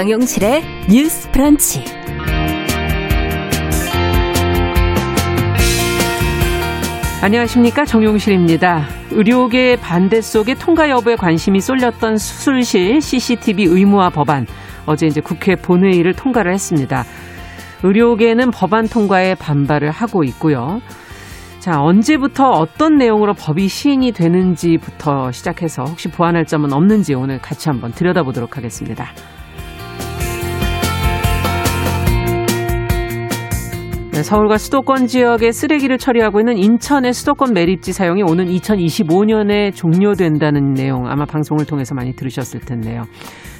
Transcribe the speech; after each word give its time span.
정용실의 0.00 0.62
뉴스 0.88 1.30
프런치. 1.30 1.84
안녕하십니까. 7.20 7.84
정용실입니다. 7.84 8.86
의료계 9.10 9.76
반대 9.82 10.22
속에 10.22 10.54
통과 10.54 10.88
여부에 10.88 11.16
관심이 11.16 11.60
쏠렸던 11.60 12.16
수술실 12.16 13.02
CCTV 13.02 13.66
의무화 13.66 14.08
법안. 14.08 14.46
어제 14.86 15.06
이제 15.06 15.20
국회 15.20 15.54
본회의를 15.54 16.14
통과를 16.14 16.54
했습니다. 16.54 17.04
의료계는 17.82 18.52
법안 18.52 18.88
통과에 18.88 19.34
반발을 19.34 19.90
하고 19.90 20.24
있고요. 20.24 20.80
자, 21.58 21.82
언제부터 21.82 22.48
어떤 22.52 22.96
내용으로 22.96 23.34
법이 23.34 23.68
시행이 23.68 24.12
되는지부터 24.12 25.30
시작해서 25.30 25.84
혹시 25.84 26.08
보완할 26.08 26.46
점은 26.46 26.72
없는지 26.72 27.12
오늘 27.12 27.38
같이 27.38 27.68
한번 27.68 27.92
들여다보도록 27.92 28.56
하겠습니다. 28.56 29.12
네, 34.20 34.24
서울과 34.24 34.58
수도권 34.58 35.06
지역의 35.06 35.50
쓰레기를 35.50 35.96
처리하고 35.96 36.40
있는 36.40 36.58
인천의 36.58 37.14
수도권 37.14 37.54
매립지 37.54 37.94
사용이 37.94 38.22
오는 38.22 38.44
2025년에 38.48 39.74
종료된다는 39.74 40.74
내용 40.74 41.06
아마 41.06 41.24
방송을 41.24 41.64
통해서 41.64 41.94
많이 41.94 42.12
들으셨을 42.12 42.60
텐데요. 42.60 43.04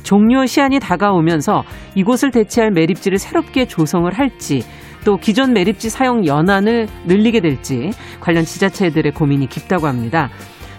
종료 0.02 0.44
시한이 0.44 0.78
다가오면서 0.78 1.64
이곳을 1.94 2.30
대체할 2.30 2.72
매립지를 2.72 3.16
새롭게 3.16 3.64
조성을 3.64 4.12
할지 4.12 4.62
또 5.02 5.16
기존 5.16 5.54
매립지 5.54 5.88
사용 5.88 6.26
연한을 6.26 6.88
늘리게 7.06 7.40
될지 7.40 7.92
관련 8.20 8.44
지자체들의 8.44 9.12
고민이 9.12 9.46
깊다고 9.46 9.86
합니다. 9.86 10.28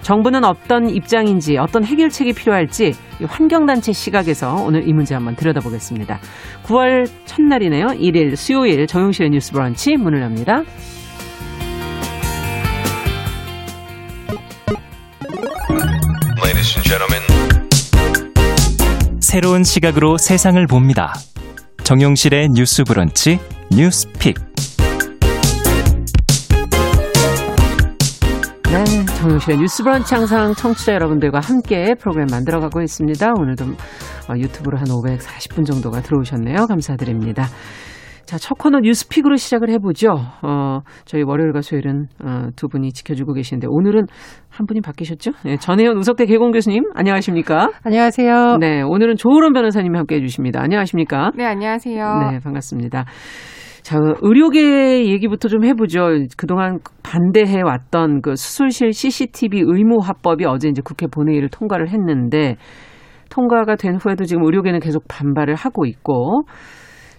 정부는 0.01 0.43
어떤 0.43 0.89
입장인지 0.89 1.57
어떤 1.57 1.83
해결책이 1.83 2.33
필요할지 2.33 2.93
환경단체 3.23 3.93
시각에서 3.93 4.55
오늘 4.55 4.87
이 4.87 4.93
문제 4.93 5.13
한번 5.13 5.35
들여다보겠습니다. 5.35 6.19
9월 6.65 7.07
첫날이네요. 7.25 7.87
1일 7.87 8.35
수요일 8.35 8.87
정용실의 8.87 9.31
뉴스 9.31 9.51
브런치 9.51 9.97
문을 9.97 10.21
엽니다. 10.21 10.63
새로운 19.31 19.63
시각으로 19.63 20.17
세상을 20.17 20.67
봅니다. 20.67 21.13
정용실의 21.83 22.49
뉴스 22.49 22.83
브런치 22.83 23.39
뉴스픽. 23.71 24.35
정용실의 29.21 29.59
뉴스 29.59 29.83
브런치 29.83 30.15
항상 30.15 30.53
청취자 30.55 30.93
여러분들과 30.93 31.41
함께 31.43 31.93
프로그램 31.99 32.25
만들어가고 32.31 32.81
있습니다. 32.81 33.33
오늘도 33.37 33.65
어, 33.65 34.35
유튜브로 34.35 34.79
한 34.79 34.87
540분 34.87 35.63
정도가 35.63 36.01
들어오셨네요. 36.01 36.65
감사드립니다. 36.65 37.43
자, 38.25 38.39
첫 38.39 38.57
코너 38.57 38.79
뉴스픽으로 38.79 39.35
시작을 39.35 39.69
해보죠. 39.69 40.15
어, 40.41 40.79
저희 41.05 41.21
월요일과 41.21 41.61
수요일은 41.61 42.07
어, 42.23 42.47
두 42.55 42.67
분이 42.67 42.93
지켜주고 42.93 43.33
계시는데 43.33 43.67
오늘은 43.69 44.07
한 44.49 44.65
분이 44.65 44.81
바뀌셨죠? 44.81 45.33
네, 45.45 45.57
전혜연 45.57 45.97
우석대 45.97 46.25
개공 46.25 46.49
교수님, 46.49 46.85
안녕하십니까? 46.95 47.69
안녕하세요. 47.83 48.57
네, 48.59 48.81
오늘은 48.81 49.17
조으론 49.17 49.53
변호사님이 49.53 49.97
함께 49.97 50.15
해주십니다. 50.15 50.63
안녕하십니까? 50.63 51.29
네, 51.35 51.45
안녕하세요. 51.45 52.29
네, 52.31 52.39
반갑습니다. 52.39 53.05
자, 53.83 53.97
의료계 54.21 55.07
얘기부터 55.07 55.47
좀 55.47 55.65
해보죠. 55.65 56.07
그동안 56.37 56.79
반대해 57.03 57.61
왔던 57.61 58.21
그 58.21 58.35
수술실 58.35 58.93
CCTV 58.93 59.61
의무 59.65 59.99
화법이 60.01 60.45
어제 60.45 60.69
이제 60.69 60.81
국회 60.83 61.07
본회의를 61.07 61.49
통과를 61.49 61.89
했는데 61.89 62.57
통과가 63.31 63.75
된 63.75 63.95
후에도 63.95 64.25
지금 64.25 64.43
의료계는 64.43 64.79
계속 64.79 65.03
반발을 65.07 65.55
하고 65.55 65.85
있고 65.85 66.43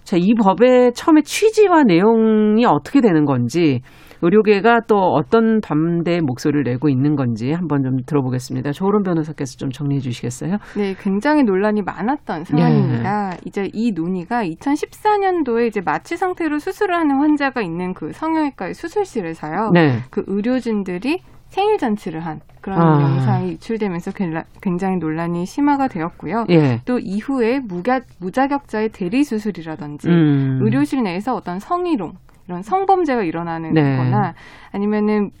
자, 0.03 0.17
이 0.17 0.33
법의 0.35 0.93
처음에 0.93 1.21
취지와 1.21 1.83
내용이 1.83 2.65
어떻게 2.65 3.01
되는 3.01 3.25
건지 3.25 3.81
의료계가 4.23 4.81
또 4.87 4.95
어떤 4.95 5.59
반대 5.59 6.21
목소리를 6.21 6.63
내고 6.63 6.87
있는 6.87 7.15
건지 7.15 7.51
한번 7.51 7.83
좀 7.83 7.97
들어보겠습니다. 8.05 8.71
조론 8.71 9.03
변호사께서 9.03 9.57
좀 9.57 9.69
정리해 9.69 9.99
주시겠어요? 9.99 10.57
네, 10.77 10.95
굉장히 10.97 11.43
논란이 11.43 11.81
많았던 11.81 12.45
상황입니다. 12.45 13.29
네. 13.31 13.37
이제 13.45 13.69
이 13.73 13.91
논의가 13.91 14.45
2014년도에 14.45 15.67
이제 15.67 15.81
마취 15.81 16.15
상태로 16.15 16.59
수술을 16.59 16.95
하는 16.95 17.17
환자가 17.17 17.61
있는 17.61 17.93
그 17.93 18.13
성형외과의 18.13 18.73
수술실에서요. 18.73 19.71
네. 19.73 19.97
그 20.09 20.23
의료진들이 20.25 21.19
생일 21.47 21.77
잔치를 21.77 22.21
한 22.21 22.39
그런 22.61 22.81
아. 22.81 23.01
영상이 23.01 23.51
유출되면서 23.51 24.11
굉장히 24.61 24.97
논란이 24.97 25.45
심화가 25.45 25.87
되었고요. 25.87 26.45
예. 26.49 26.81
또 26.85 26.97
이후에 26.97 27.59
무자, 27.59 27.99
무자격자의 28.21 28.89
대리 28.89 29.23
수술이라든지 29.23 30.07
음. 30.07 30.59
의료실 30.63 31.03
내에서 31.03 31.35
어떤 31.35 31.59
성희롱 31.59 32.13
이런 32.47 32.61
성범죄가 32.61 33.23
일어나는 33.23 33.73
네. 33.73 33.97
거나 33.97 34.33
아니면은 34.71 35.31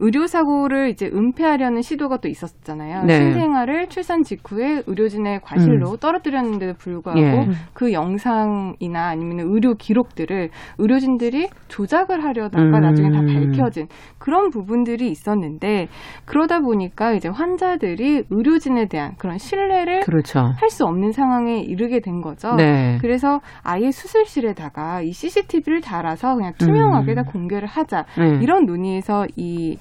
의료사고를 0.00 0.90
이제 0.90 1.06
은폐하려는 1.06 1.82
시도가 1.82 2.18
또 2.18 2.28
있었잖아요. 2.28 3.04
네. 3.04 3.14
신생아를 3.14 3.88
출산 3.88 4.22
직후에 4.22 4.82
의료진의 4.86 5.40
과실로 5.42 5.92
음. 5.92 5.96
떨어뜨렸는데도 5.98 6.74
불구하고 6.74 7.20
예. 7.20 7.48
그 7.72 7.92
영상이나 7.92 9.08
아니면 9.08 9.40
의료 9.40 9.74
기록들을 9.74 10.50
의료진들이 10.78 11.48
조작을 11.68 12.22
하려다가 12.22 12.62
음. 12.62 12.70
나중에 12.70 13.10
다 13.10 13.22
밝혀진 13.22 13.88
그런 14.18 14.50
부분들이 14.50 15.10
있었는데 15.10 15.88
그러다 16.24 16.60
보니까 16.60 17.12
이제 17.12 17.28
환자들이 17.28 18.24
의료진에 18.30 18.86
대한 18.86 19.14
그런 19.18 19.38
신뢰를 19.38 20.00
그렇죠. 20.00 20.40
할수 20.58 20.84
없는 20.84 21.12
상황에 21.12 21.58
이르게 21.60 22.00
된 22.00 22.20
거죠. 22.20 22.54
네. 22.54 22.98
그래서 23.00 23.40
아예 23.62 23.90
수술실에다가 23.90 25.02
이 25.02 25.12
CCTV를 25.12 25.80
달아서 25.80 26.36
그냥 26.36 26.52
투명하게 26.58 27.12
음. 27.12 27.14
다 27.16 27.22
공개를 27.22 27.66
하자 27.66 28.04
네. 28.16 28.38
이런 28.42 28.64
논의에서 28.64 29.26
이 29.36 29.76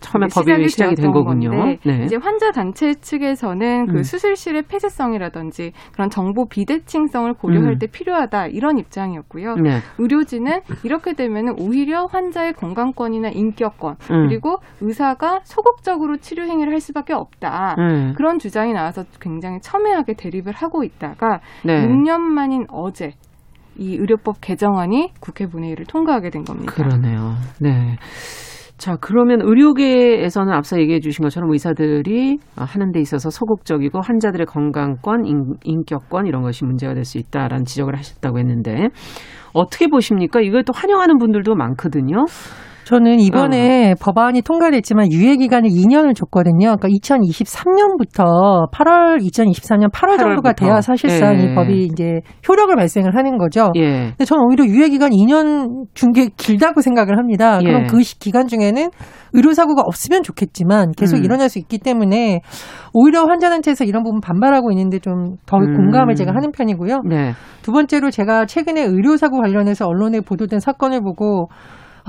처음에 0.00 0.26
법이 0.32 0.68
시작이 0.68 0.94
된 0.96 1.12
거군요. 1.12 1.50
네. 1.84 2.04
이제 2.04 2.16
환자 2.16 2.50
단체 2.50 2.94
측에서는 2.94 3.86
그 3.86 3.98
음. 3.98 4.02
수술실의 4.02 4.62
폐쇄성이라든지 4.62 5.72
그런 5.92 6.10
정보 6.10 6.46
비대칭성을 6.46 7.32
고려할 7.34 7.74
음. 7.74 7.78
때 7.78 7.86
필요하다 7.86 8.46
이런 8.46 8.78
입장이었고요. 8.78 9.56
네. 9.56 9.80
의료진은 9.98 10.60
이렇게 10.84 11.12
되면 11.12 11.54
오히려 11.58 12.06
환자의 12.06 12.54
건강권이나 12.54 13.28
인격권 13.28 13.96
음. 14.10 14.28
그리고 14.28 14.56
의사가 14.80 15.40
소극적으로 15.44 16.16
치료 16.16 16.44
행위를 16.44 16.72
할 16.72 16.80
수밖에 16.80 17.12
없다 17.12 17.76
음. 17.78 18.14
그런 18.16 18.38
주장이 18.38 18.72
나와서 18.72 19.04
굉장히 19.20 19.60
첨예하게 19.60 20.14
대립을 20.14 20.54
하고 20.54 20.82
있다가 20.82 21.40
네. 21.64 21.86
6년 21.86 22.20
만인 22.20 22.64
어제 22.70 23.12
이 23.76 23.96
의료법 23.96 24.40
개정안이 24.40 25.12
국회 25.20 25.46
본회의를 25.46 25.86
통과하게 25.86 26.30
된 26.30 26.44
겁니다. 26.44 26.72
그러네요. 26.72 27.34
네. 27.60 27.96
자, 28.80 28.96
그러면 28.98 29.42
의료계에서는 29.42 30.50
앞서 30.54 30.80
얘기해 30.80 31.00
주신 31.00 31.22
것처럼 31.22 31.50
의사들이 31.52 32.38
하는 32.56 32.92
데 32.92 33.00
있어서 33.00 33.28
소극적이고 33.28 34.00
환자들의 34.00 34.46
건강권, 34.46 35.26
인, 35.26 35.84
격권 35.84 36.26
이런 36.26 36.40
것이 36.40 36.64
문제가 36.64 36.94
될 36.94 37.04
수 37.04 37.18
있다라는 37.18 37.66
지적을 37.66 37.94
하셨다고 37.98 38.38
했는데 38.38 38.88
어떻게 39.52 39.86
보십니까? 39.88 40.40
이걸 40.40 40.64
또 40.64 40.72
환영하는 40.74 41.18
분들도 41.18 41.54
많거든요. 41.56 42.24
저는 42.90 43.20
이번에 43.20 43.92
어. 43.92 43.94
법안이 44.00 44.42
통과됐지만 44.42 45.12
유예 45.12 45.36
기간을 45.36 45.70
2년을 45.70 46.16
줬거든요. 46.16 46.74
그러니까 46.76 46.88
2023년부터 46.88 48.68
8월 48.72 49.20
2024년 49.20 49.92
8월 49.92 50.16
8월부터. 50.16 50.18
정도가 50.18 50.52
돼야 50.54 50.80
사실상 50.80 51.38
예. 51.38 51.44
이 51.44 51.54
법이 51.54 51.84
이제 51.84 52.20
효력을 52.48 52.74
발생을 52.74 53.14
하는 53.14 53.38
거죠. 53.38 53.70
예. 53.76 54.08
근데 54.10 54.24
저는 54.24 54.42
오히려 54.44 54.64
유예 54.64 54.88
기간 54.88 55.10
2년 55.12 55.84
준 55.94 56.10
게 56.12 56.30
길다고 56.36 56.80
생각을 56.80 57.16
합니다. 57.18 57.60
예. 57.62 57.66
그럼 57.66 57.86
그 57.86 57.98
기간 58.18 58.48
중에는 58.48 58.90
의료 59.34 59.52
사고가 59.52 59.82
없으면 59.86 60.24
좋겠지만 60.24 60.90
계속 60.96 61.18
음. 61.18 61.24
일어날 61.24 61.48
수 61.48 61.60
있기 61.60 61.78
때문에 61.78 62.40
오히려 62.92 63.22
환자단체에서 63.26 63.84
이런 63.84 64.02
부분 64.02 64.20
반발하고 64.20 64.72
있는데 64.72 64.98
좀더 64.98 65.58
음. 65.58 65.76
공감을 65.76 66.16
제가 66.16 66.34
하는 66.34 66.50
편이고요. 66.50 67.02
네. 67.08 67.34
두 67.62 67.70
번째로 67.70 68.10
제가 68.10 68.46
최근에 68.46 68.82
의료 68.82 69.16
사고 69.16 69.38
관련해서 69.40 69.86
언론에 69.86 70.20
보도된 70.20 70.58
사건을 70.58 71.02
보고 71.02 71.46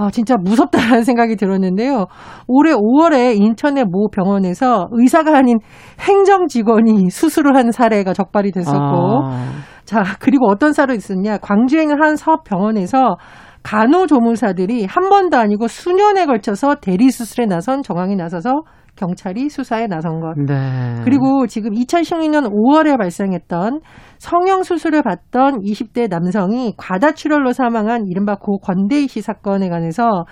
아, 0.01 0.09
진짜 0.09 0.35
무섭다라는 0.35 1.03
생각이 1.05 1.35
들었는데요. 1.35 2.07
올해 2.47 2.73
5월에 2.73 3.39
인천의 3.39 3.85
모 3.85 4.09
병원에서 4.09 4.87
의사가 4.91 5.37
아닌 5.37 5.59
행정 5.99 6.47
직원이 6.47 7.09
수술을 7.11 7.55
한 7.55 7.71
사례가 7.71 8.13
적발이 8.13 8.51
됐었고, 8.51 8.79
아. 8.79 9.47
자, 9.85 10.01
그리고 10.19 10.47
어떤 10.47 10.73
사례가 10.73 10.95
있었냐. 10.95 11.37
있는 11.81 12.01
한 12.01 12.15
사업 12.15 12.43
병원에서 12.43 13.17
간호조무사들이 13.63 14.85
한 14.85 15.09
번도 15.09 15.37
아니고 15.37 15.67
수년에 15.67 16.25
걸쳐서 16.25 16.75
대리수술에 16.81 17.45
나선 17.45 17.83
정황이 17.83 18.15
나서서 18.15 18.63
경찰이 19.01 19.49
수사에 19.49 19.87
나선 19.87 20.19
것. 20.21 20.35
네. 20.37 21.01
그리고 21.03 21.47
지금 21.47 21.71
2016년 21.71 22.51
5월에 22.51 22.97
발생했던 22.97 23.81
성형 24.19 24.63
수술을 24.63 25.01
받던 25.01 25.61
20대 25.61 26.07
남성이 26.09 26.73
과다출혈로 26.77 27.51
사망한 27.53 28.05
이른바 28.07 28.35
고 28.35 28.59
권대희 28.59 29.07
씨 29.07 29.21
사건에 29.21 29.67
관해서 29.69 30.25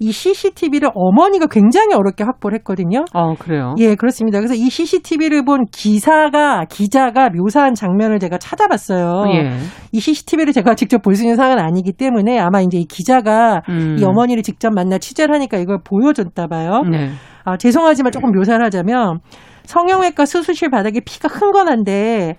이 0.00 0.10
CCTV를 0.10 0.90
어머니가 0.92 1.46
굉장히 1.46 1.94
어렵게 1.94 2.24
확보를 2.24 2.58
했거든요. 2.58 3.04
어, 3.14 3.34
그래요? 3.36 3.74
예, 3.78 3.94
그렇습니다. 3.94 4.38
그래서 4.40 4.54
이 4.54 4.68
CCTV를 4.68 5.44
본 5.44 5.66
기사가, 5.70 6.64
기자가 6.68 7.30
묘사한 7.30 7.74
장면을 7.74 8.18
제가 8.18 8.38
찾아봤어요. 8.38 9.22
예. 9.32 9.50
이 9.92 10.00
CCTV를 10.00 10.52
제가 10.52 10.74
직접 10.74 11.00
볼 11.00 11.14
수 11.14 11.22
있는 11.22 11.36
상황은 11.36 11.62
아니기 11.62 11.92
때문에 11.92 12.40
아마 12.40 12.60
이제 12.60 12.76
이 12.78 12.84
기자가 12.86 13.62
음. 13.68 13.96
이 13.98 14.04
어머니를 14.04 14.42
직접 14.42 14.74
만나 14.74 14.98
취재를 14.98 15.32
하니까 15.36 15.58
이걸 15.58 15.78
보여줬다 15.84 16.48
봐요. 16.48 16.82
네. 16.90 17.10
아, 17.44 17.56
죄송하지만 17.56 18.12
조금 18.12 18.32
묘사를 18.32 18.64
하자면 18.64 19.20
성형외과 19.64 20.24
수술실 20.24 20.70
바닥에 20.70 21.00
피가 21.00 21.28
흥건한데 21.28 22.36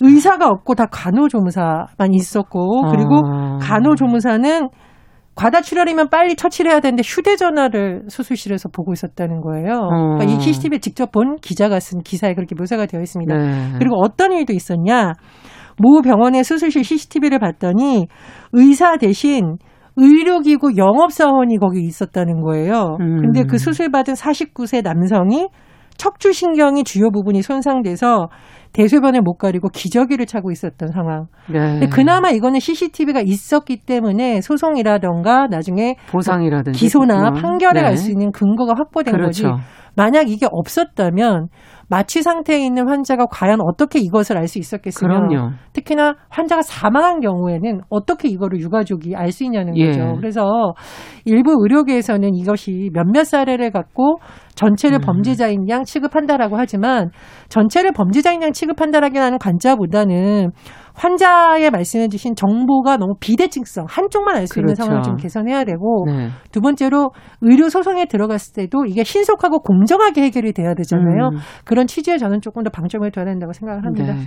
의사가 0.00 0.48
없고 0.48 0.74
다 0.74 0.86
간호조무사만 0.86 2.12
있었고 2.12 2.90
그리고 2.90 3.22
아. 3.26 3.58
간호조무사는 3.60 4.68
과다 5.34 5.60
출혈이면 5.60 6.08
빨리 6.10 6.34
처치를 6.34 6.72
해야 6.72 6.80
되는데 6.80 7.02
휴대전화를 7.04 8.06
수술실에서 8.08 8.70
보고 8.70 8.92
있었다는 8.92 9.40
거예요. 9.40 9.74
어. 9.74 10.16
그러니까 10.16 10.24
이 10.24 10.40
CCTV에 10.40 10.78
직접 10.78 11.12
본 11.12 11.36
기자가 11.36 11.78
쓴 11.78 12.00
기사에 12.02 12.34
그렇게 12.34 12.56
묘사가 12.58 12.86
되어 12.86 13.00
있습니다. 13.00 13.36
네. 13.36 13.72
그리고 13.78 14.00
어떤 14.02 14.32
일도 14.32 14.52
있었냐. 14.52 15.12
모 15.80 16.02
병원의 16.02 16.42
수술실 16.42 16.82
CCTV를 16.82 17.38
봤더니 17.38 18.08
의사 18.52 18.96
대신 18.96 19.58
의료기구 19.98 20.76
영업사원이 20.76 21.58
거기 21.58 21.82
있었다는 21.82 22.40
거예요. 22.42 22.96
음. 23.00 23.20
근데 23.20 23.44
그 23.44 23.58
수술받은 23.58 24.14
49세 24.14 24.82
남성이 24.82 25.48
척추신경이 25.96 26.84
주요 26.84 27.10
부분이 27.10 27.42
손상돼서 27.42 28.28
대소변을 28.72 29.22
못 29.22 29.36
가리고 29.36 29.68
기저귀를 29.68 30.26
차고 30.26 30.52
있었던 30.52 30.92
상황. 30.92 31.26
네. 31.50 31.58
근데 31.58 31.86
그나마 31.88 32.30
이거는 32.30 32.60
CCTV가 32.60 33.20
있었기 33.20 33.80
때문에 33.84 34.40
소송이라던가 34.40 35.48
나중에 35.48 35.96
보상이라든지 36.10 36.78
기소나 36.78 37.32
판결에 37.32 37.80
네. 37.80 37.82
갈수 37.82 38.10
있는 38.10 38.30
근거가 38.30 38.74
확보된 38.76 39.14
그렇죠. 39.14 39.50
거지. 39.50 39.62
만약 39.96 40.30
이게 40.30 40.46
없었다면 40.48 41.48
마취 41.90 42.22
상태에 42.22 42.58
있는 42.64 42.86
환자가 42.88 43.26
과연 43.30 43.60
어떻게 43.62 43.98
이것을 43.98 44.36
알 44.36 44.46
수 44.46 44.58
있었겠으며 44.58 45.08
그럼요. 45.28 45.50
특히나 45.72 46.14
환자가 46.28 46.62
사망한 46.62 47.20
경우에는 47.20 47.80
어떻게 47.90 48.28
이거를 48.28 48.60
유가족이 48.60 49.14
알 49.16 49.32
수 49.32 49.44
있냐는 49.44 49.76
예. 49.76 49.86
거죠. 49.86 50.14
그래서 50.16 50.74
일부 51.24 51.52
의료계에서는 51.62 52.34
이것이 52.34 52.90
몇몇 52.94 53.24
사례를 53.24 53.70
갖고 53.70 54.18
전체를 54.54 54.98
음. 54.98 55.00
범죄자인 55.04 55.68
양 55.68 55.84
취급한다라고 55.84 56.56
하지만 56.56 57.10
전체를 57.48 57.92
범죄자인 57.92 58.42
양 58.42 58.52
취급한다라는 58.52 59.38
관자보다는 59.38 60.50
환자의 60.98 61.70
말씀해 61.70 62.08
주신 62.08 62.34
정보가 62.34 62.96
너무 62.96 63.14
비대칭성 63.20 63.86
한쪽만 63.88 64.36
알수 64.36 64.54
그렇죠. 64.54 64.66
있는 64.66 64.74
상황을 64.74 65.02
좀 65.02 65.16
개선해야 65.16 65.64
되고 65.64 66.04
네. 66.06 66.28
두 66.50 66.60
번째로 66.60 67.12
의료 67.40 67.68
소송에 67.68 68.06
들어갔을 68.06 68.54
때도 68.54 68.84
이게 68.86 69.04
신속하고 69.04 69.60
공정하게 69.60 70.22
해결이 70.22 70.52
돼야 70.52 70.74
되잖아요. 70.74 71.30
음. 71.34 71.38
그런 71.64 71.86
취지에 71.86 72.18
저는 72.18 72.40
조금 72.40 72.64
더 72.64 72.70
방점을 72.70 73.08
둬야 73.12 73.24
된다고 73.24 73.52
생각을 73.52 73.84
합니다. 73.84 74.12
네. 74.14 74.20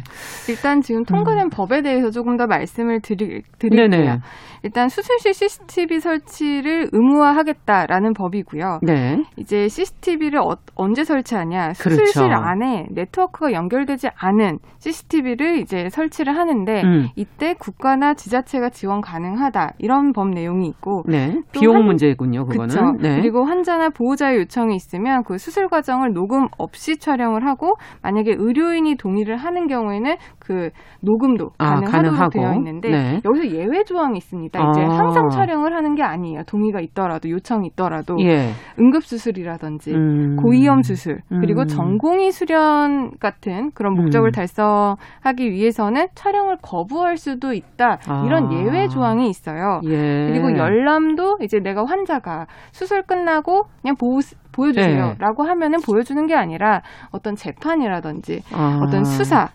일단 0.50 0.82
지금 0.82 1.04
통과된 1.04 1.46
음. 1.46 1.50
법에 1.50 1.82
대해서 1.82 2.10
조금 2.10 2.38
더 2.38 2.48
말씀을 2.48 3.02
드리, 3.02 3.42
드릴게요. 3.60 3.90
네네. 3.90 4.20
일단 4.64 4.90
수술실 4.90 5.34
CCTV 5.34 6.00
설치를 6.00 6.90
의무화하겠다라는 6.92 8.14
법이고요. 8.14 8.80
네. 8.84 9.24
이제 9.38 9.68
CCTV를 9.68 10.40
어, 10.40 10.56
언제 10.76 11.04
설치하냐? 11.04 11.74
수술실 11.74 12.22
그렇죠. 12.24 12.34
안에 12.34 12.86
네트워크가 12.92 13.54
연결되지 13.54 14.10
않은 14.16 14.60
CCTV를 14.80 15.58
이제 15.58 15.90
설치를 15.90 16.36
하는데 16.38 16.82
음. 16.84 17.08
이때 17.16 17.54
국가나 17.54 18.14
지자체가 18.14 18.70
지원 18.70 19.02
가능하다 19.02 19.74
이런 19.80 20.12
법 20.14 20.30
내용이 20.30 20.68
있고 20.68 21.04
네. 21.08 21.42
비용 21.52 21.78
한, 21.78 21.86
문제군요. 21.86 22.46
그거는. 22.46 22.98
네. 23.00 23.16
그리고 23.16 23.44
환자나 23.44 23.90
보호자의 23.90 24.38
요청이 24.40 24.76
있으면 24.76 25.24
그 25.24 25.38
수술 25.38 25.70
과정을 25.70 26.14
녹음 26.14 26.48
없이 26.58 26.98
촬영을 26.98 27.46
하고 27.48 27.76
만약에 28.04 28.36
의료인이 28.38 28.96
동의를 28.98 29.38
하는 29.38 29.68
경우에는 29.68 30.16
그 30.40 30.70
녹음도 31.02 31.52
아, 31.58 31.76
가능하도록 31.76 31.92
가능하고. 31.92 32.30
되어 32.30 32.54
있는데 32.56 32.90
네. 32.90 33.22
여기서 33.26 33.56
예외 33.56 33.84
조항이 33.84 34.18
있습니다. 34.18 34.51
아. 34.60 34.70
이제 34.70 34.82
항상 34.82 35.30
촬영을 35.30 35.74
하는 35.74 35.96
게 35.96 36.04
아니에요. 36.04 36.44
동의가 36.44 36.80
있더라도 36.82 37.30
요청이 37.30 37.68
있더라도 37.72 38.18
예. 38.22 38.52
응급 38.80 39.04
수술이라든지 39.04 39.92
음. 39.94 40.36
고위험 40.38 40.82
수술 40.82 41.22
그리고 41.30 41.62
음. 41.62 41.68
전공의 41.68 42.32
수련 42.32 43.12
같은 43.20 43.72
그런 43.74 43.94
목적을 43.94 44.30
음. 44.30 44.32
달성하기 44.32 45.52
위해서는 45.52 46.08
촬영을 46.16 46.58
거부할 46.62 47.18
수도 47.18 47.54
있다. 47.54 48.00
이런 48.26 48.48
아. 48.48 48.54
예외 48.54 48.88
조항이 48.88 49.30
있어요. 49.30 49.82
예. 49.86 50.28
그리고 50.28 50.56
열람도 50.58 51.38
이제 51.42 51.60
내가 51.60 51.86
환자가 51.86 52.48
수술 52.72 53.04
끝나고 53.04 53.66
그냥 53.82 53.96
보호 53.98 54.20
보여주세요라고 54.52 55.44
네. 55.44 55.50
하면은 55.50 55.80
보여주는 55.82 56.26
게 56.28 56.36
아니라 56.36 56.82
어떤 57.12 57.36
재판이라든지 57.36 58.42
아. 58.54 58.80
어떤 58.84 59.04
수사 59.04 59.50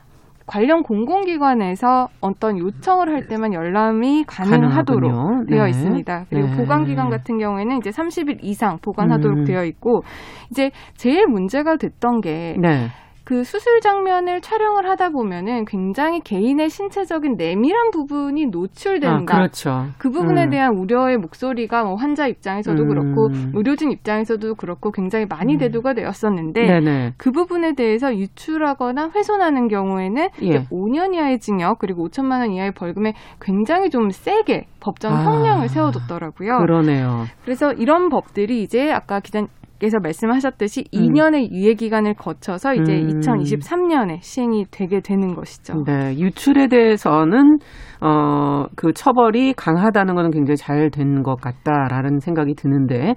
관련 0.47 0.83
공공기관에서 0.83 2.09
어떤 2.21 2.59
요청을 2.59 3.09
할 3.09 3.27
때만 3.27 3.53
열람이 3.53 4.25
가능하도록 4.27 5.11
가능하군요. 5.11 5.47
되어 5.47 5.65
네. 5.65 5.71
있습니다. 5.71 6.25
그리고 6.31 6.49
네. 6.49 6.57
보관 6.57 6.85
기간 6.85 7.11
같은 7.11 7.39
경우에는 7.39 7.79
이제 7.79 7.91
30일 7.91 8.39
이상 8.43 8.79
보관하도록 8.81 9.39
음. 9.39 9.45
되어 9.45 9.65
있고 9.65 10.03
이제 10.51 10.71
제일 10.95 11.27
문제가 11.27 11.77
됐던 11.77 12.21
게 12.21 12.57
네. 12.61 12.89
그 13.27 13.43
수술 13.43 13.81
장면을 13.81 14.41
촬영을 14.41 14.89
하다 14.89 15.11
보면은 15.11 15.65
굉장히 15.65 16.21
개인의 16.21 16.71
신체적인 16.71 17.35
내밀한 17.37 17.91
부분이 17.91 18.47
노출된다. 18.47 19.35
아, 19.35 19.39
그렇죠. 19.39 19.87
그 19.99 20.11
부분에 20.11 20.45
음. 20.45 20.51
대한 20.51 20.77
우려의 20.77 21.19
목소리가 21.19 21.83
뭐 21.83 21.97
환자 21.97 22.29
입장에서도 22.29 22.81
음. 22.81 22.89
그렇고 22.89 23.29
의료진 23.53 23.91
입장에서도 23.91 24.55
그렇고 24.55 24.93
굉장히 24.93 25.27
많이 25.29 25.55
음. 25.55 25.59
대두가 25.59 25.93
되었었는데 25.95 26.67
네네. 26.67 27.15
그 27.17 27.33
부분에 27.33 27.75
대해서 27.75 28.17
유출하거나 28.17 29.11
훼손하는 29.13 29.67
경우에는 29.67 30.29
예. 30.43 30.65
5년 30.71 31.15
이하의 31.15 31.41
징역 31.41 31.81
그리고 31.81 32.09
5천만 32.09 32.39
원 32.39 32.53
이하의 32.53 32.75
벌금에 32.75 33.15
굉장히 33.41 33.91
좀 33.91 34.11
세게 34.11 34.67
법정 34.79 35.13
아. 35.13 35.25
형량을 35.25 35.65
아, 35.65 35.69
세워뒀더라고요. 35.69 36.59
그러네요. 36.59 37.25
그래서 37.45 37.73
이런 37.73 38.09
법들이 38.09 38.63
이제 38.63 38.93
아까 38.93 39.19
기자 39.19 39.45
께서 39.79 39.99
말씀하셨듯이 40.03 40.85
음. 40.95 40.99
2년의 41.13 41.51
유예 41.53 41.75
기간을 41.75 42.15
거쳐서 42.15 42.75
이제 42.75 42.93
음. 43.01 43.21
2023년에 43.21 44.23
시행이 44.23 44.67
되게 44.71 45.01
되는 45.01 45.35
것이죠. 45.35 45.85
네, 45.87 46.17
유출에 46.19 46.69
대해서는 46.69 47.59
어, 48.01 48.67
그 48.77 48.93
처벌이 48.93 49.53
강하다는 49.55 50.15
것은 50.15 50.31
굉장히 50.31 50.57
잘 50.57 50.91
된 50.91 51.23
것 51.23 51.41
같다라는 51.41 52.21
생각이 52.21 52.55
드는데 52.55 53.15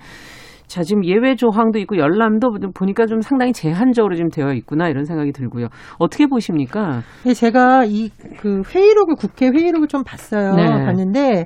자, 0.68 0.84
지금 0.84 1.04
예외 1.04 1.36
조항도 1.36 1.80
있고 1.80 1.98
열람도 1.98 2.52
보니까 2.76 3.08
좀 3.08 3.22
상당히 3.22 3.52
제한적으로 3.54 4.16
좀 4.16 4.30
되어 4.30 4.54
있구나 4.54 4.88
이런 4.88 5.04
생각이 5.06 5.32
들고요. 5.32 5.68
어떻게 5.98 6.28
보십니까? 6.28 7.02
네, 7.26 7.34
제가 7.34 7.86
이 7.86 8.10
그 8.40 8.62
회의록을 8.74 9.16
국회 9.16 9.48
회의록을 9.50 9.88
좀 9.88 10.04
봤어요. 10.04 10.54
네. 10.56 10.66
봤는데 10.86 11.46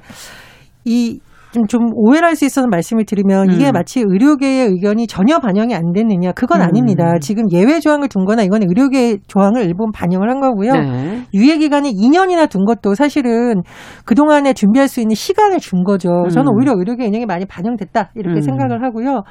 이 0.85 1.19
좀, 1.53 1.67
좀 1.67 1.89
오해를 1.93 2.27
할 2.27 2.33
수 2.35 2.45
있어서 2.45 2.67
말씀을 2.67 3.05
드리면 3.05 3.51
이게 3.51 3.67
음. 3.67 3.71
마치 3.73 3.99
의료계의 3.99 4.69
의견이 4.69 5.05
전혀 5.05 5.37
반영이 5.37 5.75
안 5.75 5.93
됐느냐 5.93 6.31
그건 6.31 6.61
음. 6.61 6.65
아닙니다. 6.65 7.19
지금 7.21 7.43
예외 7.51 7.79
조항을 7.79 8.09
둔 8.09 8.25
거나 8.25 8.41
이건 8.41 8.63
의료계 8.63 9.19
조항을 9.27 9.63
일부 9.63 9.85
반영을 9.93 10.31
한 10.31 10.39
거고요. 10.41 10.73
네. 10.73 11.21
유예 11.33 11.57
기간이 11.59 11.91
2년이나 11.93 12.49
둔 12.49 12.65
것도 12.65 12.95
사실은 12.95 13.61
그 14.03 14.15
동안에 14.15 14.53
준비할 14.53 14.87
수 14.87 14.99
있는 14.99 15.13
시간을 15.15 15.59
준 15.59 15.83
거죠. 15.83 16.09
음. 16.25 16.29
저는 16.29 16.51
오히려 16.57 16.73
의료계 16.75 17.05
의견이 17.05 17.27
많이 17.27 17.45
반영됐다 17.45 18.09
이렇게 18.15 18.39
음. 18.39 18.41
생각을 18.41 18.83
하고요. 18.83 19.21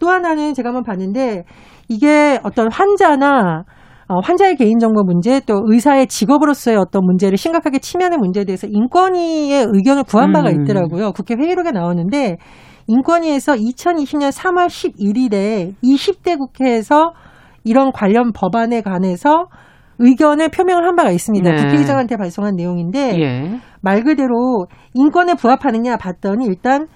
또 0.00 0.08
하나는 0.08 0.54
제가 0.54 0.70
한번 0.70 0.82
봤는데 0.82 1.44
이게 1.88 2.40
어떤 2.42 2.70
환자나 2.72 3.62
어, 3.66 3.77
환자의 4.16 4.56
개인정보 4.56 5.02
문제 5.02 5.40
또 5.40 5.60
의사의 5.66 6.06
직업으로서의 6.06 6.78
어떤 6.78 7.04
문제를 7.04 7.36
심각하게 7.36 7.78
침해하는 7.78 8.18
문제에 8.18 8.44
대해서 8.44 8.66
인권위의 8.66 9.66
의견을 9.70 10.04
구한 10.04 10.32
바가 10.32 10.50
음. 10.50 10.62
있더라고요. 10.62 11.12
국회 11.12 11.34
회의록에 11.34 11.72
나오는데 11.72 12.38
인권위에서 12.86 13.54
2020년 13.54 14.32
3월 14.32 14.66
11일에 14.68 15.74
20대 15.84 16.38
국회에서 16.38 17.12
이런 17.64 17.92
관련 17.92 18.32
법안에 18.32 18.80
관해서 18.80 19.48
의견을 19.98 20.48
표명을 20.48 20.84
한 20.84 20.96
바가 20.96 21.10
있습니다. 21.10 21.50
네. 21.50 21.56
국회의장한테 21.56 22.16
발송한 22.16 22.54
내용인데 22.56 23.20
예. 23.20 23.60
말 23.82 24.04
그대로 24.04 24.66
인권에 24.94 25.34
부합하느냐 25.34 25.96
봤더니 25.98 26.46
일단 26.46 26.86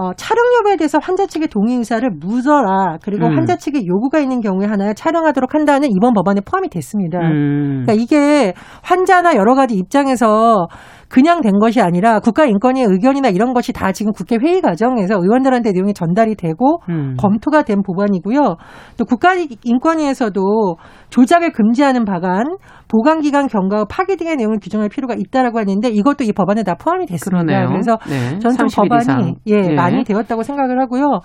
어, 0.00 0.14
촬영 0.14 0.42
여부에 0.58 0.76
대해서 0.76 0.98
환자 0.98 1.26
측의 1.26 1.48
동의 1.48 1.76
의사를 1.76 2.08
묻어라. 2.08 2.96
그리고 3.02 3.26
음. 3.26 3.36
환자 3.36 3.56
측의 3.56 3.86
요구가 3.86 4.18
있는 4.18 4.40
경우에 4.40 4.66
하나에 4.66 4.94
촬영하도록 4.94 5.54
한다는 5.54 5.90
이번 5.90 6.14
법안에 6.14 6.40
포함이 6.40 6.70
됐습니다. 6.70 7.18
음. 7.18 7.84
그러니까 7.84 7.92
이게 7.92 8.54
환자나 8.82 9.36
여러 9.36 9.54
가지 9.54 9.74
입장에서 9.74 10.68
그냥 11.10 11.40
된 11.40 11.58
것이 11.58 11.80
아니라 11.80 12.20
국가인권위 12.20 12.82
의견이나 12.82 13.28
이런 13.28 13.52
것이 13.52 13.72
다 13.72 13.90
지금 13.90 14.12
국회 14.12 14.36
회의 14.40 14.60
과정에서 14.60 15.16
의원들한테 15.20 15.72
내용이 15.72 15.92
전달이 15.92 16.36
되고 16.36 16.80
음. 16.88 17.16
검토가 17.18 17.62
된 17.62 17.82
법안이고요. 17.82 18.56
또 18.96 19.04
국가인권위에서도 19.04 20.76
조작을 21.10 21.52
금지하는 21.52 22.04
방안, 22.04 22.44
보관기간 22.86 23.48
경과 23.48 23.84
파기 23.84 24.16
등의 24.16 24.36
내용을 24.36 24.58
규정할 24.62 24.88
필요가 24.88 25.14
있다라고 25.16 25.58
하는데 25.58 25.88
이것도 25.88 26.24
이 26.24 26.32
법안에 26.32 26.62
다 26.62 26.74
포함이 26.74 27.06
됐습니다. 27.06 27.44
그러네요. 27.44 27.68
그래서 27.68 27.98
네. 28.08 28.38
저는 28.38 28.56
좀 28.56 28.66
법안이 28.74 29.34
예, 29.46 29.60
네. 29.60 29.74
많이 29.74 30.04
되었다고 30.04 30.44
생각을 30.44 30.80
하고요. 30.80 31.20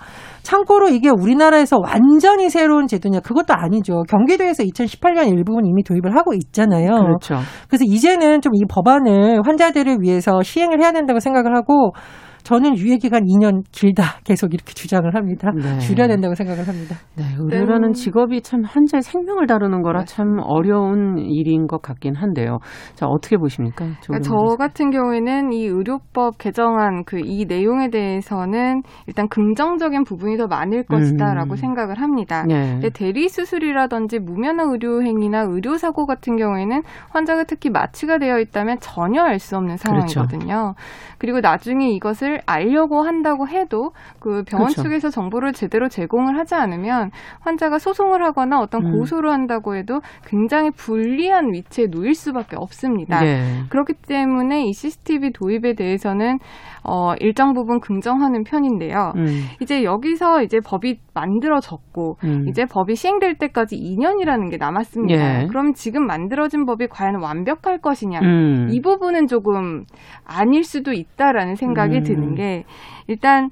참고로 0.46 0.88
이게 0.88 1.08
우리나라에서 1.08 1.78
완전히 1.82 2.50
새로운 2.50 2.86
제도냐 2.86 3.20
그것도 3.20 3.52
아니죠. 3.54 4.02
경기도에서 4.08 4.62
2018년 4.62 5.28
일부분 5.28 5.66
이미 5.66 5.82
도입을 5.82 6.16
하고 6.16 6.34
있잖아요. 6.34 6.86
그렇죠. 6.88 7.36
그래서 7.68 7.84
이제는 7.86 8.40
좀 8.40 8.52
이 8.56 8.64
법안을 8.68 9.42
환자들을 9.44 9.98
위해서 10.00 10.42
시행을 10.42 10.80
해야 10.80 10.92
된다고 10.92 11.20
생각을 11.20 11.54
하고 11.54 11.92
저는 12.46 12.76
유예 12.78 12.96
기간 12.98 13.24
2년 13.24 13.62
길다 13.72 14.20
계속 14.24 14.54
이렇게 14.54 14.72
주장을 14.72 15.04
합니다. 15.16 15.50
네. 15.52 15.78
줄여야 15.78 16.06
된다고 16.06 16.34
생각을 16.36 16.66
합니다. 16.68 16.94
네, 17.16 17.24
의료라는 17.38 17.92
직업이 17.92 18.40
참 18.40 18.62
환자의 18.64 19.02
생명을 19.02 19.48
다루는 19.48 19.82
거라 19.82 20.04
참 20.04 20.38
어려운 20.44 21.18
일인 21.18 21.66
것 21.66 21.82
같긴 21.82 22.14
한데요. 22.14 22.58
자 22.94 23.06
어떻게 23.06 23.36
보십니까? 23.36 23.84
그러니까 24.04 24.20
저 24.20 24.56
같은 24.56 24.90
경우에는 24.90 25.52
이 25.52 25.66
의료법 25.66 26.38
개정안 26.38 27.04
그 27.04 27.16
이 27.26 27.44
내용에 27.46 27.88
대해서는 27.90 28.82
일단 29.08 29.28
긍정적인 29.28 30.04
부분이 30.04 30.36
더 30.36 30.46
많을 30.46 30.84
것이다라고 30.84 31.54
음. 31.54 31.56
생각을 31.56 32.00
합니다. 32.00 32.44
네. 32.46 32.78
대리 32.94 33.28
수술이라든지 33.28 34.20
무면허 34.20 34.70
의료 34.70 35.02
행위나 35.02 35.46
의료 35.48 35.76
사고 35.76 36.06
같은 36.06 36.36
경우에는 36.36 36.82
환자가 37.10 37.42
특히 37.44 37.70
마취가 37.70 38.18
되어 38.18 38.38
있다면 38.38 38.78
전혀 38.80 39.22
알 39.22 39.40
수 39.40 39.56
없는. 39.56 39.76
상황이거든요. 39.76 40.46
그렇죠. 40.46 40.74
그리고 41.18 41.40
나중에 41.40 41.90
이것을 41.90 42.35
알려고 42.46 43.02
한다고 43.02 43.48
해도 43.48 43.92
그 44.20 44.42
병원 44.44 44.68
그렇죠. 44.68 44.82
측에서 44.82 45.10
정보를 45.10 45.52
제대로 45.52 45.88
제공을 45.88 46.38
하지 46.38 46.54
않으면 46.54 47.10
환자가 47.40 47.78
소송을 47.78 48.22
하거나 48.24 48.58
어떤 48.60 48.86
음. 48.86 48.92
고소를 48.92 49.30
한다고 49.30 49.76
해도 49.76 50.00
굉장히 50.26 50.70
불리한 50.70 51.52
위치에 51.52 51.86
놓일 51.86 52.14
수밖에 52.14 52.56
없습니다. 52.56 53.20
네. 53.20 53.62
그렇기 53.70 53.94
때문에 54.06 54.66
이 54.66 54.72
CCTV 54.72 55.32
도입에 55.32 55.74
대해서는 55.74 56.38
어 56.84 57.14
일정 57.20 57.52
부분 57.52 57.80
긍정하는 57.80 58.44
편인데요. 58.44 59.12
음. 59.16 59.26
이제 59.60 59.82
여기서 59.82 60.42
이제 60.42 60.58
법이 60.64 61.00
만들어졌고 61.14 62.18
음. 62.24 62.48
이제 62.48 62.64
법이 62.64 62.94
시행될 62.94 63.38
때까지 63.38 63.76
2년이라는 63.76 64.50
게 64.50 64.56
남았습니다. 64.56 65.42
예. 65.42 65.46
그럼 65.46 65.72
지금 65.74 66.06
만들어진 66.06 66.64
법이 66.64 66.88
과연 66.88 67.20
완벽할 67.20 67.78
것이냐? 67.78 68.20
음. 68.20 68.68
이 68.70 68.80
부분은 68.80 69.26
조금 69.26 69.84
아닐 70.24 70.62
수도 70.62 70.92
있다라는 70.92 71.54
생각이 71.54 72.02
드는 72.02 72.25
있는 72.26 72.32
음. 72.32 72.34
게 72.34 72.64
일단 73.06 73.50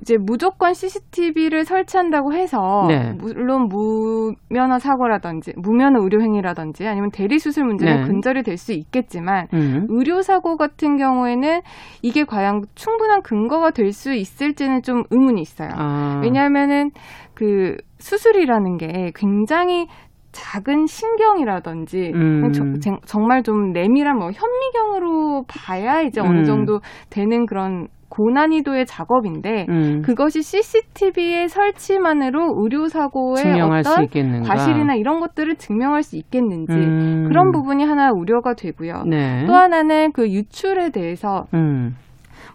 이제 0.00 0.16
무조건 0.16 0.72
CCTV를 0.72 1.66
설치한다고 1.66 2.32
해서 2.32 2.86
네. 2.88 3.12
물론 3.18 3.68
무면허 3.68 4.78
사고라든지 4.78 5.52
무면허 5.56 6.00
의료 6.02 6.22
행위라든지 6.22 6.86
아니면 6.86 7.10
대리 7.10 7.38
수술 7.38 7.64
문제는 7.66 8.00
네. 8.00 8.06
근절이 8.06 8.42
될 8.42 8.56
수 8.56 8.72
있겠지만 8.72 9.46
음. 9.52 9.86
의료 9.90 10.22
사고 10.22 10.56
같은 10.56 10.96
경우에는 10.96 11.60
이게 12.02 12.24
과연 12.24 12.62
충분한 12.74 13.22
근거가 13.22 13.70
될 13.72 13.92
수 13.92 14.14
있을지는 14.14 14.82
좀 14.82 15.02
의문이 15.10 15.40
있어요. 15.42 15.68
아. 15.74 16.20
왜냐하면은 16.22 16.90
그 17.34 17.76
수술이라는 17.98 18.76
게 18.78 19.12
굉장히 19.14 19.86
작은 20.32 20.86
신경이라든지 20.86 22.12
음. 22.14 22.52
저, 22.52 22.64
정말 23.04 23.42
좀 23.42 23.72
내밀한 23.72 24.16
뭐 24.16 24.30
현미경으로 24.30 25.44
봐야 25.48 26.00
이제 26.02 26.20
어느 26.20 26.38
음. 26.38 26.44
정도 26.44 26.80
되는 27.10 27.46
그런 27.46 27.88
고난이도의 28.10 28.86
작업인데 28.86 29.66
음. 29.68 30.02
그것이 30.02 30.42
CCTV의 30.42 31.48
설치만으로 31.48 32.54
의료 32.58 32.88
사고의 32.88 33.60
어떤 33.60 34.42
과실이나 34.42 34.94
이런 34.96 35.20
것들을 35.20 35.56
증명할 35.56 36.02
수 36.02 36.16
있겠는지 36.16 36.72
음. 36.72 37.24
그런 37.28 37.52
부분이 37.52 37.84
하나 37.84 38.10
우려가 38.10 38.54
되고요. 38.54 39.04
네. 39.06 39.46
또 39.46 39.54
하나는 39.54 40.12
그 40.12 40.28
유출에 40.28 40.90
대해서 40.90 41.46
음. 41.54 41.96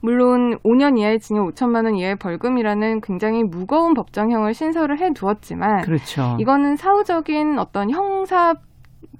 물론 0.01 0.57
5년 0.63 0.99
이하의 0.99 1.19
징역 1.19 1.47
5천만 1.47 1.85
원 1.85 1.95
이하의 1.95 2.17
벌금이라는 2.17 3.01
굉장히 3.01 3.43
무거운 3.43 3.93
법정형을 3.93 4.53
신설을 4.53 4.99
해 4.99 5.13
두었지만 5.13 5.81
그렇죠. 5.81 6.37
이거는 6.39 6.75
사후적인 6.75 7.57
어떤 7.57 7.89
형사 7.89 8.53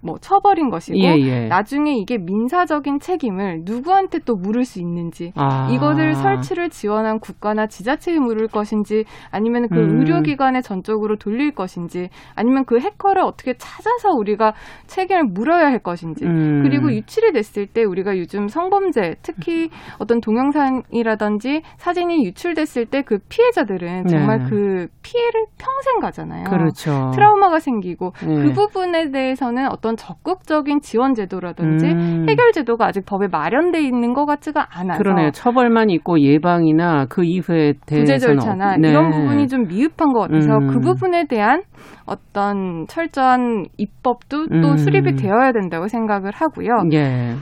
뭐 0.05 0.17
처벌인 0.19 0.69
것이고 0.69 0.97
예, 0.99 1.15
예. 1.19 1.47
나중에 1.47 1.93
이게 1.95 2.17
민사적인 2.17 2.99
책임을 2.99 3.61
누구한테 3.63 4.19
또 4.25 4.35
물을 4.35 4.65
수 4.65 4.79
있는지 4.79 5.31
아. 5.35 5.69
이것을 5.71 6.15
설치를 6.15 6.69
지원한 6.69 7.19
국가나 7.19 7.67
지자체에 7.67 8.19
물을 8.19 8.47
것인지 8.47 9.05
아니면 9.31 9.67
그 9.69 9.77
음. 9.77 9.99
의료기관에 9.99 10.61
전적으로 10.61 11.15
돌릴 11.15 11.51
것인지 11.51 12.09
아니면 12.35 12.65
그 12.65 12.79
해커를 12.79 13.21
어떻게 13.23 13.53
찾아서 13.57 14.09
우리가 14.09 14.53
책임을 14.87 15.23
물어야 15.31 15.67
할 15.67 15.79
것인지 15.79 16.25
음. 16.25 16.63
그리고 16.63 16.91
유출이 16.91 17.31
됐을 17.31 17.65
때 17.67 17.83
우리가 17.83 18.17
요즘 18.17 18.47
성범죄 18.47 19.15
특히 19.21 19.69
어떤 19.99 20.19
동영상이라든지 20.19 21.61
사진이 21.77 22.25
유출됐을 22.25 22.87
때 22.87 23.05
그 23.05 23.19
피해자들은 23.29 24.07
정말 24.07 24.39
네. 24.39 24.45
그 24.49 24.87
피해를 25.01 25.45
평생 25.57 25.99
가잖아요. 26.01 26.45
그렇죠. 26.45 27.11
트라우마가 27.13 27.59
생기고 27.59 28.11
네. 28.27 28.35
그 28.35 28.51
부분에 28.51 29.11
대해서는 29.11 29.71
어떤 29.71 29.94
적극적인 29.95 30.81
지원 30.81 31.13
제도라든지 31.13 31.87
음. 31.87 32.25
해결 32.29 32.51
제도가 32.51 32.87
아직 32.87 33.05
법에 33.05 33.27
마련돼 33.27 33.81
있는 33.81 34.13
것 34.13 34.25
같지가 34.25 34.67
않아서 34.71 34.97
그러네요. 34.97 35.31
처벌만 35.31 35.89
있고 35.89 36.19
예방이나 36.19 37.05
그 37.09 37.23
이후에 37.23 37.73
대해서 37.85 38.17
절차나 38.17 38.77
네. 38.77 38.89
이런 38.89 39.11
부분이 39.11 39.47
좀 39.47 39.67
미흡한 39.67 40.13
것 40.13 40.21
같아서 40.21 40.57
음. 40.57 40.67
그 40.67 40.79
부분에 40.79 41.25
대한 41.27 41.63
어떤 42.05 42.85
철저한 42.87 43.65
입법도 43.77 44.47
또 44.47 44.69
음. 44.71 44.77
수립이 44.77 45.15
되어야 45.15 45.51
된다고 45.51 45.87
생각을 45.87 46.31
하고요. 46.33 46.69
예. 46.93 47.35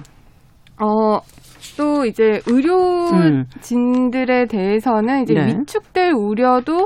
어, 0.82 1.20
또 1.78 2.06
이제 2.06 2.42
의료진들에 2.48 4.42
음. 4.42 4.48
대해서는 4.48 5.24
이제 5.24 5.34
네. 5.34 5.48
위축될 5.48 6.14
우려도 6.14 6.86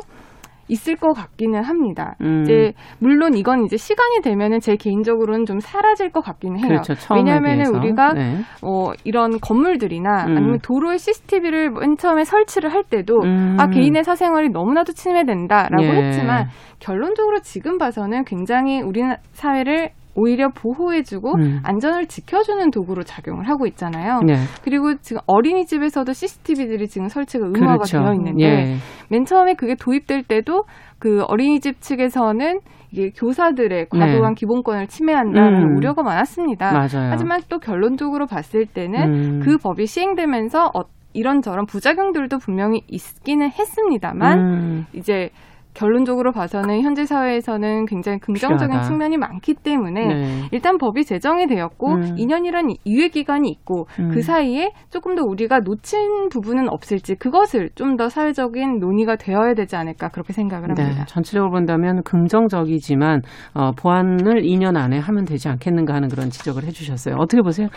있을 0.67 0.95
것 0.95 1.13
같기는 1.13 1.63
합니다. 1.63 2.15
음. 2.21 2.41
이제 2.41 2.73
물론 2.99 3.35
이건 3.35 3.65
이제 3.65 3.77
시간이 3.77 4.21
되면은 4.23 4.59
제 4.59 4.75
개인적으로는 4.75 5.45
좀 5.45 5.59
사라질 5.59 6.09
것 6.09 6.21
같기는 6.21 6.59
해요. 6.59 6.67
그렇죠, 6.67 6.93
왜냐하면은 7.15 7.75
우리가 7.75 8.13
네. 8.13 8.37
어, 8.61 8.91
이런 9.03 9.39
건물들이나 9.39 10.25
음. 10.27 10.37
아니면 10.37 10.59
도로에 10.61 10.97
CCTV를 10.97 11.71
맨 11.71 11.97
처음에 11.97 12.23
설치를 12.23 12.73
할 12.73 12.83
때도 12.83 13.15
음. 13.23 13.57
아 13.59 13.67
개인의 13.67 14.03
사생활이 14.03 14.49
너무나도 14.49 14.93
침해된다라고 14.93 15.83
예. 15.83 16.05
했지만 16.05 16.47
결론적으로 16.79 17.39
지금 17.39 17.77
봐서는 17.77 18.23
굉장히 18.25 18.81
우리 18.81 19.01
사회를 19.31 19.91
오히려 20.17 20.49
보호해주고 20.49 21.35
음. 21.35 21.59
안전을 21.63 22.07
지켜주는 22.07 22.71
도구로 22.71 23.03
작용을 23.03 23.47
하고 23.47 23.67
있잖아요. 23.67 24.19
네. 24.25 24.33
그리고 24.63 24.95
지금 24.97 25.21
어린이집에서도 25.27 26.11
CCTV들이 26.11 26.87
지금 26.87 27.07
설치가 27.07 27.45
의무화가 27.45 27.77
그렇죠. 27.77 27.99
되어 27.99 28.13
있는데 28.15 28.43
예. 28.43 28.75
맨 29.09 29.25
처음에 29.25 29.53
그게 29.53 29.75
도입될 29.75 30.23
때도 30.23 30.63
그 30.97 31.23
어린이집 31.27 31.79
측에서는 31.81 32.59
이게 32.91 33.11
교사들의 33.11 33.89
과도한 33.89 34.33
네. 34.33 34.39
기본권을 34.39 34.87
침해한다는 34.87 35.71
음. 35.71 35.77
우려가 35.77 36.01
많았습니다. 36.01 36.71
맞아요. 36.71 37.09
하지만 37.11 37.41
또 37.47 37.59
결론적으로 37.59 38.25
봤을 38.25 38.65
때는 38.65 39.01
음. 39.03 39.39
그 39.43 39.57
법이 39.57 39.85
시행되면서 39.85 40.71
어, 40.73 40.81
이런저런 41.13 41.65
부작용들도 41.67 42.39
분명히 42.39 42.81
있기는 42.87 43.49
했습니다만 43.51 44.39
음. 44.39 44.85
이제 44.93 45.29
결론적으로 45.77 46.31
봐서는 46.31 46.81
현재 46.81 47.05
사회에서는 47.05 47.85
굉장히 47.85 48.17
긍정적인 48.19 48.67
필요하다. 48.67 48.87
측면이 48.87 49.17
많기 49.17 49.53
때문에 49.53 50.07
네. 50.07 50.41
일단 50.51 50.77
법이 50.77 51.05
제정이 51.05 51.47
되었고 51.47 51.93
음. 51.93 52.15
2년이란 52.15 52.75
유예 52.85 53.09
기간이 53.09 53.49
있고 53.49 53.87
음. 53.99 54.09
그 54.09 54.21
사이에 54.21 54.71
조금 54.89 55.15
더 55.15 55.23
우리가 55.23 55.59
놓친 55.59 56.29
부분은 56.29 56.69
없을지 56.69 57.15
그것을 57.15 57.69
좀 57.75 57.97
더 57.97 58.09
사회적인 58.09 58.77
논의가 58.79 59.15
되어야 59.15 59.55
되지 59.55 59.75
않을까 59.75 60.09
그렇게 60.09 60.31
생각을 60.31 60.67
네. 60.75 60.83
합니다. 60.83 61.01
네. 61.01 61.05
전체적으로 61.07 61.49
본다면 61.51 62.03
긍정적이지만 62.03 63.21
어, 63.55 63.71
보완을 63.71 64.43
2년 64.43 64.77
안에 64.77 64.99
하면 64.99 65.25
되지 65.25 65.49
않겠는가 65.49 65.95
하는 65.95 66.07
그런 66.07 66.29
지적을 66.29 66.63
해주셨어요. 66.63 67.15
어떻게 67.17 67.41
보세요, 67.41 67.67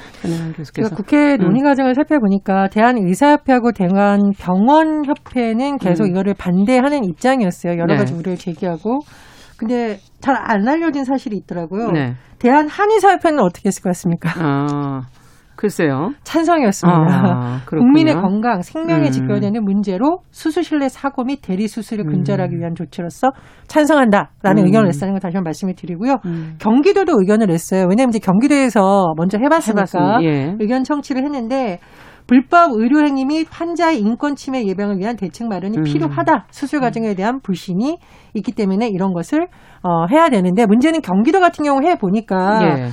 교수께서? 0.57 0.95
국회 0.95 1.35
음. 1.35 1.39
논의 1.39 1.63
과정을 1.63 1.95
살펴보니까 1.95 2.69
대한의사협회하고 2.69 3.73
대한병원협회는 3.73 5.79
계속 5.79 6.05
음. 6.05 6.11
이거를 6.11 6.35
반대하는 6.35 7.05
입장이었어요. 7.05 7.79
여러 7.79 7.90
여러 7.91 7.99
가지 7.99 8.13
네. 8.13 8.19
우려를 8.19 8.39
제기하고 8.39 9.01
근데 9.59 9.99
잘 10.21 10.35
안 10.37 10.67
알려진 10.67 11.05
사실이 11.05 11.37
있더라고요. 11.39 11.91
네. 11.93 12.15
대한 12.39 12.69
한의사협회는 12.69 13.41
어떻게 13.41 13.69
했을 13.69 13.83
것 13.83 13.91
같습니까? 13.91 14.31
아. 14.37 15.03
글쎄요. 15.57 16.13
찬성이었습니다. 16.25 16.99
아, 16.99 17.61
국민의 17.69 18.15
건강, 18.15 18.63
생명에 18.63 19.09
음. 19.09 19.11
직결되는 19.11 19.63
문제로 19.63 20.21
수술실 20.31 20.79
내 20.79 20.89
사고 20.89 21.23
및 21.23 21.41
대리 21.43 21.69
수술을 21.69 22.07
음. 22.07 22.13
근절하기 22.13 22.57
위한 22.57 22.75
조치로서 22.75 23.29
찬성한다라는 23.67 24.63
음. 24.63 24.65
의견을 24.65 24.87
냈다는 24.87 25.13
걸 25.13 25.21
다시 25.21 25.37
한번 25.37 25.51
말씀을 25.51 25.75
드리고요. 25.75 26.17
음. 26.25 26.55
경기도도 26.59 27.13
의견을 27.21 27.49
냈어요. 27.49 27.85
왜냐하면 27.91 28.09
이제 28.09 28.21
경기도에서 28.21 29.13
먼저 29.19 29.37
해봤으니까 29.37 30.21
예. 30.23 30.57
의견 30.61 30.83
청취를 30.83 31.25
했는데 31.25 31.79
불법 32.31 32.71
의료 32.75 33.01
행위 33.01 33.25
및 33.25 33.49
환자의 33.51 33.99
인권 33.99 34.37
침해 34.37 34.65
예방을 34.65 34.99
위한 34.99 35.17
대책 35.17 35.49
마련이 35.49 35.79
음. 35.79 35.83
필요하다. 35.83 36.47
수술 36.51 36.79
과정에 36.79 37.17
대한 37.17 37.41
불신이 37.41 37.99
있기 38.35 38.53
때문에 38.53 38.87
이런 38.87 39.13
것을 39.13 39.49
어, 39.83 40.07
해야 40.09 40.29
되는데 40.29 40.65
문제는 40.65 41.01
경기도 41.01 41.41
같은 41.41 41.65
경우 41.65 41.83
해 41.83 41.97
보니까 41.97 42.61
예. 42.63 42.89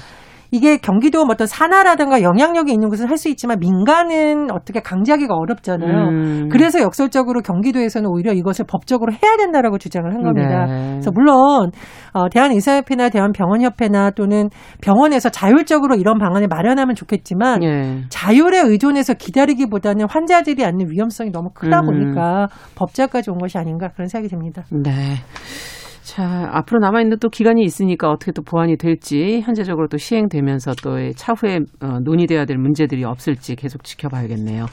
이게 0.52 0.78
경기도 0.78 1.26
뭐 1.26 1.34
어떤 1.34 1.46
산하라든가 1.48 2.22
영향력이 2.22 2.72
있는 2.72 2.90
곳은 2.90 3.08
할 3.08 3.18
수 3.18 3.30
있지만 3.30 3.58
민간은 3.60 4.52
어떻게 4.52 4.80
강제하기가 4.80 5.34
어렵잖아요. 5.36 6.10
음. 6.10 6.50
그래서 6.50 6.80
역설적으로 6.82 7.42
경기도에서는 7.42 8.08
오히려 8.08 8.32
이것을 8.32 8.66
법적으로 8.68 9.12
해야 9.12 9.38
된다라고 9.38 9.80
주장을 9.80 10.08
한 10.14 10.22
겁니다. 10.22 10.66
네. 10.68 10.90
그래서 10.92 11.12
물론 11.12 11.72
어, 12.14 12.30
대한의사협회나 12.30 13.10
대한병원협회나 13.10 14.12
또는 14.12 14.50
병원에서 14.82 15.30
자율적으로 15.30 15.96
이런 15.96 16.20
방안을 16.20 16.48
마련하면 16.48 16.96
좋겠지만 16.96 17.62
네. 17.62 18.04
자율에 18.10 18.60
의존해서 18.60 19.16
기다리기보다는 19.16 20.06
환자들이 20.10 20.64
안는 20.64 20.92
위험성이 20.92 21.32
너무 21.32 21.50
크다 21.54 21.80
음. 21.82 21.86
보니까 21.88 22.48
법제까지 22.76 23.32
온 23.32 23.40
것이 23.40 23.58
아닌가 23.58 23.90
그런 23.90 24.08
생각이 24.08 24.30
듭니다. 24.30 24.64
네. 24.72 24.92
자, 26.08 26.48
앞으로 26.54 26.80
남아있는 26.80 27.18
또 27.20 27.28
기간이 27.28 27.62
있으니까 27.64 28.10
어떻게 28.10 28.32
또 28.32 28.42
보완이 28.42 28.78
될지, 28.78 29.42
현재적으로 29.44 29.90
또 29.90 29.98
시행되면서 29.98 30.76
또 30.82 31.12
차후에 31.12 31.60
어, 31.82 32.00
논의돼야 32.02 32.46
될 32.46 32.58
문제들이 32.58 33.04
없을지 33.04 33.58
계속 33.58 33.84
지켜봐야겠네요. 33.84 34.68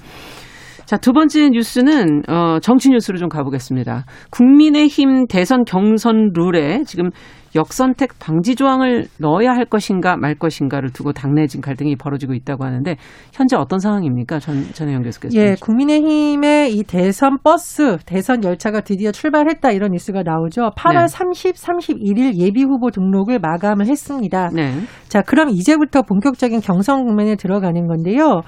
자, 0.85 0.97
두 0.97 1.13
번째 1.13 1.49
뉴스는 1.49 2.23
어, 2.29 2.61
정치 2.61 2.89
뉴스로 2.89 3.19
좀 3.19 3.29
가보겠습니다. 3.29 4.05
국민의힘 4.31 5.27
대선 5.27 5.65
경선 5.65 6.31
룰에 6.35 6.85
지금 6.85 7.11
역선택 7.55 8.19
방지 8.19 8.57
조항을 8.57 9.07
넣어야 9.19 9.53
할 9.53 9.65
것인가 9.65 10.17
말 10.17 10.35
것인가를 10.35 10.91
두고 10.91 11.13
당내 11.13 11.47
지금 11.47 11.63
갈등이 11.63 11.97
벌어지고 11.97 12.35
있다고 12.35 12.65
하는데 12.65 12.97
현재 13.33 13.57
어떤 13.57 13.79
상황입니까? 13.79 14.39
전 14.39 14.63
전혜영 14.73 15.03
교수께서. 15.03 15.37
예, 15.39 15.55
국민의힘의 15.61 16.75
이 16.75 16.83
대선 16.83 17.39
버스, 17.43 17.99
대선 18.07 18.45
열차가 18.45 18.81
드디어 18.81 19.13
출발했다 19.13 19.71
이런 19.73 19.93
뉴스가 19.93 20.23
나오죠. 20.23 20.71
8월 20.77 21.03
네. 21.03 21.07
30, 21.09 21.55
31일 21.55 22.37
예비 22.37 22.63
후보 22.63 22.91
등록을 22.91 23.39
마감을 23.39 23.87
했습니다. 23.87 24.51
네. 24.53 24.73
자, 25.09 25.23
그럼 25.23 25.51
이제부터 25.51 26.03
본격적인 26.03 26.61
경선 26.61 27.05
국면에 27.05 27.37
들어가는 27.37 27.87
건데요. 27.87 28.43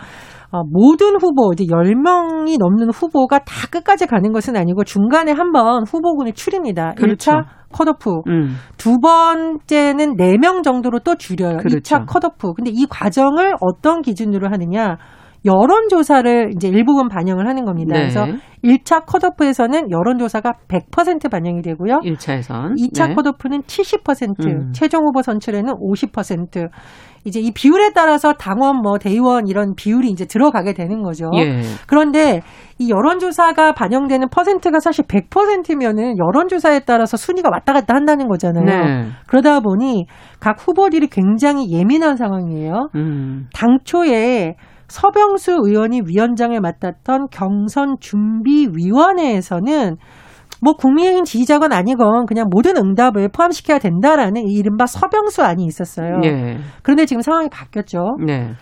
어, 0.51 0.63
모든 0.65 1.21
후보 1.21 1.53
이제 1.53 1.65
10명이 1.65 2.57
넘는 2.59 2.91
후보가 2.91 3.41
다 3.41 3.67
끝까지 3.71 4.07
가는 4.07 4.33
것은 4.33 4.57
아니고 4.57 4.85
중간에 4.85 5.33
한번 5.33 5.85
후보군을 5.85 6.33
추립니다. 6.33 6.95
그렇죠. 6.97 7.33
1차 7.33 7.45
컷오프. 7.77 8.11
음. 8.29 8.57
두 8.79 8.99
번째는 8.99 10.17
4명 10.17 10.63
정도로 10.63 11.01
또 11.01 11.17
줄여요. 11.17 11.59
그렇죠. 11.59 11.79
2차 11.79 12.07
컷오프. 12.07 12.55
근데 12.55 12.71
이 12.73 12.87
과정을 12.89 13.55
어떤 13.61 14.01
기준으로 14.01 14.49
하느냐? 14.49 14.97
여론조사를 15.47 16.51
이제 16.55 16.69
일부분 16.69 17.09
반영을 17.09 17.47
하는 17.49 17.65
겁니다. 17.65 17.95
네. 17.95 18.01
그래서 18.01 18.27
1차 18.65 19.07
컷오프에서는 19.07 19.91
여론조사가 19.91 20.55
100% 20.69 21.31
반영이 21.31 21.63
되고요. 21.63 22.01
1차에선. 22.01 22.75
2차 22.75 23.09
네. 23.09 23.15
컷오프는 23.15 23.63
70%, 23.63 24.47
음. 24.47 24.73
최종 24.73 25.05
후보 25.05 25.23
선출에는 25.23 25.73
50%. 25.75 26.69
이제 27.25 27.41
이 27.41 27.51
비율에 27.53 27.91
따라서 27.93 28.35
당원 28.35 28.81
뭐 28.83 28.99
대의원 28.99 29.49
이런 29.49 29.75
비율이 29.75 30.09
이제 30.11 30.27
들어가게 30.27 30.75
되는 30.75 31.03
거죠. 31.03 31.29
예. 31.35 31.61
그런데 31.89 32.41
이 32.79 32.89
여론조사가 32.89 33.73
반영되는 33.73 34.29
퍼센트가 34.29 34.79
사실 34.79 35.05
100%면은 35.07 36.19
여론조사에 36.19 36.81
따라서 36.87 37.17
순위가 37.17 37.49
왔다 37.53 37.73
갔다 37.73 37.97
한다는 37.97 38.29
거잖아요. 38.29 38.65
네. 38.65 39.09
그러다 39.27 39.59
보니 39.59 40.07
각 40.39 40.57
후보들이 40.61 41.09
굉장히 41.09 41.73
예민한 41.73 42.17
상황이에요. 42.17 42.91
음. 42.95 43.49
당초에 43.53 44.55
서병수 44.89 45.61
의원이 45.65 46.03
위원장을 46.07 46.59
맡았던 46.61 47.29
경선 47.31 47.97
준비위원회에서는 48.01 49.97
뭐 50.63 50.73
국민의힘 50.75 51.25
지지자건 51.25 51.73
아니건 51.73 52.27
그냥 52.27 52.47
모든 52.51 52.77
응답을 52.77 53.29
포함시켜야 53.29 53.79
된다라는 53.79 54.49
이른바 54.49 54.87
서병수 54.87 55.43
안이 55.43 55.65
있었어요. 55.65 56.19
네. 56.19 56.59
그런데 56.83 57.05
지금 57.05 57.21
상황이 57.21 57.49
바뀌었죠. 57.51 58.17
네. 58.25 58.53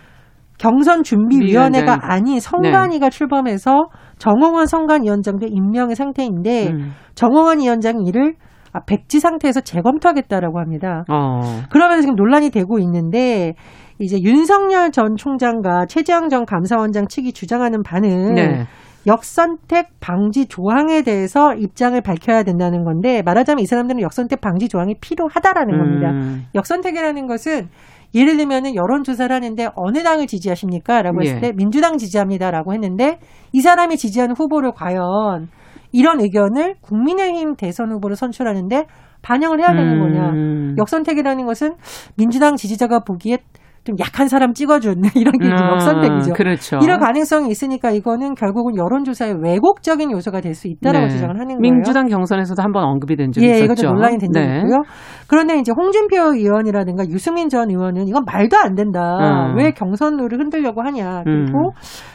경선 0.57 1.03
준비위원회가 1.03 1.99
아닌 2.01 2.39
성관위가 2.39 3.09
네. 3.09 3.09
출범해서 3.09 3.87
정홍원 4.17 4.67
성관위원장도 4.67 5.47
임명의 5.47 5.95
상태인데 5.95 6.69
음. 6.69 6.91
정홍원 7.13 7.59
위원장이 7.59 8.05
이를 8.07 8.35
아, 8.71 8.79
백지 8.85 9.19
상태에서 9.19 9.61
재검토하겠다라고 9.61 10.59
합니다. 10.59 11.05
어. 11.09 11.39
그러면서 11.69 12.01
지금 12.01 12.15
논란이 12.15 12.49
되고 12.49 12.77
있는데 12.79 13.53
이제 13.99 14.21
윤석열 14.21 14.91
전 14.91 15.15
총장과 15.15 15.85
최재형 15.87 16.29
전 16.29 16.45
감사원장 16.45 17.07
측이 17.07 17.33
주장하는 17.33 17.83
바는 17.83 18.35
네. 18.35 18.65
역선택 19.07 19.99
방지 19.99 20.47
조항에 20.47 21.03
대해서 21.03 21.53
입장을 21.53 21.99
밝혀야 22.01 22.43
된다는 22.43 22.83
건데 22.83 23.21
말하자면 23.23 23.61
이 23.61 23.65
사람들은 23.65 24.01
역선택 24.01 24.41
방지 24.41 24.67
조항이 24.67 24.95
필요하다라는 24.99 25.73
음. 25.73 25.79
겁니다. 25.79 26.47
역선택이라는 26.55 27.27
것은 27.27 27.69
예를 28.15 28.37
들면은 28.37 28.75
여론 28.75 29.03
조사를 29.03 29.33
하는데 29.33 29.67
어느 29.75 30.01
당을 30.01 30.25
지지하십니까? 30.25 31.01
라고 31.01 31.21
했을 31.21 31.37
예. 31.37 31.41
때 31.41 31.51
민주당 31.51 31.97
지지합니다라고 31.97 32.73
했는데 32.73 33.19
이 33.51 33.61
사람이 33.61 33.97
지지하는 33.97 34.35
후보를 34.35 34.71
과연 34.71 35.49
이런 35.91 36.19
의견을 36.21 36.75
국민의힘 36.81 37.55
대선 37.55 37.91
후보를 37.91 38.15
선출하는데 38.15 38.85
반영을 39.21 39.59
해야 39.59 39.73
되는 39.73 39.99
거냐. 39.99 40.29
음. 40.29 40.75
역선택이라는 40.77 41.45
것은 41.45 41.75
민주당 42.15 42.55
지지자가 42.55 42.99
보기에 42.99 43.37
좀 43.85 43.95
약한 43.99 44.27
사람 44.27 44.53
찍어준 44.53 45.01
이런 45.15 45.37
게 45.37 45.47
아, 45.47 45.73
역선택이죠. 45.73 46.33
그렇죠. 46.33 46.79
이런 46.81 46.99
가능성이 46.99 47.49
있으니까 47.49 47.91
이거는 47.91 48.33
결국은 48.33 48.75
여론조사의 48.75 49.35
왜곡적인 49.43 50.11
요소가 50.11 50.41
될 50.41 50.55
수 50.55 50.67
있다라고 50.67 51.07
네. 51.07 51.09
주장을 51.11 51.35
하는 51.35 51.47
거예요. 51.47 51.59
민주당 51.59 52.07
경선에서도 52.07 52.63
한번 52.63 52.85
언급이 52.85 53.15
된 53.15 53.31
적이 53.31 53.45
예, 53.47 53.51
있었죠. 53.51 53.73
이것도 53.73 53.93
논란이 53.93 54.17
된 54.17 54.31
적이 54.31 54.47
네. 54.47 54.57
있고요. 54.59 54.81
그런데 55.27 55.59
이제 55.59 55.71
홍준표 55.75 56.15
의원이라든가 56.33 57.03
유승민 57.09 57.49
전 57.49 57.69
의원은 57.69 58.07
이건 58.07 58.23
말도 58.25 58.57
안 58.57 58.73
된다. 58.73 59.49
음. 59.51 59.57
왜 59.57 59.71
경선룰을 59.71 60.39
흔들려고 60.39 60.81
하냐. 60.81 61.23
그리고 61.25 61.69
음. 61.69 61.71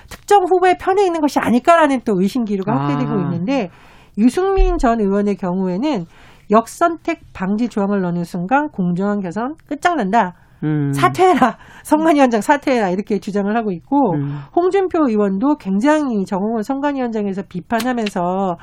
특정 0.08 0.42
후보의 0.44 0.78
편에 0.80 1.04
있는 1.04 1.20
것이 1.20 1.38
아닐까라는 1.38 2.00
또 2.04 2.20
의심 2.20 2.44
기류가 2.44 2.72
확대되고 2.74 3.12
아. 3.12 3.22
있는데 3.24 3.68
유승민 4.18 4.78
전 4.78 5.00
의원의 5.00 5.36
경우에는 5.36 6.06
역선택 6.50 7.20
방지 7.32 7.68
조항을 7.68 8.00
넣는 8.00 8.24
순간 8.24 8.68
공정한 8.70 9.20
개선 9.20 9.54
끝장난다. 9.68 10.34
음. 10.64 10.92
사퇴해라. 10.92 11.56
선관위원장 11.84 12.40
사퇴해라. 12.40 12.90
이렇게 12.90 13.18
주장을 13.18 13.54
하고 13.56 13.72
있고, 13.72 14.14
음. 14.14 14.38
홍준표 14.54 15.08
의원도 15.08 15.56
굉장히 15.56 16.24
정홍원 16.24 16.62
선관위원장에서 16.62 17.42
비판하면서 17.48 18.56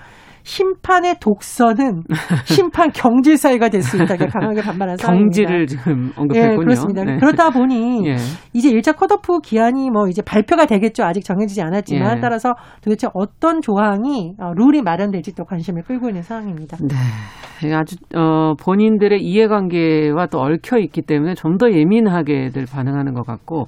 심판의 0.48 1.16
독서는 1.20 2.04
심판 2.46 2.90
경질 2.94 3.36
사회가 3.36 3.68
될 3.68 3.84
수 3.84 3.98
있다. 4.02 4.16
강하게 4.16 4.62
반발한 4.62 4.96
상황입니다. 4.96 5.42
경질을 5.44 5.68
지금 5.68 6.12
언급했군요. 6.16 6.52
예, 6.54 6.56
그렇습니다. 6.56 7.04
네. 7.04 7.18
그러다 7.18 7.50
보니 7.50 8.08
예. 8.08 8.16
이제 8.54 8.72
1차 8.72 8.96
컷오프 8.96 9.40
기한이 9.44 9.90
뭐 9.92 10.08
이제 10.08 10.22
발표가 10.22 10.66
되겠죠. 10.66 11.04
아직 11.04 11.26
정해지지 11.26 11.62
않았지만 11.62 12.18
예. 12.18 12.22
따라서 12.22 12.54
도대체 12.82 13.08
어떤 13.14 13.60
조항이 13.62 14.36
어, 14.40 14.54
룰이 14.56 14.82
마련될지 14.84 15.36
또 15.36 15.44
관심을 15.44 15.84
끌고 15.84 16.08
있는 16.08 16.22
상황입니다. 16.22 16.78
네. 16.82 17.74
아주 17.74 17.98
어, 18.16 18.54
본인들의 18.56 19.22
이해관계와 19.22 20.28
또 20.28 20.40
얽혀 20.40 20.78
있기 20.80 21.02
때문에 21.02 21.34
좀 21.34 21.58
더 21.58 21.72
예민하게들 21.72 22.68
반응하는 22.72 23.16
것 23.16 23.26
같고 23.26 23.66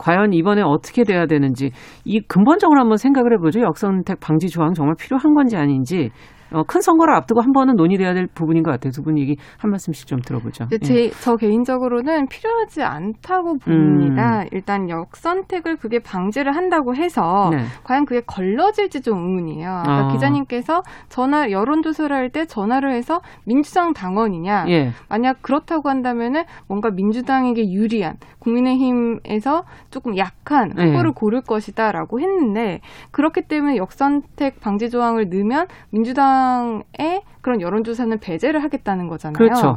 과연 0.00 0.32
이번에 0.32 0.62
어떻게 0.62 1.04
돼야 1.04 1.26
되는지 1.26 1.70
이 2.04 2.20
근본적으로 2.20 2.80
한번 2.80 2.96
생각을 2.96 3.34
해보죠. 3.34 3.60
역선택 3.60 4.18
방지 4.18 4.48
조항 4.48 4.72
정말 4.72 4.94
필요한 4.98 5.34
건지 5.34 5.56
아닌지 5.56 6.10
어, 6.52 6.62
큰 6.64 6.80
선거를 6.80 7.14
앞두고 7.14 7.40
한 7.42 7.52
번은 7.52 7.76
논의돼야 7.76 8.14
될 8.14 8.26
부분인 8.34 8.62
것 8.62 8.70
같아요. 8.70 8.90
두 8.92 9.02
분 9.02 9.18
얘기 9.18 9.36
한 9.58 9.70
말씀씩 9.70 10.06
좀 10.06 10.20
들어보죠. 10.20 10.66
제, 10.82 10.94
예. 10.94 11.10
저 11.10 11.36
개인적으로는 11.36 12.26
필요하지 12.28 12.82
않다고 12.82 13.58
봅니다. 13.58 14.40
음. 14.42 14.46
일단 14.52 14.88
역선택을 14.88 15.76
그게 15.76 15.98
방지를 16.00 16.54
한다고 16.56 16.94
해서 16.94 17.50
네. 17.50 17.58
과연 17.84 18.04
그게 18.04 18.20
걸러질지 18.26 19.00
좀 19.02 19.18
의문이에요. 19.18 19.68
아까 19.70 20.06
아. 20.06 20.08
기자님께서 20.12 20.82
전화 21.08 21.50
여론조사를 21.50 22.14
할 22.14 22.30
때 22.30 22.46
전화를 22.46 22.92
해서 22.94 23.20
민주당 23.44 23.92
당원이냐. 23.92 24.66
예. 24.68 24.90
만약 25.08 25.42
그렇다고 25.42 25.88
한다면은 25.88 26.44
뭔가 26.68 26.90
민주당에게 26.90 27.72
유리한 27.72 28.14
국민의힘에서 28.38 29.64
조금 29.90 30.16
약한 30.16 30.70
예. 30.78 30.84
후보를 30.84 31.10
예. 31.10 31.12
고를 31.14 31.40
것이다라고 31.42 32.20
했는데 32.20 32.80
그렇기 33.10 33.42
때문에 33.48 33.76
역선택 33.76 34.60
방지 34.60 34.90
조항을 34.90 35.28
넣으면 35.28 35.66
민주당 35.90 36.39
민주당의 36.40 37.22
그런 37.42 37.60
여론조사는 37.60 38.18
배제를 38.20 38.62
하겠다는 38.62 39.08
거잖아요. 39.08 39.36
그렇죠. 39.36 39.76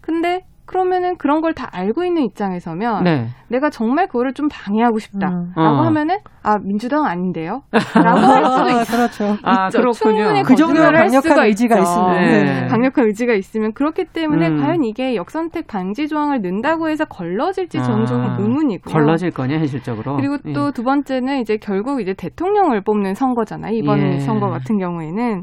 근데 0.00 0.44
그러면은 0.66 1.16
그런 1.18 1.40
걸 1.40 1.52
다 1.52 1.68
알고 1.72 2.04
있는 2.04 2.22
입장에서면 2.22 3.02
네. 3.02 3.26
내가 3.48 3.70
정말 3.70 4.06
그거를 4.06 4.34
좀 4.34 4.46
방해하고 4.48 5.00
싶다라고 5.00 5.36
음. 5.36 5.52
어. 5.56 5.82
하면은 5.86 6.18
아 6.44 6.58
민주당 6.58 7.06
아닌데요? 7.06 7.62
라고 7.96 8.18
할 8.20 8.44
수도 8.44 8.68
있, 8.70 8.86
그렇죠. 8.86 9.36
아, 9.42 9.68
그렇군요. 9.68 9.92
충분히 9.92 10.42
그 10.44 10.54
정도 10.54 10.80
강력한 10.80 11.44
의지가 11.44 11.76
있으면 11.80 12.12
네. 12.20 12.66
강력한 12.68 13.06
의지가 13.06 13.34
있으면 13.34 13.72
그렇기 13.72 14.04
때문에 14.12 14.46
음. 14.46 14.60
과연 14.60 14.84
이게 14.84 15.16
역선택 15.16 15.66
방지 15.66 16.06
조항을 16.06 16.40
넣는다고 16.40 16.88
해서 16.88 17.04
걸러질지 17.04 17.82
저는 17.82 18.06
좀 18.06 18.20
아, 18.20 18.36
의문이고요. 18.38 18.94
걸러질 18.94 19.32
거냐 19.32 19.56
현실적으로. 19.56 20.16
그리고 20.18 20.38
또두 20.38 20.82
예. 20.82 20.84
번째는 20.84 21.40
이제 21.40 21.56
결국 21.56 22.00
이제 22.00 22.14
대통령을 22.14 22.82
뽑는 22.82 23.14
선거잖아요. 23.14 23.72
이번 23.74 23.98
예. 23.98 24.18
선거 24.20 24.46
같은 24.50 24.78
경우에는 24.78 25.42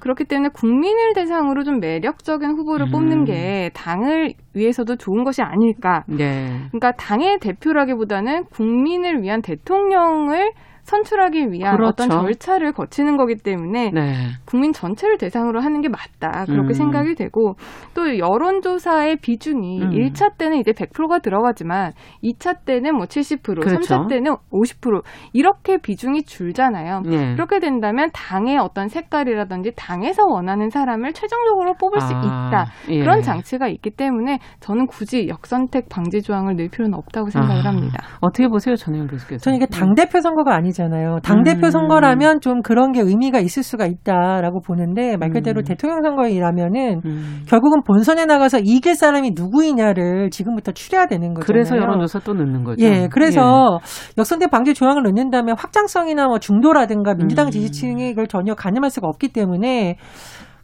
그렇기 0.00 0.24
때문에 0.24 0.50
국민을 0.52 1.12
대상으로 1.14 1.64
좀 1.64 1.80
매력적인 1.80 2.50
후보를 2.50 2.86
음. 2.86 2.92
뽑는 2.92 3.24
게 3.24 3.70
당을 3.74 4.34
위해서도 4.54 4.96
좋은 4.96 5.24
것이 5.24 5.42
아닐까. 5.42 6.04
네. 6.06 6.46
그러니까 6.68 6.92
당의 6.92 7.38
대표라기보다는 7.40 8.44
국민을 8.46 9.22
위한 9.22 9.42
대통령을 9.42 10.52
선출하기 10.88 11.52
위한 11.52 11.76
그렇죠. 11.76 11.90
어떤 11.90 12.10
절차를 12.10 12.72
거치는 12.72 13.18
거기 13.18 13.36
때문에 13.36 13.90
네. 13.92 14.14
국민 14.46 14.72
전체를 14.72 15.18
대상으로 15.18 15.60
하는 15.60 15.82
게 15.82 15.88
맞다 15.88 16.46
그렇게 16.46 16.68
음. 16.68 16.72
생각이 16.72 17.14
되고 17.14 17.56
또 17.94 18.18
여론조사의 18.18 19.16
비중이 19.16 19.82
음. 19.82 19.90
1차 19.90 20.38
때는 20.38 20.56
이제 20.56 20.72
100%가 20.72 21.18
들어가지만 21.18 21.92
2차 22.24 22.64
때는 22.64 22.96
뭐 22.96 23.04
70%, 23.04 23.42
그렇죠. 23.42 23.76
3차 23.76 24.08
때는 24.08 24.36
50% 24.50 25.02
이렇게 25.34 25.76
비중이 25.76 26.22
줄잖아요. 26.22 27.02
네. 27.04 27.34
그렇게 27.34 27.60
된다면 27.60 28.08
당의 28.14 28.56
어떤 28.56 28.88
색깔이라든지 28.88 29.72
당에서 29.76 30.22
원하는 30.26 30.70
사람을 30.70 31.12
최종적으로 31.12 31.74
뽑을 31.74 31.98
아, 31.98 32.06
수 32.06 32.14
있다 32.14 32.66
예. 32.88 33.00
그런 33.00 33.20
장치가 33.20 33.68
있기 33.68 33.90
때문에 33.90 34.38
저는 34.60 34.86
굳이 34.86 35.28
역선택 35.28 35.90
방지 35.90 36.22
조항을 36.22 36.56
넣을 36.56 36.70
필요는 36.70 36.94
없다고 36.94 37.28
생각을 37.28 37.66
아, 37.66 37.70
합니다. 37.70 37.98
어떻게 38.20 38.48
보세요, 38.48 38.74
전혜영 38.74 39.06
교수께서? 39.08 39.42
저는 39.42 39.56
이게 39.56 39.66
당 39.66 39.94
대표 39.94 40.20
선거가 40.20 40.54
아니지 40.54 40.77
아니잖아요. 40.78 41.18
당대표 41.22 41.66
음. 41.66 41.70
선거라면 41.70 42.40
좀 42.40 42.62
그런 42.62 42.92
게 42.92 43.00
의미가 43.00 43.40
있을 43.40 43.62
수가 43.62 43.86
있다라고 43.86 44.60
보는데 44.60 45.16
말 45.16 45.30
그대로 45.30 45.60
음. 45.60 45.64
대통령 45.64 46.02
선거이라면은 46.02 47.00
음. 47.04 47.42
결국은 47.48 47.82
본선에 47.82 48.24
나가서 48.24 48.60
이길 48.62 48.94
사람이 48.94 49.32
누구이냐를 49.34 50.30
지금부터 50.30 50.72
추려야 50.72 51.06
되는 51.06 51.34
거죠. 51.34 51.46
그래서 51.46 51.76
여론조사 51.76 52.20
또 52.20 52.34
넣는 52.34 52.64
거죠. 52.64 52.84
예, 52.84 53.08
그래서 53.10 53.80
예. 53.80 54.14
역선택 54.18 54.50
방지 54.50 54.74
조항을 54.74 55.02
넣는다면 55.02 55.56
확장성이나 55.58 56.26
뭐 56.26 56.38
중도라든가 56.38 57.14
민주당 57.14 57.46
음. 57.46 57.50
지지층이 57.50 58.08
이걸 58.10 58.26
전혀 58.26 58.54
가늠할 58.54 58.90
수가 58.90 59.08
없기 59.08 59.28
때문에 59.28 59.96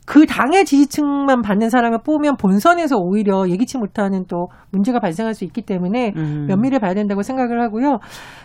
그 0.07 0.27
당의 0.27 0.64
지지층만 0.64 1.40
받는 1.40 1.71
사람을 1.71 1.99
뽑으면 2.05 2.37
본선에서 2.37 2.97
오히려 2.99 3.49
예기치 3.49 3.79
못하는 3.79 4.25
또 4.29 4.49
문제가 4.71 5.01
발생할 5.01 5.35
수 5.35 5.45
있기 5.45 5.62
때문에 5.62 6.12
음. 6.17 6.47
면밀히 6.47 6.79
봐야 6.79 6.93
된다고 6.93 7.23
생각을 7.23 7.62
하고요. 7.62 7.99